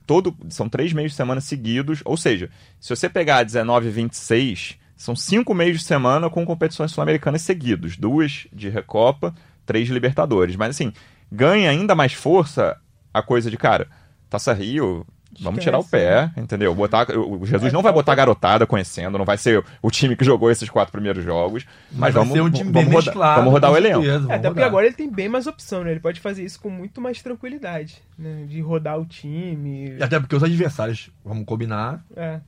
todo, 0.06 0.36
são 0.50 0.68
três 0.68 0.92
meios 0.92 1.12
de 1.12 1.16
semana 1.16 1.40
seguidos. 1.40 2.02
Ou 2.04 2.18
seja, 2.18 2.50
se 2.78 2.94
você 2.94 3.08
pegar 3.08 3.42
19 3.42 3.88
e 3.88 3.90
26, 3.90 4.78
são 4.94 5.16
cinco 5.16 5.54
meios 5.54 5.78
de 5.78 5.84
semana 5.84 6.28
com 6.28 6.44
competições 6.44 6.92
sul-americanas 6.92 7.40
seguidos. 7.40 7.96
Duas 7.96 8.46
de 8.52 8.68
Recopa, 8.68 9.34
três 9.64 9.86
de 9.86 9.94
Libertadores. 9.94 10.54
Mas 10.54 10.70
assim, 10.70 10.92
ganha 11.32 11.70
ainda 11.70 11.94
mais 11.94 12.12
força 12.12 12.76
a 13.12 13.22
coisa 13.22 13.50
de, 13.50 13.56
cara, 13.56 13.88
Taça 14.28 14.52
Rio... 14.52 15.06
Vamos 15.40 15.62
tirar 15.62 15.78
o 15.78 15.84
pé, 15.84 16.30
entendeu? 16.36 16.74
Botar, 16.74 17.06
o 17.16 17.46
Jesus 17.46 17.70
É, 17.70 17.74
não 17.74 17.82
vai 17.82 17.92
botar 17.92 18.06
falta- 18.12 18.16
garotada 18.16 18.66
conhecendo, 18.66 19.16
não 19.18 19.24
vai 19.24 19.38
ser 19.38 19.62
o 19.80 19.90
time 19.90 20.16
que 20.16 20.24
jogou 20.24 20.50
esses 20.50 20.68
quatro 20.68 20.90
primeiros 20.90 21.22
jogos. 21.24 21.64
Mas, 21.92 22.12
vai 22.14 22.24
vamos, 22.24 22.32
ser 22.32 22.40
um 22.40 22.50
time 22.50 22.64
vamos, 22.72 22.72
bem 22.72 22.84
rodar, 22.84 23.04
mesclado, 23.04 23.36
vamos 23.36 23.52
rodar 23.52 23.70
o 23.72 23.76
elenco. 23.76 24.00
certeza, 24.02 24.14
É, 24.16 24.18
vamos 24.20 24.34
até 24.34 24.48
porque 24.48 24.62
agora 24.62 24.86
ele 24.86 24.94
tem 24.96 25.08
bem 25.10 25.28
mais 25.28 25.46
opção, 25.46 25.84
né? 25.84 25.90
Ele 25.92 26.00
pode 26.00 26.18
fazer 26.18 26.44
isso 26.44 26.58
com 26.60 26.70
muito 26.70 27.00
mais 27.00 27.22
tranquilidade, 27.22 28.02
né? 28.18 28.46
De 28.48 28.60
rodar 28.60 28.98
o 28.98 29.04
time. 29.06 29.96
E 29.98 30.02
até 30.02 30.18
porque 30.18 30.34
os 30.34 30.42
adversários, 30.42 31.10
vamos 31.24 31.44
combinar. 31.44 32.02
É. 32.16 32.40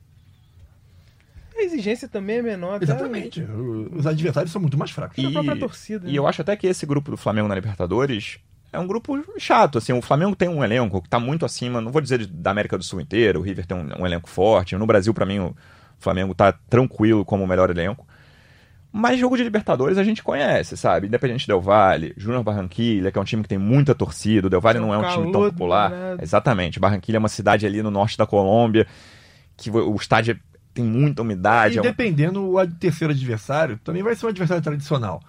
A 1.55 1.63
exigência 1.63 2.07
também 2.07 2.37
é 2.37 2.41
menor. 2.41 2.81
Exatamente. 2.81 3.41
o- 3.41 3.89
Os 3.95 4.07
adversários 4.07 4.51
são 4.51 4.59
muito 4.61 4.77
mais 4.77 4.89
fracos. 4.91 5.17
E- 5.17 5.25
a 5.27 5.31
própria 5.31 5.55
torcida, 5.57 6.07
E 6.07 6.13
né? 6.13 6.17
eu 6.17 6.25
acho 6.27 6.41
até 6.41 6.55
que 6.55 6.65
esse 6.67 6.85
grupo 6.85 7.11
do 7.11 7.17
Flamengo 7.17 7.47
na 7.47 7.55
Libertadores 7.55 8.39
é 8.71 8.79
um 8.79 8.87
grupo 8.87 9.17
chato. 9.37 9.77
Assim, 9.77 9.93
o 9.93 10.01
Flamengo 10.01 10.35
tem 10.35 10.47
um 10.49 10.63
elenco 10.63 11.01
que 11.01 11.09
tá 11.09 11.19
muito 11.19 11.45
acima, 11.45 11.81
não 11.81 11.91
vou 11.91 12.01
dizer 12.01 12.25
da 12.27 12.51
América 12.51 12.77
do 12.77 12.83
Sul 12.83 13.01
inteira, 13.01 13.37
o 13.39 13.41
River 13.41 13.65
tem 13.65 13.77
um, 13.77 14.01
um 14.01 14.05
elenco 14.05 14.29
forte. 14.29 14.75
No 14.77 14.85
Brasil, 14.85 15.13
para 15.13 15.25
mim, 15.25 15.39
o 15.39 15.55
Flamengo 15.99 16.33
tá 16.33 16.51
tranquilo 16.69 17.23
como 17.25 17.43
o 17.43 17.47
melhor 17.47 17.69
elenco. 17.69 18.07
Mas 18.93 19.17
jogo 19.17 19.37
de 19.37 19.43
Libertadores 19.43 19.97
a 19.97 20.03
gente 20.03 20.21
conhece, 20.21 20.75
sabe? 20.75 21.07
Independente 21.07 21.47
Del 21.47 21.61
Valle, 21.61 22.13
Júnior 22.17 22.43
Barranquilha, 22.43 23.09
que 23.09 23.17
é 23.17 23.21
um 23.21 23.25
time 23.25 23.41
que 23.41 23.47
tem 23.47 23.57
muita 23.57 23.95
torcida. 23.95 24.47
O 24.47 24.49
Del 24.49 24.59
Valle 24.59 24.79
É 24.79 24.81
não 24.81 24.93
é 24.93 24.97
um 24.97 25.07
time 25.09 25.31
tão 25.31 25.49
popular. 25.49 25.89
danado. 25.89 26.21
Exatamente. 26.23 26.77
Barranquilha 26.79 27.15
é 27.15 27.19
uma 27.19 27.29
cidade 27.29 27.65
ali 27.65 27.81
no 27.81 27.89
norte 27.89 28.17
da 28.17 28.25
Colômbia, 28.25 28.85
que 29.55 29.71
o 29.71 29.95
estádio 29.95 30.37
tem 30.73 30.83
muita 30.83 31.21
umidade. 31.21 31.75
E 31.75 31.77
é 31.77 31.81
um- 31.81 31.83
dependendo, 31.83 32.53
o 32.57 32.67
terceiro 32.67 33.13
adversário 33.13 33.79
também 33.81 34.03
vai 34.03 34.13
ser 34.13 34.25
um 34.25 34.29
adversário 34.29 34.61
tradicional. 34.63 35.21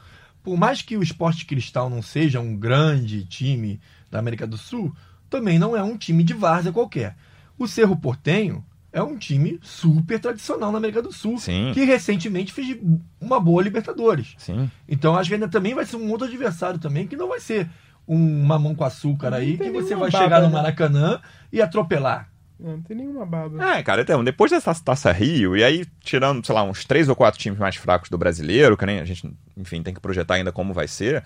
Por 0.43 0.57
mais 0.57 0.83
que 0.83 0.97
o 0.97 1.03
Esporte 1.03 1.47
Cristal 1.47 1.89
não 1.89 2.03
seja 2.03 2.41
um 2.41 2.57
grande 2.57 3.25
time 3.25 3.81
da 4.11 4.19
América 4.19 4.47
do 4.47 4.57
Sul, 4.57 4.95
também 5.31 5.59
não 5.59 5.77
é 5.77 5.83
um 5.83 5.97
time 5.97 6.23
de 6.25 6.35
várzea 6.35 6.73
qualquer. 6.73 7.17
O 7.59 7.69
Cerro 7.69 7.97
Portenho 7.97 8.65
é 8.93 9.03
um 9.03 9.17
time 9.17 9.59
super 9.63 10.21
tradicional 10.21 10.71
na 10.71 10.79
América 10.79 11.01
do 11.01 11.13
Sul, 11.13 11.39
Sim. 11.39 11.71
que 11.73 11.85
recentemente 11.85 12.53
fez 12.53 12.77
uma 13.21 13.41
boa 13.41 13.63
Libertadores. 13.63 14.35
Sim. 14.37 14.71
Então 14.87 15.17
acho 15.17 15.31
que 15.31 15.35
ainda 15.35 15.49
também 15.49 15.75
vai 15.75 15.87
ser 15.87 15.97
um 15.97 16.11
outro 16.11 16.27
adversário 16.27 16.79
também, 16.79 17.07
que 17.07 17.17
não 17.17 17.29
vai 17.29 17.41
ser 17.41 17.71
um 18.07 18.45
mamão 18.45 18.75
com 18.75 18.85
açúcar 18.85 19.33
aí, 19.33 19.57
que 19.57 19.71
você 19.71 19.95
vai 19.95 20.11
chegar 20.11 20.41
no 20.41 20.49
né? 20.49 20.55
Maracanã 20.55 21.21
e 21.53 21.63
atropelar. 21.63 22.32
Não, 22.63 22.73
não 22.73 22.83
tem 22.83 22.97
nenhuma 22.97 23.27
baba. 23.27 23.63
É, 23.77 23.83
cara, 23.83 24.03
então, 24.03 24.23
depois 24.23 24.51
dessa 24.51 24.75
taça 24.75 25.11
Rio, 25.11 25.57
e 25.57 25.65
aí 25.65 25.85
tirando, 26.01 26.45
sei 26.45 26.55
lá, 26.55 26.63
uns 26.63 26.85
três 26.85 27.09
ou 27.09 27.17
quatro 27.17 27.41
times 27.41 27.59
mais 27.59 27.77
fracos 27.77 28.09
do 28.09 28.17
brasileiro, 28.19 28.77
que 28.77 28.87
nem 28.87 29.01
a 29.01 29.05
gente, 29.05 29.29
enfim, 29.57 29.83
tem 29.83 29.93
que 29.93 30.01
projetar 30.01 30.35
ainda 30.35 30.53
como 30.53 30.73
vai 30.73 30.87
ser, 30.87 31.25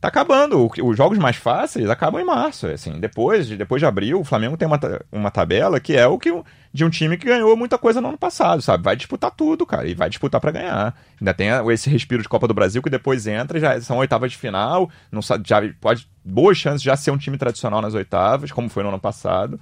tá 0.00 0.08
acabando. 0.08 0.70
Os 0.82 0.96
jogos 0.96 1.18
mais 1.18 1.36
fáceis 1.36 1.88
acabam 1.88 2.20
em 2.20 2.24
março. 2.24 2.66
Assim, 2.66 2.98
depois, 3.00 3.46
de- 3.46 3.56
depois 3.56 3.80
de 3.80 3.86
abril, 3.86 4.20
o 4.20 4.24
Flamengo 4.24 4.56
tem 4.56 4.66
uma, 4.68 4.78
uma 5.10 5.30
tabela 5.30 5.80
que 5.80 5.96
é 5.96 6.06
o 6.06 6.18
que 6.18 6.30
de 6.72 6.84
um 6.84 6.90
time 6.90 7.16
que 7.16 7.26
ganhou 7.26 7.56
muita 7.56 7.76
coisa 7.76 8.00
no 8.00 8.08
ano 8.08 8.18
passado, 8.18 8.62
sabe? 8.62 8.84
Vai 8.84 8.94
disputar 8.96 9.30
tudo, 9.30 9.66
cara, 9.66 9.88
e 9.88 9.94
vai 9.94 10.08
disputar 10.08 10.40
pra 10.40 10.50
ganhar. 10.52 10.94
Ainda 11.20 11.34
tem 11.34 11.48
esse 11.72 11.90
respiro 11.90 12.22
de 12.22 12.28
Copa 12.28 12.46
do 12.46 12.54
Brasil 12.54 12.80
que 12.82 12.88
depois 12.90 13.26
entra, 13.26 13.58
e 13.58 13.60
já 13.60 13.80
são 13.80 13.96
oitavas 13.98 14.30
de 14.30 14.38
final, 14.38 14.88
não 15.10 15.20
já 15.44 15.60
pode 15.80 16.06
boas 16.24 16.56
chances 16.58 16.80
de 16.80 16.86
já 16.86 16.96
ser 16.96 17.10
um 17.10 17.18
time 17.18 17.36
tradicional 17.36 17.82
nas 17.82 17.94
oitavas, 17.94 18.52
como 18.52 18.68
foi 18.68 18.82
no 18.82 18.90
ano 18.90 19.00
passado. 19.00 19.58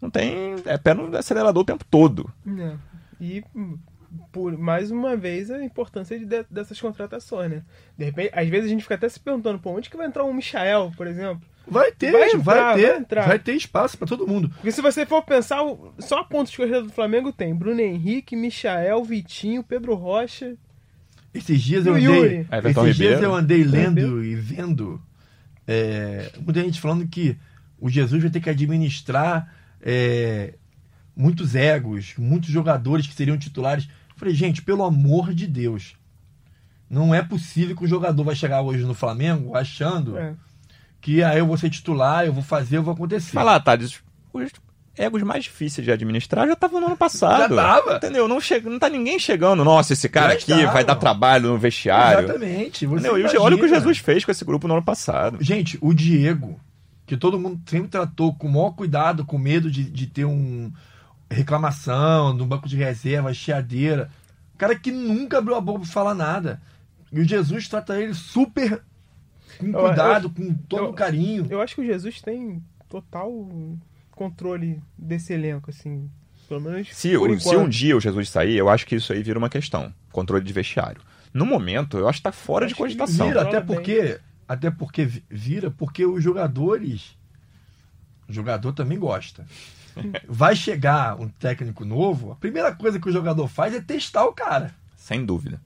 Não 0.00 0.10
tem. 0.10 0.56
É 0.64 0.76
pé 0.78 0.94
no 0.94 1.14
acelerador 1.16 1.62
o 1.62 1.66
tempo 1.66 1.84
todo. 1.90 2.30
É. 2.58 2.74
E 3.20 3.44
por 4.32 4.56
mais 4.58 4.90
uma 4.90 5.16
vez 5.16 5.50
a 5.50 5.62
importância 5.62 6.18
de, 6.18 6.24
de- 6.24 6.46
dessas 6.50 6.80
contratações, 6.80 7.50
né? 7.50 7.62
De 7.96 8.04
repente, 8.06 8.30
às 8.34 8.48
vezes 8.48 8.66
a 8.66 8.68
gente 8.70 8.82
fica 8.82 8.94
até 8.96 9.08
se 9.08 9.20
perguntando, 9.20 9.58
pô, 9.58 9.70
onde 9.72 9.88
que 9.90 9.96
vai 9.96 10.06
entrar 10.06 10.24
um 10.24 10.32
Michael, 10.32 10.92
por 10.96 11.06
exemplo? 11.06 11.42
Vai 11.68 11.92
ter, 11.92 12.10
Vai 12.10 12.30
vai, 12.30 12.56
entrar, 12.58 12.74
ter, 12.74 12.86
vai 12.88 12.98
entrar. 12.98 13.28
vai 13.28 13.38
ter 13.38 13.54
espaço 13.54 13.96
pra 13.96 14.08
todo 14.08 14.26
mundo. 14.26 14.48
Porque 14.48 14.72
se 14.72 14.80
você 14.82 15.06
for 15.06 15.22
pensar, 15.22 15.58
só 15.98 16.18
a 16.20 16.24
ponta 16.24 16.50
de 16.50 16.56
corrida 16.56 16.82
do 16.82 16.88
Flamengo 16.90 17.32
tem 17.32 17.54
Bruno 17.54 17.80
Henrique, 17.80 18.34
Michael, 18.34 19.04
Vitinho, 19.04 19.62
Pedro 19.62 19.94
Rocha. 19.94 20.56
Esses 21.32 21.60
dias 21.62 21.84
E 21.86 21.88
eu 21.88 21.94
andei, 21.94 22.46
esses 22.64 22.74
dias 22.74 22.96
Ribeiro. 22.98 23.22
eu 23.22 23.34
andei 23.34 23.62
lendo 23.62 24.24
e 24.24 24.34
vendo 24.34 25.00
é, 25.68 26.32
muita 26.40 26.60
gente 26.62 26.80
falando 26.80 27.06
que 27.06 27.36
o 27.78 27.88
Jesus 27.88 28.20
vai 28.20 28.30
ter 28.32 28.40
que 28.40 28.50
administrar 28.50 29.54
é, 29.82 30.54
muitos 31.16 31.54
egos, 31.54 32.14
muitos 32.18 32.50
jogadores 32.50 33.06
que 33.06 33.14
seriam 33.14 33.38
titulares. 33.38 33.84
Eu 33.84 34.16
falei, 34.16 34.34
gente, 34.34 34.62
pelo 34.62 34.84
amor 34.84 35.32
de 35.34 35.46
Deus, 35.46 35.94
não 36.88 37.14
é 37.14 37.22
possível 37.22 37.76
que 37.76 37.84
o 37.84 37.88
jogador 37.88 38.24
vai 38.24 38.34
chegar 38.34 38.60
hoje 38.62 38.84
no 38.84 38.94
Flamengo 38.94 39.56
achando 39.56 40.18
É. 40.18 40.34
que 41.00 41.22
ah, 41.22 41.36
eu 41.36 41.46
vou 41.46 41.56
ser 41.56 41.70
titular, 41.70 42.24
eu 42.26 42.32
vou 42.32 42.42
fazer, 42.42 42.76
eu 42.78 42.82
vou 42.82 42.94
acontecer. 42.94 43.32
Falar, 43.32 43.60
Thales, 43.60 44.00
os 44.32 44.50
egos 44.98 45.22
mais 45.22 45.44
difíceis 45.44 45.84
de 45.84 45.90
administrar 45.90 46.46
já 46.46 46.52
estavam 46.52 46.80
no 46.80 46.88
ano 46.88 46.96
passado. 46.96 47.54
Já 47.54 47.62
tava. 47.62 47.96
Entendeu? 47.96 48.28
Não, 48.28 48.38
chega, 48.40 48.68
não 48.68 48.78
tá 48.78 48.88
ninguém 48.88 49.18
chegando. 49.18 49.64
Nossa, 49.64 49.94
esse 49.94 50.08
cara 50.08 50.30
Já 50.30 50.34
aqui 50.34 50.50
estavam. 50.52 50.72
vai 50.74 50.84
dar 50.84 50.96
trabalho 50.96 51.48
no 51.48 51.56
vestiário. 51.58 52.24
Exatamente. 52.24 52.86
Você 52.86 53.08
Entendeu? 53.08 53.18
E 53.32 53.36
olha 53.38 53.56
o 53.56 53.58
que 53.58 53.64
o. 53.64 53.68
Jesus 53.68 53.98
fez 53.98 54.24
com 54.24 54.30
esse 54.30 54.44
grupo 54.44 54.68
no 54.68 54.74
ano 54.74 54.82
passado. 54.82 55.38
Gente, 55.40 55.78
o 55.80 55.94
Diego, 55.94 56.60
que 57.10 57.16
todo 57.16 57.40
mundo 57.40 57.60
sempre 57.66 57.88
tratou 57.88 58.32
com 58.32 58.46
o 58.46 58.52
maior 58.52 58.70
cuidado, 58.70 59.24
com 59.24 59.36
medo 59.36 59.68
de, 59.68 59.82
de 59.82 60.06
ter 60.06 60.24
um 60.24 60.70
reclamação 61.28 62.32
no 62.32 62.46
banco 62.46 62.68
de 62.68 62.76
reserva, 62.76 63.34
chiadeira. 63.34 64.08
Cara 64.56 64.76
que 64.78 64.92
nunca 64.92 65.38
abriu 65.38 65.56
a 65.56 65.60
boca 65.60 65.80
pra 65.80 65.88
falar 65.88 66.14
nada. 66.14 66.62
E 67.12 67.18
o 67.18 67.24
Jesus 67.24 67.66
trata 67.66 68.00
ele 68.00 68.14
super 68.14 68.80
com 69.58 69.66
Eu- 69.66 69.80
cuidado, 69.80 70.30
com 70.30 70.54
todo 70.54 70.84
eu- 70.84 70.92
carinho. 70.92 71.48
Eu 71.50 71.60
acho 71.60 71.74
que 71.74 71.80
o 71.80 71.84
Jesus 71.84 72.20
tem 72.22 72.62
total 72.88 73.32
controle 74.12 74.80
desse 74.96 75.32
elenco, 75.32 75.68
assim. 75.70 76.08
Pelo 76.48 76.60
menos 76.60 76.88
Se, 76.94 77.10
se 77.40 77.56
um 77.56 77.68
dia 77.68 77.96
o 77.96 78.00
Jesus 78.00 78.28
sair, 78.28 78.56
eu 78.56 78.68
acho 78.68 78.86
que 78.86 78.94
isso 78.94 79.12
aí 79.12 79.20
vira 79.20 79.36
uma 79.38 79.48
questão. 79.50 79.92
Controle 80.12 80.44
de 80.44 80.52
vestiário. 80.52 81.00
No 81.34 81.44
momento, 81.44 81.98
eu 81.98 82.08
acho 82.08 82.18
que 82.18 82.24
tá 82.24 82.32
fora 82.32 82.66
Acho 82.66 82.74
de 82.74 82.78
cogitação. 82.78 83.26
Vira, 83.26 83.42
até 83.42 83.60
porque, 83.60 84.20
até 84.52 84.68
porque 84.68 85.04
vi- 85.04 85.22
vira, 85.30 85.70
porque 85.70 86.04
os 86.04 86.22
jogadores, 86.24 87.16
o 88.28 88.32
jogador 88.32 88.72
também 88.72 88.98
gosta. 88.98 89.46
Vai 90.28 90.56
chegar 90.56 91.20
um 91.20 91.28
técnico 91.28 91.84
novo, 91.84 92.32
a 92.32 92.34
primeira 92.34 92.74
coisa 92.74 92.98
que 92.98 93.08
o 93.08 93.12
jogador 93.12 93.46
faz 93.46 93.72
é 93.74 93.80
testar 93.80 94.24
o 94.24 94.32
cara. 94.32 94.74
Sem 94.96 95.24
dúvida. 95.24 95.60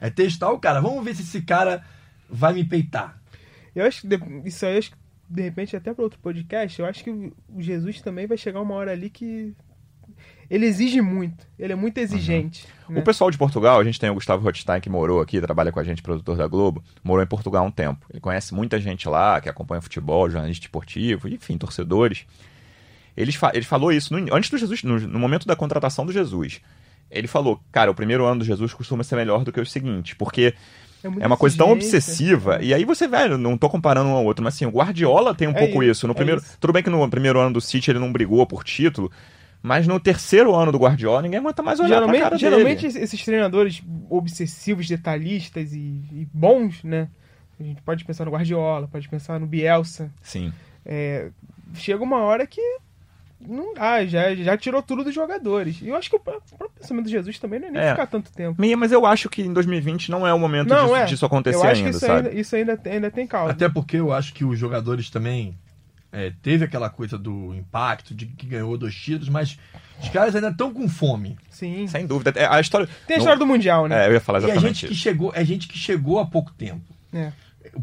É 0.00 0.08
testar 0.08 0.50
o 0.50 0.58
cara. 0.58 0.80
Vamos 0.80 1.04
ver 1.04 1.14
se 1.14 1.22
esse 1.22 1.42
cara 1.42 1.84
vai 2.28 2.54
me 2.54 2.64
peitar. 2.64 3.20
Eu 3.74 3.84
acho 3.86 4.00
que 4.00 4.08
de- 4.08 4.48
isso 4.48 4.64
aí, 4.64 4.78
acho 4.78 4.90
que, 4.90 4.96
de 5.28 5.42
repente, 5.42 5.76
até 5.76 5.92
para 5.92 6.04
outro 6.04 6.18
podcast, 6.20 6.80
eu 6.80 6.86
acho 6.86 7.04
que 7.04 7.10
o 7.10 7.32
o 7.48 7.60
Jesus 7.60 8.00
também 8.00 8.26
vai 8.26 8.36
chegar 8.38 8.60
uma 8.62 8.74
hora 8.74 8.92
ali 8.92 9.10
que. 9.10 9.54
Ele 10.54 10.66
exige 10.66 11.00
muito. 11.00 11.46
Ele 11.58 11.72
é 11.72 11.76
muito 11.76 11.98
exigente. 11.98 12.66
né? 12.88 13.00
O 13.00 13.02
pessoal 13.02 13.30
de 13.30 13.36
Portugal, 13.36 13.80
a 13.80 13.84
gente 13.84 13.98
tem 13.98 14.08
o 14.10 14.14
Gustavo 14.14 14.44
Rothstein 14.44 14.80
que 14.80 14.88
morou 14.88 15.20
aqui, 15.20 15.40
trabalha 15.40 15.72
com 15.72 15.80
a 15.80 15.84
gente, 15.84 16.00
produtor 16.02 16.36
da 16.36 16.46
Globo, 16.46 16.82
morou 17.02 17.22
em 17.24 17.26
Portugal 17.26 17.64
há 17.64 17.66
um 17.66 17.70
tempo. 17.70 18.06
Ele 18.10 18.20
conhece 18.20 18.54
muita 18.54 18.78
gente 18.78 19.08
lá, 19.08 19.40
que 19.40 19.48
acompanha 19.48 19.80
futebol, 19.82 20.30
jornalista 20.30 20.64
esportivo, 20.66 21.26
enfim, 21.28 21.58
torcedores. 21.58 22.24
Ele, 23.16 23.32
fa 23.32 23.50
ele 23.54 23.64
falou 23.64 23.90
isso 23.92 24.16
no- 24.16 24.34
antes 24.34 24.50
do 24.50 24.58
Jesus, 24.58 24.82
no, 24.82 24.98
no 25.00 25.18
momento 25.18 25.46
da 25.46 25.56
contratação 25.56 26.04
do 26.06 26.12
Jesus. 26.12 26.60
Ele 27.10 27.26
falou, 27.26 27.60
cara, 27.72 27.90
o 27.90 27.94
primeiro 27.94 28.24
ano 28.24 28.40
do 28.40 28.44
Jesus 28.44 28.72
costuma 28.74 29.02
ser 29.04 29.16
melhor 29.16 29.44
do 29.44 29.52
que 29.52 29.60
o 29.60 29.66
seguinte, 29.66 30.16
porque 30.16 30.54
muita 31.04 31.22
é 31.24 31.26
uma 31.26 31.36
coisa 31.36 31.56
tão 31.56 31.70
obsessiva. 31.70 32.58
E 32.62 32.72
aí 32.74 32.84
você, 32.84 33.06
velho, 33.06 33.36
não 33.38 33.56
tô 33.58 33.68
comparando 33.68 34.08
um 34.08 34.14
ao 34.14 34.24
outro, 34.24 34.42
mas 34.42 34.54
assim, 34.54 34.66
o 34.66 34.70
Guardiola 34.70 35.34
tem 35.34 35.46
um 35.48 35.52
É 35.52 35.58
pouco 35.58 35.82
isso, 35.82 35.90
isso. 35.92 36.06
No 36.06 36.12
é 36.12 36.16
primeiro, 36.16 36.40
isso. 36.40 36.56
tudo 36.58 36.72
bem 36.72 36.82
que 36.82 36.90
no 36.90 37.08
primeiro 37.08 37.38
ano 37.38 37.52
do 37.54 37.60
City 37.60 37.90
ele 37.90 37.98
não 37.98 38.10
brigou 38.12 38.44
por 38.46 38.64
título, 38.64 39.10
mas 39.66 39.86
no 39.88 39.98
terceiro 39.98 40.54
ano 40.54 40.70
do 40.70 40.76
Guardiola 40.76 41.22
ninguém 41.22 41.40
aguenta 41.40 41.62
mais 41.62 41.80
olhar 41.80 42.02
pra 42.02 42.12
cara 42.12 42.36
Geralmente, 42.36 42.40
geralmente 42.40 42.92
dele. 42.92 43.04
esses 43.04 43.24
treinadores 43.24 43.82
obsessivos, 44.10 44.86
detalhistas 44.86 45.72
e, 45.72 45.78
e 46.12 46.28
bons, 46.34 46.84
né? 46.84 47.08
A 47.58 47.62
gente 47.62 47.80
pode 47.80 48.04
pensar 48.04 48.26
no 48.26 48.30
Guardiola, 48.30 48.86
pode 48.86 49.08
pensar 49.08 49.40
no 49.40 49.46
Bielsa. 49.46 50.10
Sim. 50.20 50.52
É, 50.84 51.30
chega 51.72 52.02
uma 52.04 52.18
hora 52.18 52.46
que 52.46 52.60
não 53.40 53.72
dá, 53.74 54.04
já, 54.04 54.34
já 54.34 54.56
tirou 54.56 54.82
tudo 54.82 55.02
dos 55.04 55.14
jogadores. 55.14 55.80
E 55.80 55.88
eu 55.88 55.96
acho 55.96 56.10
que 56.10 56.16
o 56.16 56.20
próprio 56.20 56.70
pensamento 56.78 57.06
de 57.06 57.12
Jesus 57.12 57.38
também 57.38 57.60
não 57.60 57.68
é 57.68 57.70
nem 57.70 57.80
É. 57.82 57.90
ficar 57.92 58.06
tanto 58.06 58.30
tempo. 58.32 58.60
Minha, 58.60 58.76
Mas 58.76 58.92
eu 58.92 59.06
acho 59.06 59.28
que 59.30 59.40
em 59.42 59.52
2020 59.52 60.10
não 60.10 60.26
é 60.26 60.32
o 60.34 60.38
momento 60.38 60.68
Não, 60.68 60.84
disso, 60.86 60.96
é. 60.96 61.04
disso 61.06 61.26
acontecer 61.26 61.56
eu 61.58 61.62
acho 61.62 61.70
ainda, 61.80 61.90
que 61.90 61.96
isso 61.96 62.06
sabe? 62.06 62.28
ainda, 62.28 62.40
isso 62.40 62.56
ainda, 62.56 62.76
tem- 62.76 62.92
ainda 62.94 63.10
tem 63.10 63.26
causa. 63.26 63.52
Até 63.52 63.68
porque 63.68 63.96
eu 63.98 64.12
acho 64.12 64.34
que 64.34 64.44
os 64.44 64.58
jogadores 64.58 65.08
também 65.10 65.56
é, 66.14 66.32
teve 66.42 66.64
aquela 66.64 66.88
coisa 66.88 67.18
do 67.18 67.54
impacto, 67.54 68.14
de 68.14 68.26
que 68.26 68.46
ganhou 68.46 68.78
dois 68.78 68.94
títulos, 68.94 69.28
mas 69.28 69.58
os 70.00 70.08
caras 70.08 70.34
ainda 70.34 70.48
estão 70.48 70.72
com 70.72 70.88
fome. 70.88 71.36
Sim. 71.50 71.86
Sem 71.88 72.06
dúvida. 72.06 72.32
É, 72.36 72.46
A 72.46 72.60
história. 72.60 72.88
Tem 73.06 73.16
a 73.16 73.18
história 73.18 73.38
do 73.38 73.46
Mundial, 73.46 73.88
né? 73.88 74.04
É, 74.04 74.08
eu 74.08 74.12
ia 74.12 74.20
falar 74.20 74.40
E 74.40 74.44
a 74.44 74.48
exatamente 74.48 74.74
gente 74.76 74.86
que 74.86 74.92
isso. 74.94 75.02
chegou, 75.02 75.32
é 75.34 75.44
gente 75.44 75.68
que 75.68 75.76
chegou 75.78 76.18
há 76.20 76.26
pouco 76.26 76.52
tempo. 76.52 76.82
É. 77.12 77.32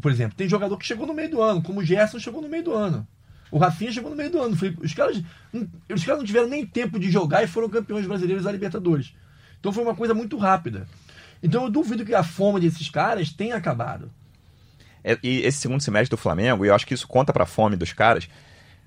Por 0.02 0.12
exemplo, 0.12 0.36
tem 0.38 0.48
jogador 0.48 0.78
que 0.78 0.86
chegou 0.86 1.06
no 1.06 1.14
meio 1.14 1.30
do 1.30 1.42
ano, 1.42 1.62
como 1.62 1.80
o 1.82 1.84
Gerson 1.84 2.20
chegou 2.20 2.42
no 2.42 2.48
meio 2.50 2.64
do 2.64 2.74
ano. 2.74 3.06
O 3.52 3.58
Rafinha 3.58 3.92
chegou 3.92 4.10
no 4.10 4.16
meio 4.16 4.30
do 4.30 4.40
ano. 4.42 4.56
Foi- 4.56 4.74
Os 4.82 4.94
caras, 4.94 5.22
não- 5.52 5.68
os 5.94 6.04
caras 6.06 6.20
não 6.20 6.26
tiveram 6.26 6.48
nem 6.48 6.66
tempo 6.66 6.98
de 6.98 7.12
jogar 7.12 7.44
e 7.44 7.48
foram 7.48 7.68
campeões 7.68 8.08
brasileiros 8.08 8.46
da 8.46 8.52
Libertadores. 8.52 9.14
Então 9.60 9.74
foi 9.74 9.84
uma 9.84 9.94
coisa 9.96 10.14
muito 10.14 10.38
rápida. 10.38 10.88
Então 11.44 11.64
eu 11.64 11.70
duvido 11.70 12.06
que 12.06 12.16
a 12.16 12.24
fome 12.24 12.60
desses 12.62 12.90
caras 12.90 13.30
tenha 13.34 13.56
acabado. 13.58 14.10
É, 15.04 15.18
e 15.24 15.40
esse 15.42 15.58
segundo 15.60 15.82
semestre 15.82 16.10
do 16.10 16.18
Flamengo, 16.18 16.64
e 16.66 16.68
eu 16.70 16.76
acho 16.76 16.86
que 16.86 16.94
isso 16.94 17.08
conta 17.08 17.34
pra 17.34 17.46
fome 17.46 17.76
dos 17.76 17.92
caras, 17.94 18.28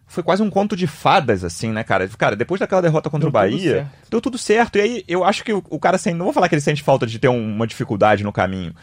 foi 0.07 0.23
quase 0.23 0.43
um 0.43 0.51
conto 0.51 0.77
de 0.77 0.87
fadas, 0.87 1.43
assim, 1.45 1.71
né, 1.73 1.83
cara? 1.83 2.07
Cara, 2.09 2.37
depois 2.37 2.61
daquela 2.61 2.83
derrota 2.83 3.09
contra 3.11 3.31
Deu 3.31 3.41
o 3.41 3.43
tudo 3.45 3.57
Bahia, 3.59 3.73
certo. 3.73 4.11
deu 4.11 4.21
tudo 4.21 4.39
certo. 4.39 4.77
E 4.77 4.81
aí 4.81 5.05
eu 5.09 5.25
acho 5.25 5.43
que 5.43 5.53
o, 5.53 5.65
o 5.71 5.79
cara 5.79 5.97
sente. 5.99 6.17
Não 6.17 6.25
vou 6.27 6.33
falar 6.35 6.49
que 6.49 6.55
ele 6.55 6.61
sente 6.63 6.83
falta 6.83 7.07
de 7.07 7.19
ter 7.19 7.29
um- 7.29 7.55
uma 7.57 7.67
dificuldade 7.67 8.23
no 8.23 8.33
caminho. 8.33 8.75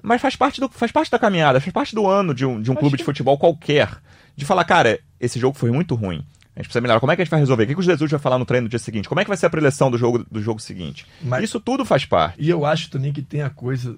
Mas 0.00 0.20
faz 0.20 0.34
parte, 0.34 0.60
do, 0.60 0.68
faz 0.68 0.90
parte 0.90 1.10
da 1.10 1.18
caminhada, 1.18 1.60
faz 1.60 1.72
parte 1.72 1.94
do 1.94 2.06
ano 2.08 2.34
de 2.34 2.44
um, 2.46 2.60
de 2.60 2.70
um 2.70 2.74
Acho 2.74 2.80
clube 2.80 2.92
que- 2.96 2.98
de 3.02 3.04
futebol 3.04 3.36
qualquer. 3.38 3.88
De 4.34 4.44
falar, 4.44 4.64
cara, 4.64 4.98
esse 5.20 5.38
jogo 5.38 5.56
foi 5.56 5.70
muito 5.70 5.94
ruim. 5.94 6.24
A 6.54 6.58
gente 6.60 6.66
precisa 6.66 6.80
melhorar. 6.80 7.00
Como 7.00 7.10
é 7.12 7.16
que 7.16 7.22
a 7.22 7.24
gente 7.24 7.30
vai 7.30 7.40
resolver? 7.40 7.64
O 7.64 7.66
que, 7.66 7.74
que 7.74 7.80
o 7.80 7.82
Jesus 7.82 8.10
vai 8.10 8.20
falar 8.20 8.38
no 8.38 8.44
treino 8.44 8.64
no 8.64 8.68
dia 8.68 8.78
seguinte? 8.78 9.08
Como 9.08 9.20
é 9.20 9.24
que 9.24 9.28
vai 9.28 9.36
ser 9.36 9.46
a 9.46 9.50
preleção 9.50 9.90
do 9.90 9.96
jogo, 9.98 10.24
do 10.30 10.40
jogo 10.42 10.60
seguinte? 10.60 11.06
Mas- 11.22 11.44
Isso 11.44 11.58
tudo 11.60 11.84
faz 11.84 12.04
parte. 12.04 12.36
E 12.38 12.48
eu 12.50 12.64
acho 12.66 12.90
também 12.90 13.12
que 13.12 13.22
tem 13.22 13.42
a 13.42 13.50
coisa 13.50 13.96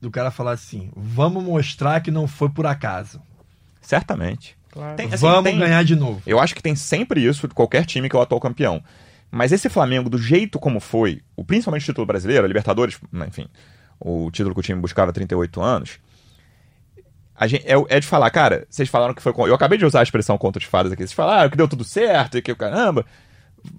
do 0.00 0.10
cara 0.10 0.30
falar 0.30 0.52
assim: 0.52 0.90
vamos 0.96 1.42
mostrar 1.42 2.00
que 2.00 2.10
não 2.10 2.26
foi 2.26 2.48
por 2.48 2.66
acaso. 2.66 3.20
Certamente. 3.80 4.56
Claro. 4.70 4.96
Tem- 4.96 5.06
assim, 5.06 5.16
vamos 5.16 5.50
tem- 5.50 5.58
ganhar 5.58 5.82
de 5.84 5.96
novo. 5.96 6.20
Eu 6.26 6.38
acho 6.38 6.54
que 6.54 6.62
tem 6.62 6.74
sempre 6.74 7.24
isso 7.24 7.48
de 7.48 7.54
qualquer 7.54 7.84
time 7.86 8.08
que 8.08 8.16
é 8.16 8.18
o 8.18 8.22
atual 8.22 8.40
campeão. 8.40 8.82
Mas 9.30 9.52
esse 9.52 9.68
Flamengo, 9.68 10.08
do 10.08 10.18
jeito 10.18 10.58
como 10.58 10.80
foi, 10.80 11.22
o, 11.34 11.44
principalmente 11.44 11.82
o 11.82 11.86
título 11.86 12.06
brasileiro, 12.06 12.44
a 12.44 12.48
Libertadores, 12.48 12.98
enfim, 13.26 13.48
o 13.98 14.30
título 14.30 14.54
que 14.54 14.60
o 14.60 14.62
time 14.62 14.80
buscava 14.80 15.10
há 15.10 15.14
38 15.14 15.60
anos, 15.60 15.98
a 17.34 17.46
gente, 17.46 17.66
é, 17.66 17.74
é 17.88 18.00
de 18.00 18.06
falar, 18.06 18.30
cara, 18.30 18.66
vocês 18.70 18.88
falaram 18.88 19.12
que 19.14 19.22
foi. 19.22 19.32
Eu 19.36 19.54
acabei 19.54 19.76
de 19.78 19.84
usar 19.84 20.00
a 20.00 20.02
expressão 20.02 20.38
contra 20.38 20.58
de 20.60 20.66
fadas 20.66 20.92
aqui. 20.92 21.02
Vocês 21.02 21.12
falaram 21.12 21.50
que 21.50 21.56
deu 21.56 21.68
tudo 21.68 21.84
certo 21.84 22.38
e 22.38 22.42
que 22.42 22.50
o 22.52 22.56
caramba. 22.56 23.04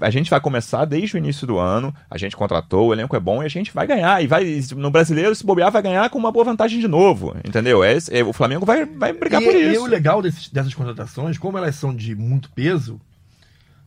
A 0.02 0.10
gente 0.10 0.30
vai 0.30 0.40
começar 0.40 0.86
desde 0.86 1.16
o 1.16 1.18
início 1.18 1.46
do 1.48 1.58
ano, 1.58 1.94
a 2.10 2.18
gente 2.18 2.36
contratou, 2.36 2.88
o 2.88 2.94
elenco 2.94 3.16
é 3.16 3.20
bom 3.20 3.42
e 3.42 3.46
a 3.46 3.50
gente 3.50 3.72
vai 3.74 3.86
ganhar. 3.88 4.22
E 4.24 4.28
vai 4.28 4.62
no 4.76 4.90
brasileiro, 4.92 5.34
se 5.36 5.46
bobear, 5.46 5.72
vai 5.72 5.82
ganhar 5.82 6.10
com 6.10 6.18
uma 6.20 6.32
boa 6.32 6.46
vantagem 6.46 6.80
de 6.80 6.88
novo. 6.88 7.36
Entendeu? 7.44 7.84
É, 7.84 7.98
é, 8.12 8.24
o 8.24 8.32
Flamengo 8.34 8.66
vai, 8.66 8.86
vai 8.86 9.14
brigar 9.14 9.42
e, 9.42 9.46
por 9.46 9.56
e 9.56 9.72
isso. 9.74 9.84
o 9.84 9.88
legal 9.88 10.22
desses- 10.22 10.50
dessas 10.50 10.74
contratações, 10.74 11.38
como 11.38 11.58
elas 11.58 11.76
são 11.76 11.94
de 11.96 12.16
muito 12.16 12.50
peso, 12.52 13.00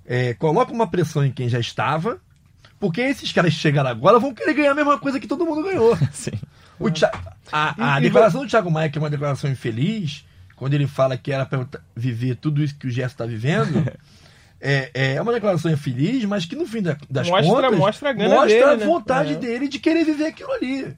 é, 0.07 0.35
coloca 0.35 0.73
uma 0.73 0.87
pressão 0.87 1.25
em 1.25 1.31
quem 1.31 1.49
já 1.49 1.59
estava, 1.61 2.19
porque 2.79 3.01
esses 3.01 3.31
caras 3.33 3.53
que 3.55 3.61
chegaram 3.61 3.91
agora 3.91 4.19
vão 4.19 4.35
querer 4.35 4.55
ganhar 4.55 4.73
a 4.73 4.75
mesma 4.75 4.99
coisa 4.99 5.21
que 5.21 5.27
todo 5.29 5.45
mundo 5.47 5.63
ganhou. 5.63 5.97
Sim. 6.13 6.33
O 6.79 6.91
Thi- 6.91 7.05
a 7.53 7.95
a 7.95 7.99
E- 7.99 8.01
e 8.01 8.03
declaração 8.05 8.43
do 8.43 8.49
Thiago 8.49 8.71
Maia, 8.71 8.89
que 8.89 8.99
é 8.99 9.01
uma 9.01 9.11
declaração 9.11 9.51
infeliz, 9.51 10.25
quando 10.57 10.75
ele 10.75 10.87
fala 10.87 11.17
que 11.17 11.31
era 11.33 11.45
para 11.47 11.67
viver 11.95 12.37
tudo 12.37 12.63
isso 12.63 12.75
que 12.75 12.87
o 12.87 12.91
Gerson 12.91 13.13
está 13.13 13.27
vivendo, 13.27 13.85
é, 14.61 15.15
é 15.15 15.23
uma 15.23 15.33
declaração 15.33 15.71
infeliz, 15.71 16.25
mas 16.25 16.45
que 16.45 16.55
no 16.57 16.67
fim 16.67 16.83
da- 16.83 16.97
das 17.09 17.29
Mostra- 17.29 17.49
contas 17.49 17.79
mostra 17.79 18.11
a 18.11 18.15
mostra 18.15 18.49
dele, 18.49 18.63
a 18.65 18.77
né? 18.77 18.85
vontade 18.87 19.33
É. 19.33 19.37
dele 19.37 19.69
de 19.69 19.79
querer 19.79 20.05
viver 20.05 20.27
aquilo 20.27 20.53
ali. 20.53 20.95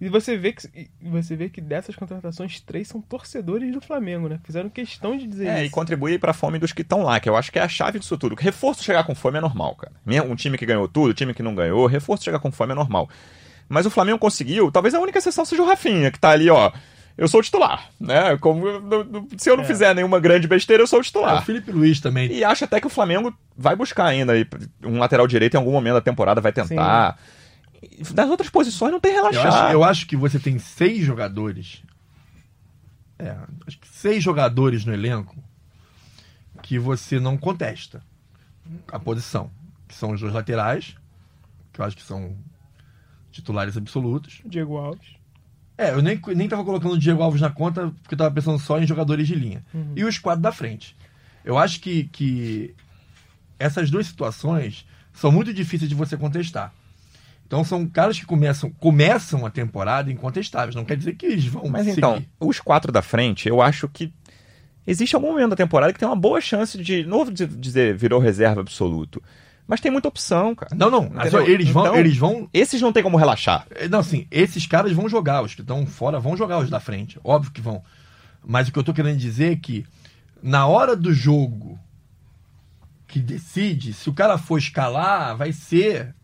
E 0.00 0.08
você 0.08 0.36
vê 0.36 0.52
que 0.52 0.66
e 0.74 0.88
você 1.08 1.36
vê 1.36 1.48
que 1.48 1.60
dessas 1.60 1.94
contratações, 1.96 2.60
três 2.60 2.88
são 2.88 3.00
torcedores 3.00 3.72
do 3.72 3.80
Flamengo, 3.80 4.28
né? 4.28 4.38
Fizeram 4.44 4.68
questão 4.68 5.16
de 5.16 5.26
dizer 5.26 5.46
É, 5.48 5.60
e 5.62 5.66
isso. 5.66 5.72
contribuir 5.74 6.18
pra 6.18 6.32
fome 6.32 6.58
dos 6.58 6.72
que 6.72 6.82
estão 6.82 7.02
lá, 7.02 7.18
que 7.20 7.28
eu 7.28 7.36
acho 7.36 7.50
que 7.52 7.58
é 7.58 7.62
a 7.62 7.68
chave 7.68 7.98
disso 7.98 8.16
tudo. 8.18 8.34
Reforço 8.34 8.82
chegar 8.82 9.04
com 9.04 9.14
fome 9.14 9.38
é 9.38 9.40
normal, 9.40 9.74
cara. 9.76 9.92
Um 10.26 10.34
time 10.36 10.56
que 10.58 10.64
ganhou 10.66 10.86
tudo, 10.88 11.12
time 11.14 11.34
que 11.34 11.42
não 11.42 11.54
ganhou, 11.54 11.86
reforço 11.86 12.24
chegar 12.24 12.38
com 12.38 12.50
fome 12.52 12.72
é 12.72 12.74
normal. 12.74 13.08
Mas 13.68 13.86
o 13.86 13.90
Flamengo 13.90 14.18
conseguiu, 14.18 14.70
talvez 14.70 14.94
a 14.94 15.00
única 15.00 15.18
exceção 15.18 15.44
seja 15.44 15.62
o 15.62 15.66
Rafinha, 15.66 16.10
que 16.10 16.18
tá 16.18 16.30
ali, 16.30 16.48
ó. 16.50 16.72
Eu 17.20 17.28
sou 17.28 17.40
o 17.40 17.42
titular, 17.42 17.90
né? 18.00 18.36
Como, 18.38 18.66
eu- 18.66 18.82
eu- 18.90 19.28
se 19.36 19.50
eu 19.50 19.54
não 19.56 19.62
É. 19.64 19.66
fizer 19.66 19.94
nenhuma 19.94 20.18
grande 20.18 20.48
besteira, 20.48 20.82
eu 20.82 20.86
sou 20.86 20.98
o 20.98 21.00
Ah, 21.00 21.02
o 21.02 21.04
titular. 21.04 21.44
Felipe 21.44 21.70
Luiz 21.70 22.00
também. 22.00 22.32
E 22.32 22.42
acho 22.42 22.64
até 22.64 22.80
que 22.80 22.86
o 22.86 22.90
Flamengo 22.90 23.36
vai 23.54 23.76
buscar 23.76 24.06
ainda 24.06 24.32
aí 24.32 24.46
um 24.82 24.98
lateral 24.98 25.26
direito 25.26 25.52
em 25.52 25.58
algum 25.58 25.70
momento 25.70 25.94
da 25.94 26.00
temporada, 26.00 26.40
vai 26.40 26.50
tentar. 26.50 27.18
E 27.82 28.02
Das 28.14 28.28
outras 28.30 28.48
posições 28.48 28.90
não 28.90 28.98
tem 29.00 29.12
Eu 29.14 29.24
relaxar. 29.24 29.64
acho, 29.64 29.72
eu 29.74 29.84
acho 29.84 30.06
que 30.06 30.16
você 30.16 30.38
tem 30.38 30.58
seis 30.58 31.00
jogadores. 31.04 31.82
É, 33.18 33.36
acho 33.66 33.78
que 33.78 33.86
seis 33.88 34.22
jogadores 34.24 34.86
no 34.86 34.92
elenco 34.94 35.36
que 36.62 36.78
você 36.78 37.20
não 37.20 37.36
contesta 37.36 38.02
a 38.90 38.98
posição. 38.98 39.50
Que 39.86 39.94
são 39.94 40.12
os 40.12 40.20
dois 40.22 40.32
laterais, 40.32 40.96
que 41.72 41.80
eu 41.82 41.84
acho 41.84 41.96
que 41.96 42.02
são 42.02 42.34
titulares 43.30 43.76
absolutos. 43.76 44.40
Diego 44.46 44.78
Alves. 44.78 45.19
É, 45.80 45.92
eu 45.92 46.02
nem, 46.02 46.20
nem 46.36 46.46
tava 46.46 46.62
colocando 46.62 46.92
o 46.92 46.98
Diego 46.98 47.22
Alves 47.22 47.40
na 47.40 47.48
conta, 47.48 47.90
porque 48.02 48.12
eu 48.12 48.18
tava 48.18 48.30
pensando 48.30 48.58
só 48.58 48.78
em 48.78 48.86
jogadores 48.86 49.26
de 49.26 49.34
linha. 49.34 49.64
E 49.96 50.04
os 50.04 50.18
quatro 50.18 50.42
da 50.42 50.52
frente. 50.52 50.94
Eu 51.42 51.56
acho 51.56 51.80
que, 51.80 52.04
que 52.04 52.74
essas 53.58 53.90
duas 53.90 54.06
situações 54.06 54.86
são 55.14 55.32
muito 55.32 55.54
difíceis 55.54 55.88
de 55.88 55.94
você 55.94 56.18
contestar. 56.18 56.70
Então 57.46 57.64
são 57.64 57.86
caras 57.86 58.18
que 58.18 58.26
começam, 58.26 58.70
começam 58.70 59.46
a 59.46 59.50
temporada 59.50 60.12
incontestáveis. 60.12 60.74
Não 60.74 60.84
quer 60.84 60.98
dizer 60.98 61.14
que 61.14 61.24
eles 61.24 61.46
vão 61.46 61.66
Mas 61.66 61.86
seguir. 61.86 61.96
então, 61.96 62.22
os 62.38 62.60
quatro 62.60 62.92
da 62.92 63.00
frente, 63.00 63.48
eu 63.48 63.62
acho 63.62 63.88
que 63.88 64.12
existe 64.86 65.16
algum 65.16 65.28
momento 65.28 65.50
da 65.50 65.56
temporada 65.56 65.94
que 65.94 65.98
tem 65.98 66.06
uma 66.06 66.14
boa 66.14 66.42
chance 66.42 66.76
de, 66.76 67.06
não 67.06 67.24
vou 67.24 67.32
dizer 67.32 67.96
virou 67.96 68.20
reserva 68.20 68.60
absoluto, 68.60 69.22
mas 69.70 69.80
tem 69.80 69.90
muita 69.92 70.08
opção, 70.08 70.52
cara. 70.52 70.74
Não, 70.74 70.90
não. 70.90 71.12
eles 71.46 71.68
vão, 71.70 71.84
Então, 71.86 71.96
eles 71.96 72.16
vão. 72.16 72.48
Esses 72.52 72.82
não 72.82 72.92
tem 72.92 73.04
como 73.04 73.16
relaxar. 73.16 73.64
eh, 73.70 73.86
Não, 73.88 74.00
assim, 74.00 74.26
esses 74.28 74.66
caras 74.66 74.90
vão 74.92 75.08
jogar. 75.08 75.42
Os 75.42 75.54
que 75.54 75.60
estão 75.60 75.86
fora 75.86 76.18
vão 76.18 76.36
jogar 76.36 76.58
os 76.58 76.68
da 76.68 76.80
frente. 76.80 77.20
Óbvio 77.22 77.52
que 77.52 77.60
vão. 77.60 77.80
Mas 78.44 78.66
o 78.66 78.72
que 78.72 78.78
eu 78.80 78.82
tô 78.82 78.92
querendo 78.92 79.16
dizer 79.16 79.52
é 79.52 79.56
que 79.56 79.86
na 80.42 80.66
hora 80.66 80.96
do 80.96 81.14
jogo 81.14 81.78
que 83.06 83.20
decide, 83.20 83.92
se 83.92 84.10
o 84.10 84.12
cara 84.12 84.36
for 84.38 84.58
escalar, 84.58 85.36
vai 85.36 85.52
ser 85.52 86.14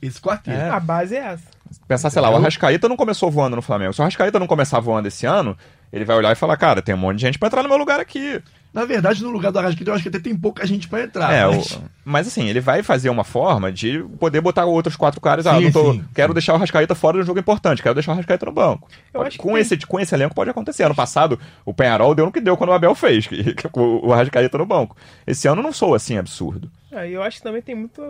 esse 0.00 0.20
quarteto. 0.20 0.56
É. 0.56 0.70
A 0.70 0.78
base 0.78 1.16
é 1.16 1.18
essa. 1.18 1.44
Pensar, 1.88 2.08
sei 2.10 2.22
lá, 2.22 2.30
o? 2.30 2.36
Arrascaeta 2.36 2.88
não 2.88 2.96
começou 2.96 3.30
voando 3.32 3.56
no 3.56 3.62
Flamengo. 3.62 3.92
Se 3.92 4.00
o 4.00 4.02
Arrascaeta 4.02 4.38
não 4.38 4.46
começar 4.46 4.78
voando 4.78 5.08
esse 5.08 5.26
ano, 5.26 5.56
ele 5.92 6.04
vai 6.04 6.16
olhar 6.16 6.30
e 6.30 6.36
falar, 6.36 6.56
cara, 6.56 6.80
tem 6.82 6.94
um 6.94 6.98
monte 6.98 7.16
de 7.16 7.22
gente 7.22 7.38
pra 7.38 7.48
entrar 7.48 7.62
no 7.62 7.68
meu 7.68 7.78
lugar 7.78 7.98
aqui. 7.98 8.40
Na 8.72 8.86
verdade, 8.86 9.22
no 9.22 9.28
lugar 9.30 9.52
do 9.52 9.58
Arrascaeta, 9.58 9.90
eu 9.90 9.94
acho 9.94 10.02
que 10.02 10.08
até 10.08 10.18
tem 10.18 10.34
pouca 10.34 10.66
gente 10.66 10.88
pra 10.88 11.02
entrar. 11.02 11.30
é, 11.32 11.44
mas... 11.46 11.72
o- 11.72 11.82
mas 12.04 12.26
assim, 12.26 12.48
ele 12.48 12.58
vai 12.60 12.82
fazer 12.82 13.10
uma 13.10 13.22
forma 13.22 13.70
de 13.70 14.02
poder 14.18 14.40
botar 14.40 14.64
outros 14.64 14.96
quatro 14.96 15.20
caras. 15.20 15.46
ah, 15.46 15.58
Sim, 15.58 15.64
não 15.64 15.72
tô, 15.72 15.92
sim, 15.92 16.04
quero 16.14 16.32
sim. 16.32 16.34
deixar 16.34 16.52
o 16.54 16.56
Arrascaeta 16.56 16.94
fora 16.94 17.18
de 17.18 17.22
um 17.22 17.26
jogo 17.26 17.38
importante, 17.38 17.82
quero 17.82 17.94
deixar 17.94 18.12
o 18.12 18.14
Arrascaeta 18.14 18.46
no 18.46 18.52
banco. 18.52 18.88
Eu 19.12 19.20
Pode- 19.20 19.28
acho 19.28 19.36
que 19.38 19.42
com, 19.42 19.52
tem- 19.52 19.60
esse, 19.60 19.76
com 19.86 20.00
esse 20.00 20.14
elenco 20.14 20.34
pode 20.34 20.48
acontecer. 20.50 20.84
Ano 20.84 20.94
passado, 20.94 21.38
o 21.66 21.74
Penharol 21.74 22.14
deu 22.14 22.24
no 22.24 22.32
que 22.32 22.40
deu 22.40 22.56
quando 22.56 22.70
o 22.70 22.72
Abel 22.72 22.94
fez, 22.94 23.26
que, 23.28 23.54
que 23.54 23.66
o 23.78 24.06
o 24.06 24.12
Arrascaeta 24.12 24.56
no 24.56 24.64
banco. 24.66 24.96
Esse 25.26 25.46
ano 25.46 25.62
não 25.62 25.72
sou 25.72 25.94
assim 25.94 26.16
absurdo. 26.16 26.70
É, 26.90 27.08
e 27.08 27.12
eu 27.12 27.22
acho 27.22 27.36
que 27.38 27.42
também 27.42 27.60
tem 27.62 27.74
muita 27.74 28.02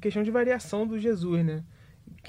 questão 0.00 0.22
de 0.22 0.30
variação 0.32 0.86
do 0.86 0.98
Jesus, 0.98 1.44
né? 1.44 1.60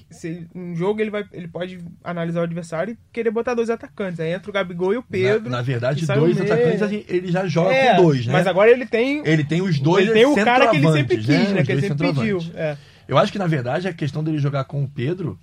Se 0.09 0.47
um 0.55 0.75
jogo 0.75 1.01
ele, 1.01 1.09
vai, 1.09 1.23
ele 1.31 1.47
pode 1.47 1.79
analisar 2.03 2.41
o 2.41 2.43
adversário 2.43 2.93
e 2.93 2.97
querer 3.11 3.31
botar 3.31 3.53
dois 3.53 3.69
atacantes. 3.69 4.19
Aí 4.19 4.31
entra 4.33 4.49
o 4.49 4.53
Gabigol 4.53 4.93
e 4.93 4.97
o 4.97 5.03
Pedro. 5.03 5.49
Na, 5.49 5.57
na 5.57 5.61
verdade, 5.61 6.05
dois 6.05 6.39
atacantes 6.39 6.89
gente- 6.89 7.05
ele 7.07 7.31
já 7.31 7.47
joga 7.47 7.73
É, 7.73 7.95
com 7.95 8.03
dois, 8.03 8.25
né? 8.25 8.33
Mas 8.33 8.47
agora 8.47 8.71
ele 8.71 8.85
tem. 8.85 9.21
Ele 9.25 9.43
tem 9.43 9.61
os 9.61 9.79
dois 9.79 10.05
ele 10.05 10.13
tem 10.13 10.25
o 10.25 10.35
cara 10.35 10.69
que 10.69 10.77
ele 10.77 10.91
sempre 10.91 11.17
quis, 11.17 11.27
né? 11.27 11.61
Os 11.61 11.65
Que 11.65 11.71
ele 11.71 11.81
sempre 11.81 12.13
pediu. 12.13 12.39
É. 12.55 12.77
Eu 13.07 13.17
acho 13.17 13.31
que, 13.31 13.37
na 13.39 13.47
verdade, 13.47 13.87
a 13.87 13.93
questão 13.93 14.23
dele 14.23 14.39
jogar 14.39 14.63
com 14.63 14.83
o 14.83 14.87
Pedro 14.87 15.37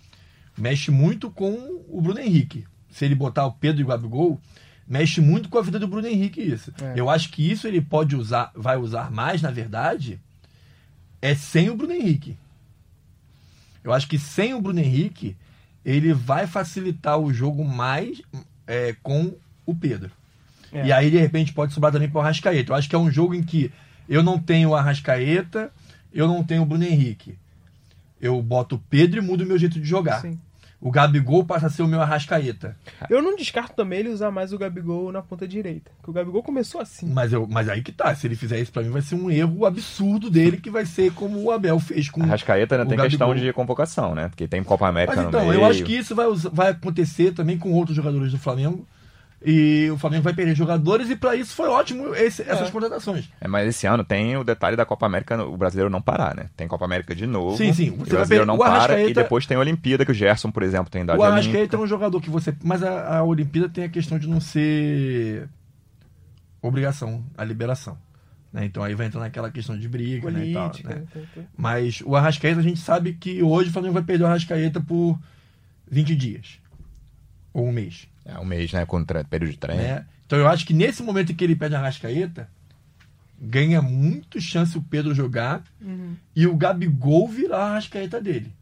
mexe 0.57 0.91
muito 0.91 1.31
com 1.31 1.53
o 1.89 2.01
Bruno 2.01 2.19
Henrique. 2.21 2.65
Se 2.91 3.05
ele 3.05 3.15
botar 3.15 3.47
o 3.47 3.53
Pedro 3.53 3.81
e 3.81 3.85
o 3.85 3.87
Gabigol, 3.87 4.41
mexe 4.87 5.21
muito 5.21 5.49
com 5.49 5.59
a 5.59 5.63
vida 5.63 5.79
do 5.79 5.87
Bruno 5.87 6.09
Henrique 6.09 6.41
isso. 6.41 6.73
É. 6.83 6.95
Eu 6.97 7.09
acho 7.09 7.31
que 7.31 7.49
isso 7.49 7.69
ele 7.69 7.81
pode 7.81 8.17
usar, 8.17 8.51
vai 8.55 8.77
usar 8.77 9.11
mais, 9.11 9.41
na 9.43 9.51
verdade, 9.51 10.19
é 11.23 11.35
sem 11.35 11.71
o 11.71 11.77
Bruno 11.77 11.93
Henrique. 11.93 12.37
Eu 13.83 13.93
acho 13.93 14.09
que 14.09 14.19
sem 14.19 14.55
o 14.55 14.61
Bruno 14.61 14.81
Henrique, 14.81 15.37
ele 15.85 16.13
vai 16.13 16.47
facilitar 16.47 17.19
o 17.19 17.33
jogo 17.33 17.65
mais 17.65 18.21
é, 18.67 18.95
com 19.03 19.35
o 19.65 19.75
Pedro. 19.75 20.11
É. 20.73 20.87
E 20.87 20.93
aí, 20.93 21.11
de 21.11 21.19
repente, 21.19 21.53
pode 21.53 21.73
sobrar 21.73 21.93
também 21.93 22.09
para 22.09 22.19
o 22.19 22.23
Arrascaeta. 22.23 22.73
Eu 22.73 22.77
acho 22.77 22.89
que 22.89 22.95
é 22.95 22.99
um 22.99 23.11
jogo 23.11 23.35
em 23.35 23.43
que 23.43 23.73
eu 24.09 24.23
não 24.23 24.39
tenho 24.39 24.71
o 24.71 24.75
Arrascaeta, 24.75 25.73
eu 26.13 26.29
não 26.29 26.45
tenho 26.45 26.63
o 26.63 26.67
Bruno 26.67 26.85
Henrique. 26.85 27.39
Eu 28.21 28.41
boto 28.43 28.77
o 28.77 28.79
Pedro 28.79 29.19
e 29.19 29.23
mudo 29.23 29.43
o 29.43 29.47
meu 29.47 29.59
jeito 29.59 29.81
de 29.81 29.87
jogar. 29.87 30.21
Sim. 30.21 30.39
O 30.81 30.91
Gabigol 30.91 31.45
passa 31.45 31.67
a 31.67 31.71
ser 31.71 31.83
o 31.83 31.87
meu 31.87 32.01
Arrascaeta. 32.01 32.77
Eu 33.11 33.21
não 33.21 33.37
descarto 33.37 33.75
também 33.75 33.99
ele 34.01 34.09
usar 34.09 34.31
mais 34.31 34.53
o 34.53 34.59
Gabigol 34.59 35.13
na 35.13 35.21
ponta 35.21 35.47
direita. 35.47 35.91
Porque 35.99 36.11
o 36.11 36.15
Gabigol 36.15 36.43
começou 36.43 36.81
assim. 36.81 37.07
Mas, 37.13 37.33
eu, 37.33 37.47
mas 37.51 37.69
aí 37.69 37.83
que 37.83 37.93
tá, 37.93 38.15
se 38.15 38.27
ele 38.27 38.35
fizer 38.35 38.59
isso 38.59 38.73
pra 38.73 38.83
mim 38.83 38.89
vai 38.91 39.03
ser 39.03 39.15
um 39.15 39.31
erro 39.31 39.67
absurdo 39.67 40.31
dele, 40.31 40.57
que 40.57 40.71
vai 40.71 40.87
ser 40.87 41.13
como 41.13 41.39
o 41.39 41.51
Abel 41.51 41.79
fez 41.79 42.09
com 42.09 42.23
A 42.23 42.27
Rascaeta 42.27 42.75
ainda 42.77 42.85
o 42.87 42.89
tem 42.89 42.97
Gabigol. 42.97 43.29
questão 43.29 43.35
de 43.35 43.53
convocação, 43.53 44.15
né? 44.15 44.29
Porque 44.29 44.49
tem 44.49 44.65
Copa 44.65 44.89
América 44.89 45.17
Mas 45.17 45.25
no 45.25 45.29
então, 45.31 45.49
meio. 45.49 45.61
eu 45.61 45.65
acho 45.67 45.85
que 45.85 45.97
isso 45.97 46.15
vai, 46.15 46.27
vai 46.53 46.71
acontecer 46.71 47.33
também 47.33 47.59
com 47.59 47.71
outros 47.73 47.95
jogadores 47.97 48.33
do 48.33 48.39
Flamengo. 48.39 48.87
E 49.43 49.89
o 49.91 49.97
Flamengo 49.97 50.23
vai 50.23 50.35
perder 50.35 50.55
jogadores, 50.55 51.09
e 51.09 51.17
pra 51.17 51.35
isso 51.35 51.55
foi 51.55 51.67
ótimo 51.67 52.15
esse- 52.15 52.43
essas 52.43 52.69
É. 52.69 52.71
contratações. 52.71 53.27
É, 53.41 53.49
mas 53.49 53.67
esse 53.69 53.87
ano 53.87 54.05
tem 54.05 54.37
o 54.37 54.45
detalhe 54.45 54.77
da 54.77 54.85
Copa 54.85 55.07
América, 55.07 55.43
o 55.43 55.57
brasileiro 55.57 55.89
não 55.89 56.03
parar, 56.03 56.35
né? 56.37 56.51
Tem 56.55 56.69
Copa 56.69 56.85
América 56.85 57.15
de 57.15 57.27
novo. 57.27 57.57
Sim, 57.57 57.73
sim. 57.73 57.91
Você 57.93 58.11
O 58.11 58.17
brasileiro 58.17 58.45
não 58.45 58.57
o 58.57 58.59
para. 58.59 59.03
E 59.03 59.15
depois 59.15 59.47
tem 59.47 59.57
a 59.57 59.61
Olimpíada, 59.61 60.05
que 60.05 60.11
o 60.13 60.15
Gerson, 60.15 60.51
por 60.51 60.63
exemplo, 60.63 60.91
tem 60.91 61.03
idade 61.03 61.19
O 61.19 61.23
olímpica. 61.23 61.41
Arrascaeta 61.49 61.77
é 61.77 61.79
um 61.79 61.87
jogador 61.87 62.21
que 62.21 62.29
você. 62.29 62.55
Mas 62.63 62.83
a, 62.83 63.17
a 63.19 63.23
Olimpíada 63.23 63.69
tem 63.71 63.85
a 63.85 63.89
questão 63.89 64.19
de 64.19 64.29
não 64.29 64.41
ser 64.43 65.49
obrigação, 66.63 67.25
a 67.37 67.45
liberação. 67.45 67.97
né? 68.53 68.65
Então 68.65 68.83
aí 68.83 68.95
vai 68.95 69.07
entrar 69.07 69.21
naquela 69.21 69.51
questão 69.51 69.79
de 69.79 69.89
briga 69.89 70.31
né, 70.31 70.47
e 70.49 70.53
tal. 70.53 70.69
Política. 70.69 70.95
né? 70.97 71.03
tá, 71.15 71.21
tá. 71.35 71.41
Mas 71.57 72.03
o 72.05 72.15
Arrascaeta, 72.17 72.61
a 72.61 72.63
gente 72.63 72.81
sabe 72.81 73.15
que 73.15 73.43
hoje 73.43 73.71
o 73.71 73.73
Flamengo 73.73 73.95
vai 73.95 74.03
perder 74.03 74.25
o 74.25 74.27
Arrascaeta 74.27 74.81
por 74.81 75.19
20 75.91 76.15
dias. 76.15 76.59
Ou 77.53 77.67
um 77.69 77.73
mês. 77.73 78.07
É 78.25 78.39
um 78.39 78.45
mês, 78.45 78.73
né? 78.73 78.85
Com 78.87 79.03
tre- 79.05 79.25
período 79.25 79.53
de 79.53 79.59
treino. 79.59 79.83
né? 79.83 80.07
Então 80.27 80.39
eu 80.39 80.47
acho 80.49 80.65
que 80.67 80.73
nesse 80.73 81.03
momento 81.03 81.33
em 81.33 81.35
que 81.35 81.43
ele 81.43 81.57
perde 81.57 81.75
a 81.75 81.79
Arrascaeta, 81.81 82.49
ganha 83.41 83.81
muito 83.83 84.41
chance 84.41 84.77
o 84.79 84.83
Pedro 84.83 85.15
jogar 85.15 85.65
Uhum. 85.81 86.15
e 86.37 86.47
o 86.47 86.55
Gabigol 86.57 87.27
virar 87.27 87.59
a 87.59 87.71
Arrascaeta 87.73 88.21
dele. 88.21 88.53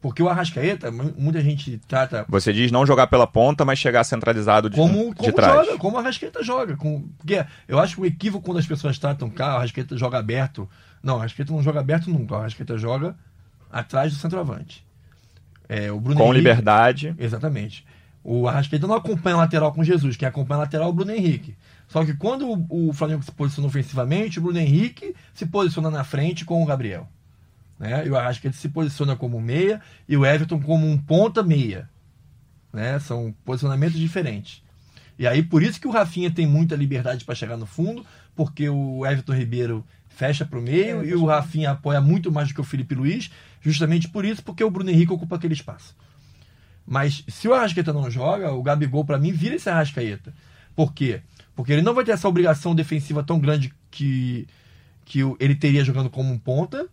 Porque 0.00 0.22
o 0.22 0.28
Arrascaeta, 0.30 0.90
mu- 0.90 1.12
muita 1.18 1.42
gente 1.42 1.78
trata 1.86 2.24
Você 2.26 2.52
diz 2.54 2.72
não 2.72 2.86
jogar 2.86 3.06
pela 3.08 3.26
ponta, 3.26 3.66
mas 3.66 3.78
chegar 3.78 4.02
centralizado 4.02 4.70
de, 4.70 4.76
como, 4.76 5.10
de 5.10 5.14
como 5.16 5.32
trás. 5.34 5.66
joga, 5.66 5.78
como 5.78 5.96
a 5.98 6.00
Arrascaeta 6.00 6.42
joga. 6.42 6.74
Com, 6.76 7.02
porque 7.18 7.44
eu 7.68 7.78
acho 7.78 7.96
que 7.96 8.00
o 8.00 8.06
equívoco 8.06 8.44
quando 8.46 8.56
as 8.58 8.66
pessoas 8.66 8.98
tratam 8.98 9.28
cá, 9.28 9.54
o 9.54 9.56
Arrascaeta 9.58 9.96
joga 9.98 10.18
aberto. 10.18 10.68
Não, 11.02 11.16
o 11.16 11.18
Arrascaeta 11.18 11.52
não 11.52 11.62
joga 11.62 11.80
aberto 11.80 12.08
nunca. 12.08 12.34
O 12.34 12.38
Arrascaeta 12.38 12.78
joga 12.78 13.14
atrás 13.70 14.10
do 14.12 14.18
centroavante. 14.18 14.82
É, 15.70 15.92
o 15.92 16.00
Bruno 16.00 16.16
Com 16.18 16.24
Henrique- 16.24 16.38
liberdade. 16.38 17.14
Exatamente. 17.16 17.86
O 18.24 18.48
Arrascaeta 18.48 18.88
não 18.88 18.96
acompanha 18.96 19.36
a 19.36 19.38
lateral 19.38 19.72
com 19.72 19.84
Jesus, 19.84 20.16
quem 20.16 20.26
acompanha 20.26 20.58
a 20.58 20.64
lateral 20.64 20.88
é 20.88 20.90
o 20.90 20.92
Bruno 20.92 21.12
Henrique. 21.12 21.54
Só 21.86 22.04
que 22.04 22.12
quando 22.12 22.66
o, 22.68 22.92
Flamengo 22.92 23.22
se 23.22 23.30
posiciona 23.30 23.68
ofensivamente, 23.68 24.38
o 24.40 24.42
Bruno 24.42 24.58
Henrique 24.58 25.14
se 25.32 25.46
posiciona 25.46 25.88
na 25.88 26.02
frente 26.02 26.44
com 26.44 26.60
o 26.60 26.66
Gabriel. 26.66 27.08
Né? 27.78 28.06
E 28.06 28.10
o 28.10 28.16
Arrascaeta 28.16 28.56
se 28.56 28.68
posiciona 28.68 29.14
como 29.14 29.40
meia 29.40 29.80
e 30.08 30.16
o 30.16 30.26
Everton 30.26 30.60
como 30.60 30.86
um 30.86 30.98
ponta 30.98 31.42
meia. 31.42 31.88
Né? 32.72 32.98
São 32.98 33.32
posicionamentos 33.44 33.98
diferentes. 33.98 34.62
E 35.18 35.26
aí 35.26 35.42
por 35.42 35.62
isso 35.62 35.80
que 35.80 35.86
o 35.88 35.90
Rafinha 35.90 36.30
tem 36.30 36.46
muita 36.46 36.74
liberdade 36.74 37.24
para 37.24 37.34
chegar 37.34 37.56
no 37.56 37.66
fundo, 37.66 38.04
porque 38.34 38.68
o 38.68 39.06
Everton 39.06 39.34
Ribeiro 39.34 39.84
fecha 40.08 40.44
para 40.44 40.58
o 40.58 40.62
meio 40.62 41.02
É, 41.02 41.06
e 41.06 41.14
o 41.14 41.24
Rafinha 41.24 41.70
apoia 41.70 42.00
muito 42.00 42.30
mais 42.30 42.48
do 42.48 42.54
que 42.54 42.60
o 42.60 42.64
Felipe 42.64 42.94
Luiz, 42.94 43.30
justamente 43.60 44.08
por 44.08 44.24
isso, 44.24 44.42
porque 44.42 44.64
o 44.64 44.70
Bruno 44.70 44.90
Henrique 44.90 45.12
ocupa 45.12 45.36
aquele 45.36 45.54
espaço. 45.54 45.94
Mas 46.86 47.24
se 47.28 47.46
o 47.46 47.54
Arrascaeta 47.54 47.92
não 47.92 48.10
joga, 48.10 48.52
o 48.52 48.62
Gabigol, 48.62 49.04
pra 49.04 49.18
mim, 49.18 49.32
vira 49.32 49.54
esse 49.54 49.68
Arrascaeta. 49.68 50.32
Por 50.74 50.92
quê? 50.92 51.20
Porque 51.54 51.72
ele 51.72 51.82
não 51.82 51.94
vai 51.94 52.04
ter 52.04 52.12
essa 52.12 52.28
obrigação 52.28 52.74
defensiva 52.74 53.22
tão 53.22 53.38
grande 53.38 53.72
que, 53.90 54.46
que 55.04 55.20
ele 55.38 55.54
teria 55.54 55.84
jogando 55.84 56.10
como 56.10 56.32
um 56.32 56.38
ponta. 56.38 56.86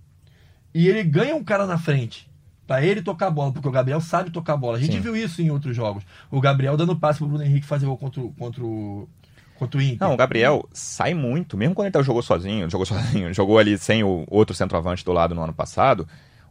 E 0.73 0.87
ele 0.87 1.03
ganha 1.03 1.35
um 1.35 1.43
cara 1.43 1.65
na 1.65 1.77
frente. 1.77 2.29
Pra 2.67 2.83
ele 2.83 3.01
tocar 3.01 3.27
a 3.27 3.31
bola, 3.31 3.51
porque 3.53 3.67
o 3.67 3.71
Gabriel 3.71 4.01
sabe 4.01 4.29
tocar 4.29 4.53
a 4.53 4.57
bola. 4.57 4.77
A 4.77 4.79
gente 4.79 4.95
Sim. 4.97 4.99
viu 4.99 5.15
isso 5.15 5.41
em 5.41 5.49
outros 5.49 5.73
jogos. 5.75 6.03
O 6.29 6.41
Gabriel 6.41 6.75
dando 6.75 6.95
passe 6.97 7.17
pro 7.19 7.27
Bruno 7.27 7.43
Henrique 7.43 7.65
fazer 7.65 7.85
gol 7.85 7.97
contra, 7.97 8.19
o- 8.21 8.33
contra, 8.33 8.61
o, 8.63 9.07
contra 9.55 9.79
o 9.79 9.81
Inter. 9.81 10.05
Não, 10.05 10.13
o 10.13 10.17
Gabriel 10.17 10.67
sai 10.73 11.13
muito, 11.13 11.55
mesmo 11.57 11.73
quando 11.73 11.95
ele 11.95 12.03
jogou 12.03 12.21
sozinho, 12.21 12.69
jogou 12.69 12.85
sozinho, 12.85 13.33
jogou 13.33 13.57
ali 13.57 13.77
sem 13.77 14.03
o 14.03 14.25
outro 14.27 14.53
centroavante 14.53 15.03
do 15.05 15.13
lado 15.13 15.33
no 15.33 15.41
ano 15.41 15.53
passado. 15.53 16.05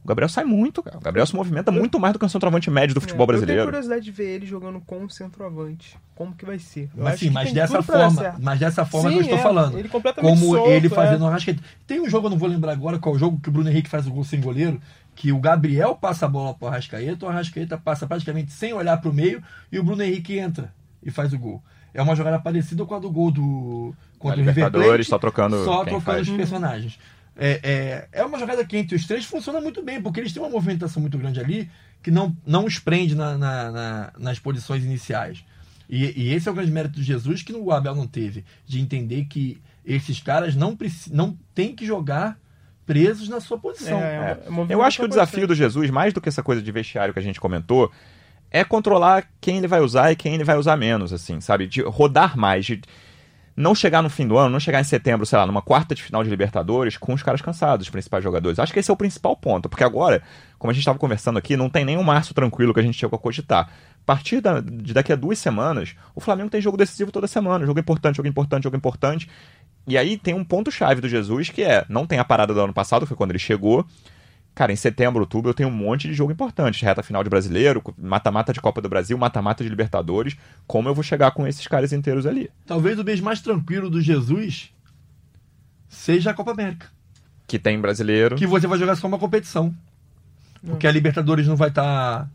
O 0.07 0.09
Gabriel 0.09 0.29
sai 0.29 0.45
muito, 0.45 0.85
cara. 0.85 0.99
O 0.99 1.01
Gabriel 1.01 1.27
se 1.27 1.35
movimenta 1.35 1.73
muito 1.73 1.99
mais 1.99 2.13
do 2.13 2.19
que 2.21 2.25
um 2.25 2.29
centroavante 2.29 2.71
médio 2.71 2.95
do 2.95 3.01
futebol 3.01 3.25
É, 3.25 3.25
Eu 3.25 3.27
tenho 3.27 3.39
brasileiro. 3.39 3.65
curiosidade 3.65 4.05
de 4.05 4.11
ver 4.13 4.37
ele 4.37 4.47
jogando 4.47 4.81
com 4.87 4.99
um 4.99 5.09
centroavante. 5.09 5.97
Como 6.15 6.33
que 6.33 6.45
vai 6.45 6.61
ser? 6.61 6.85
Eu 6.97 7.03
Mas 7.03 7.15
acho 7.15 7.19
sim, 7.19 7.27
que 7.27 7.35
mas 7.35 7.45
tem 7.47 7.55
dessa 7.55 7.83
forma, 7.83 8.37
mas 8.41 8.59
dessa 8.61 8.87
forma 8.87 9.09
que 9.11 9.17
eu 9.17 9.19
Sim, 9.19 9.25
estou 9.25 9.39
é, 9.41 9.43
falando. 9.43 9.77
ele 9.79 9.89
completamente 9.89 10.31
Como 10.39 10.55
solto, 10.55 10.71
ele 10.71 10.87
é. 10.87 10.91
fazendo 10.91 11.23
o 11.23 11.27
Arrascaeta. 11.27 11.61
Tem 11.89 12.01
um 12.01 12.09
jogo, 12.09 12.27
eu 12.29 12.31
não 12.31 12.39
vou 12.39 12.49
lembrar 12.49 12.71
agora 12.71 13.01
qual 13.01 13.19
jogo, 13.19 13.41
que 13.41 13.49
o 13.49 13.53
Bruno 13.53 13.69
Henrique 13.69 13.91
faz 13.91 14.07
o 14.07 14.13
gol 14.13 14.23
sem 14.23 14.41
goleiro, 14.41 14.81
que 15.17 15.33
o 15.33 15.41
Gabriel 15.41 15.97
passa 15.97 16.27
a 16.27 16.29
bola 16.29 16.55
pro 16.55 16.69
Arrascaeta, 16.69 17.27
o 17.27 17.29
Arrascaeta 17.29 17.77
passa 17.77 18.07
praticamente 18.07 18.53
sem 18.53 18.73
olhar 18.73 18.97
pro 19.01 19.13
meio 19.13 19.43
e 19.73 19.79
o 19.81 19.83
Bruno 19.83 20.05
Henrique 20.05 20.39
entra 20.39 20.73
e 21.03 21.11
faz 21.11 21.33
o 21.33 21.39
gol. 21.39 21.61
É 21.93 22.01
uma 22.01 22.15
jogada 22.15 22.39
parecida 22.39 22.85
com 22.85 22.95
a 22.95 22.99
do 23.01 23.11
gol 23.11 23.33
do 23.33 23.93
contra 24.21 24.37
o 24.37 24.39
River 24.39 24.55
Libertadores, 24.55 25.09
Plate, 25.09 25.09
só 25.09 25.19
trocando 25.19 25.65
só 25.65 25.79
quem 25.79 25.95
trocando 25.95 26.01
faz. 26.03 26.29
os 26.29 26.37
personagens. 26.37 26.99
É, 27.37 27.61
é, 27.63 28.21
é 28.21 28.25
uma 28.25 28.39
jogada 28.39 28.65
que 28.65 28.77
entre 28.77 28.97
os 28.97 29.07
três 29.07 29.25
funciona 29.25 29.61
muito 29.61 29.83
bem, 29.83 30.01
porque 30.01 30.21
eles 30.21 30.33
têm 30.33 30.43
uma 30.43 30.49
movimentação 30.51 31.01
muito 31.03 31.19
grande 31.19 31.39
ali 31.39 31.71
que 32.03 32.11
não, 32.11 32.35
não 32.47 32.65
os 32.65 32.79
prende 32.79 33.15
na- 33.15 33.37
na- 33.37 33.71
na- 33.71 34.13
nas 34.19 34.39
posições 34.39 34.83
iniciais. 34.85 35.45
E, 35.89 36.05
e 36.21 36.33
esse 36.33 36.49
é 36.49 36.51
o 36.51 36.55
grande 36.55 36.73
mérito 36.73 36.97
do 36.97 37.03
Jesus 37.03 37.43
que 37.43 37.53
o 37.53 37.71
Abel 37.71 37.95
não 37.95 38.07
teve, 38.07 38.45
de 38.67 38.81
entender 38.81 39.27
que 39.27 39.61
esses 39.85 40.21
caras 40.21 40.57
não, 40.57 40.77
não 41.11 41.39
têm 41.55 41.75
que 41.75 41.87
jogar 41.87 42.39
presos 42.85 43.29
na 43.29 43.41
sua 43.41 43.59
posição. 43.59 43.99
É, 43.99 44.39
é 44.41 44.41
Eu 44.69 44.83
acho 44.83 44.99
que 44.99 45.05
o 45.05 45.09
desafio 45.09 45.47
do 45.47 45.55
Jesus, 45.55 45.91
mais 45.91 46.13
do 46.15 46.21
que 46.21 46.29
essa 46.29 46.43
coisa 46.43 46.63
de 46.63 46.73
vestiário 46.73 47.13
que 47.13 47.19
a 47.21 47.23
gente 47.23 47.41
comentou, 47.41 47.91
é 48.51 48.65
controlar 48.65 49.29
quem 49.41 49.59
ele 49.59 49.67
vai 49.67 49.81
usar 49.81 50.13
e 50.13 50.17
quem 50.17 50.35
ele 50.35 50.45
vai 50.45 50.57
usar 50.57 50.77
menos, 50.77 51.13
assim, 51.13 51.41
sabe? 51.41 51.67
De 51.67 51.83
rodar 51.83 52.37
mais, 52.39 52.65
de 52.65 52.81
não 53.57 53.75
chegar 53.75 54.03
no 54.03 54.11
fim 54.11 54.29
do 54.29 54.37
ano, 54.37 54.51
não 54.51 54.61
chegar 54.61 54.81
em 54.81 54.85
setembro, 54.85 55.25
sei 55.25 55.39
lá, 55.39 55.47
numa 55.47 55.63
quarta 55.63 55.95
de 55.95 56.03
final 56.03 56.23
de 56.23 56.29
Libertadores 56.29 56.99
com 56.99 57.15
os 57.15 57.23
caras 57.23 57.41
cansados, 57.41 57.87
os 57.87 57.91
principais 57.91 58.23
jogadores. 58.23 58.59
Acho 58.59 58.73
que 58.73 58.79
esse 58.79 58.91
é 58.91 58.95
o 58.95 58.97
principal 58.97 59.35
ponto, 59.35 59.69
porque 59.69 59.83
agora, 59.83 60.23
como 60.59 60.71
a 60.71 60.75
gente 60.75 60.83
estava 60.83 60.99
conversando 60.99 61.39
aqui, 61.39 61.57
não 61.57 61.71
tem 61.71 61.85
nenhum 61.85 62.03
março 62.03 62.35
tranquilo 62.35 62.75
que 62.75 62.81
a 62.81 62.83
gente 62.83 62.99
chegou 62.99 63.17
a 63.17 63.21
cogitar. 63.21 63.69
A 63.69 64.05
partir 64.05 64.41
da- 64.41 64.61
de 64.61 64.93
daqui 64.93 65.13
a 65.13 65.17
duas 65.17 65.39
semanas, 65.39 65.97
o 66.15 66.21
Flamengo 66.21 66.51
tem 66.51 66.61
jogo 66.61 66.77
decisivo 66.77 67.11
toda 67.11 67.27
semana, 67.27 67.65
jogo 67.65 67.81
importante, 67.81 68.17
jogo 68.17 68.29
importante, 68.29 68.65
jogo 68.65 68.77
importante. 68.77 69.29
E 69.89 69.97
aí 69.97 70.19
tem 70.19 70.35
um 70.35 70.45
ponto-chave 70.45 71.01
do 71.01 71.09
Jesus 71.09 71.49
que 71.49 71.63
é, 71.63 71.85
não 71.89 72.07
tem 72.07 72.19
a 72.19 72.25
parada 72.25 72.53
do 72.53 72.61
ano 72.61 72.75
passado, 72.75 73.03
que 73.03 73.09
foi 73.09 73.17
quando 73.17 73.31
ele 73.31 73.39
chegou. 73.39 73.87
Cara, 74.57 74.73
em 74.73 74.77
setembro, 74.77 75.21
outubro, 75.21 75.51
eu 75.51 75.55
tenho 75.55 75.69
um 75.69 75.73
monte 75.73 76.09
de 76.09 76.15
jogo 76.15 76.33
importante. 76.33 76.83
Reta 76.83 77.03
final 77.03 77.23
de 77.23 77.29
brasileiro, 77.29 77.83
mata-mata 77.99 78.55
de 78.55 78.61
Copa 78.61 78.81
do 78.81 78.89
Brasil, 78.89 79.19
mata-mata 79.19 79.63
de 79.63 79.69
Libertadores. 79.69 80.35
Como 80.67 80.89
eu 80.89 80.95
vou 80.95 81.05
chegar 81.05 81.31
com 81.33 81.47
esses 81.47 81.67
caras 81.67 81.93
inteiros 81.93 82.25
ali? 82.25 82.51
Talvez 82.65 82.99
o 82.99 83.05
mês 83.05 83.21
mais 83.21 83.43
tranquilo 83.43 83.91
do 83.91 84.01
Jesus 84.01 84.73
seja 85.91 86.31
a 86.31 86.35
Copa 86.35 86.53
América. 86.53 86.87
Que 87.47 87.59
tem 87.59 87.79
brasileiro. 87.79 88.35
Que 88.37 88.47
você 88.47 88.67
vai 88.67 88.79
jogar 88.79 88.97
só 88.97 89.07
uma 89.07 89.19
competição. 89.19 89.75
Porque 90.65 90.87
a 90.87 90.91
Libertadores 90.91 91.47
não 91.47 91.55
vai 91.55 91.69
estar. 91.69 92.27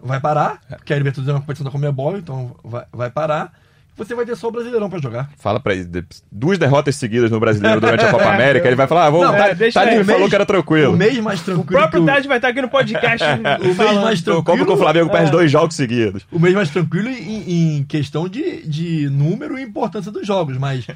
vai 0.00 0.18
parar. 0.18 0.60
Porque 0.70 0.92
a 0.92 0.96
Libertadores 0.96 1.28
é 1.28 1.32
uma 1.32 1.40
competição 1.40 1.64
da 1.64 1.70
Comebol, 1.70 2.18
então 2.18 2.56
vai, 2.64 2.84
vai 2.92 3.10
parar. 3.12 3.56
Você 4.00 4.14
vai 4.14 4.24
ter 4.24 4.34
só 4.34 4.48
o 4.48 4.50
Brasileirão 4.50 4.88
pra 4.88 4.98
jogar. 4.98 5.28
Fala 5.36 5.60
pra 5.60 5.74
ele. 5.74 5.86
Duas 6.32 6.56
derrotas 6.56 6.96
seguidas 6.96 7.30
no 7.30 7.38
brasileiro 7.38 7.82
durante 7.82 8.02
a 8.02 8.10
Copa 8.10 8.24
América. 8.32 8.66
Ele 8.66 8.74
vai 8.74 8.86
falar, 8.86 9.04
ah, 9.04 9.10
vou, 9.10 9.22
Não, 9.22 9.32
tá, 9.32 9.48
é, 9.48 9.54
deixa 9.54 9.78
aí. 9.78 10.02
falou 10.02 10.26
que 10.26 10.34
era 10.34 10.46
tranquilo. 10.46 10.94
O 10.94 10.96
mês 10.96 11.18
mais 11.18 11.42
O 11.42 11.44
tranquilo. 11.44 11.66
próprio 11.66 12.00
que 12.00 12.06
Tade 12.06 12.26
vai 12.26 12.38
estar 12.38 12.48
aqui 12.48 12.62
no 12.62 12.70
podcast. 12.70 13.26
o 13.60 13.74
mês 13.74 13.76
mais 14.00 14.22
tranquilo. 14.22 14.42
como 14.44 14.64
que 14.64 14.72
o 14.72 14.76
Flamengo 14.78 15.10
perde 15.10 15.28
é. 15.28 15.30
dois 15.30 15.50
jogos 15.50 15.76
seguidos? 15.76 16.26
O 16.32 16.38
mês 16.38 16.54
mais 16.54 16.70
tranquilo 16.70 17.10
em, 17.10 17.76
em 17.78 17.84
questão 17.84 18.26
de, 18.26 18.66
de 18.66 19.10
número 19.10 19.58
e 19.58 19.62
importância 19.62 20.10
dos 20.10 20.26
jogos, 20.26 20.56
mas 20.56 20.86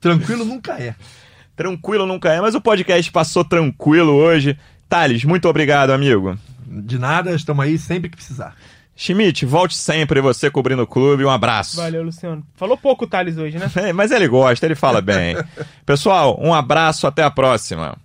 tranquilo 0.00 0.44
nunca 0.46 0.74
é. 0.74 0.94
Tranquilo 1.56 2.06
nunca 2.06 2.32
é, 2.32 2.40
mas 2.40 2.54
o 2.54 2.60
podcast 2.60 3.10
passou 3.10 3.44
tranquilo 3.44 4.12
hoje. 4.12 4.56
Thales, 4.88 5.24
muito 5.24 5.48
obrigado, 5.48 5.90
amigo. 5.90 6.38
De 6.64 6.96
nada, 6.96 7.34
estamos 7.34 7.64
aí 7.64 7.76
sempre 7.76 8.08
que 8.08 8.14
precisar. 8.16 8.54
Schmidt, 8.96 9.44
volte 9.44 9.76
sempre 9.76 10.22
você 10.22 10.50
cobrindo 10.50 10.82
o 10.82 10.86
clube. 10.86 11.24
Um 11.24 11.30
abraço. 11.30 11.76
Valeu, 11.76 12.02
Luciano. 12.02 12.42
Falou 12.54 12.78
pouco 12.78 13.04
o 13.04 13.06
Thales 13.06 13.36
hoje, 13.36 13.58
né? 13.58 13.70
É, 13.76 13.92
mas 13.94 14.10
ele 14.10 14.26
gosta, 14.26 14.64
ele 14.64 14.74
fala 14.74 15.02
bem. 15.02 15.36
Pessoal, 15.84 16.38
um 16.40 16.54
abraço, 16.54 17.06
até 17.06 17.22
a 17.22 17.30
próxima. 17.30 17.98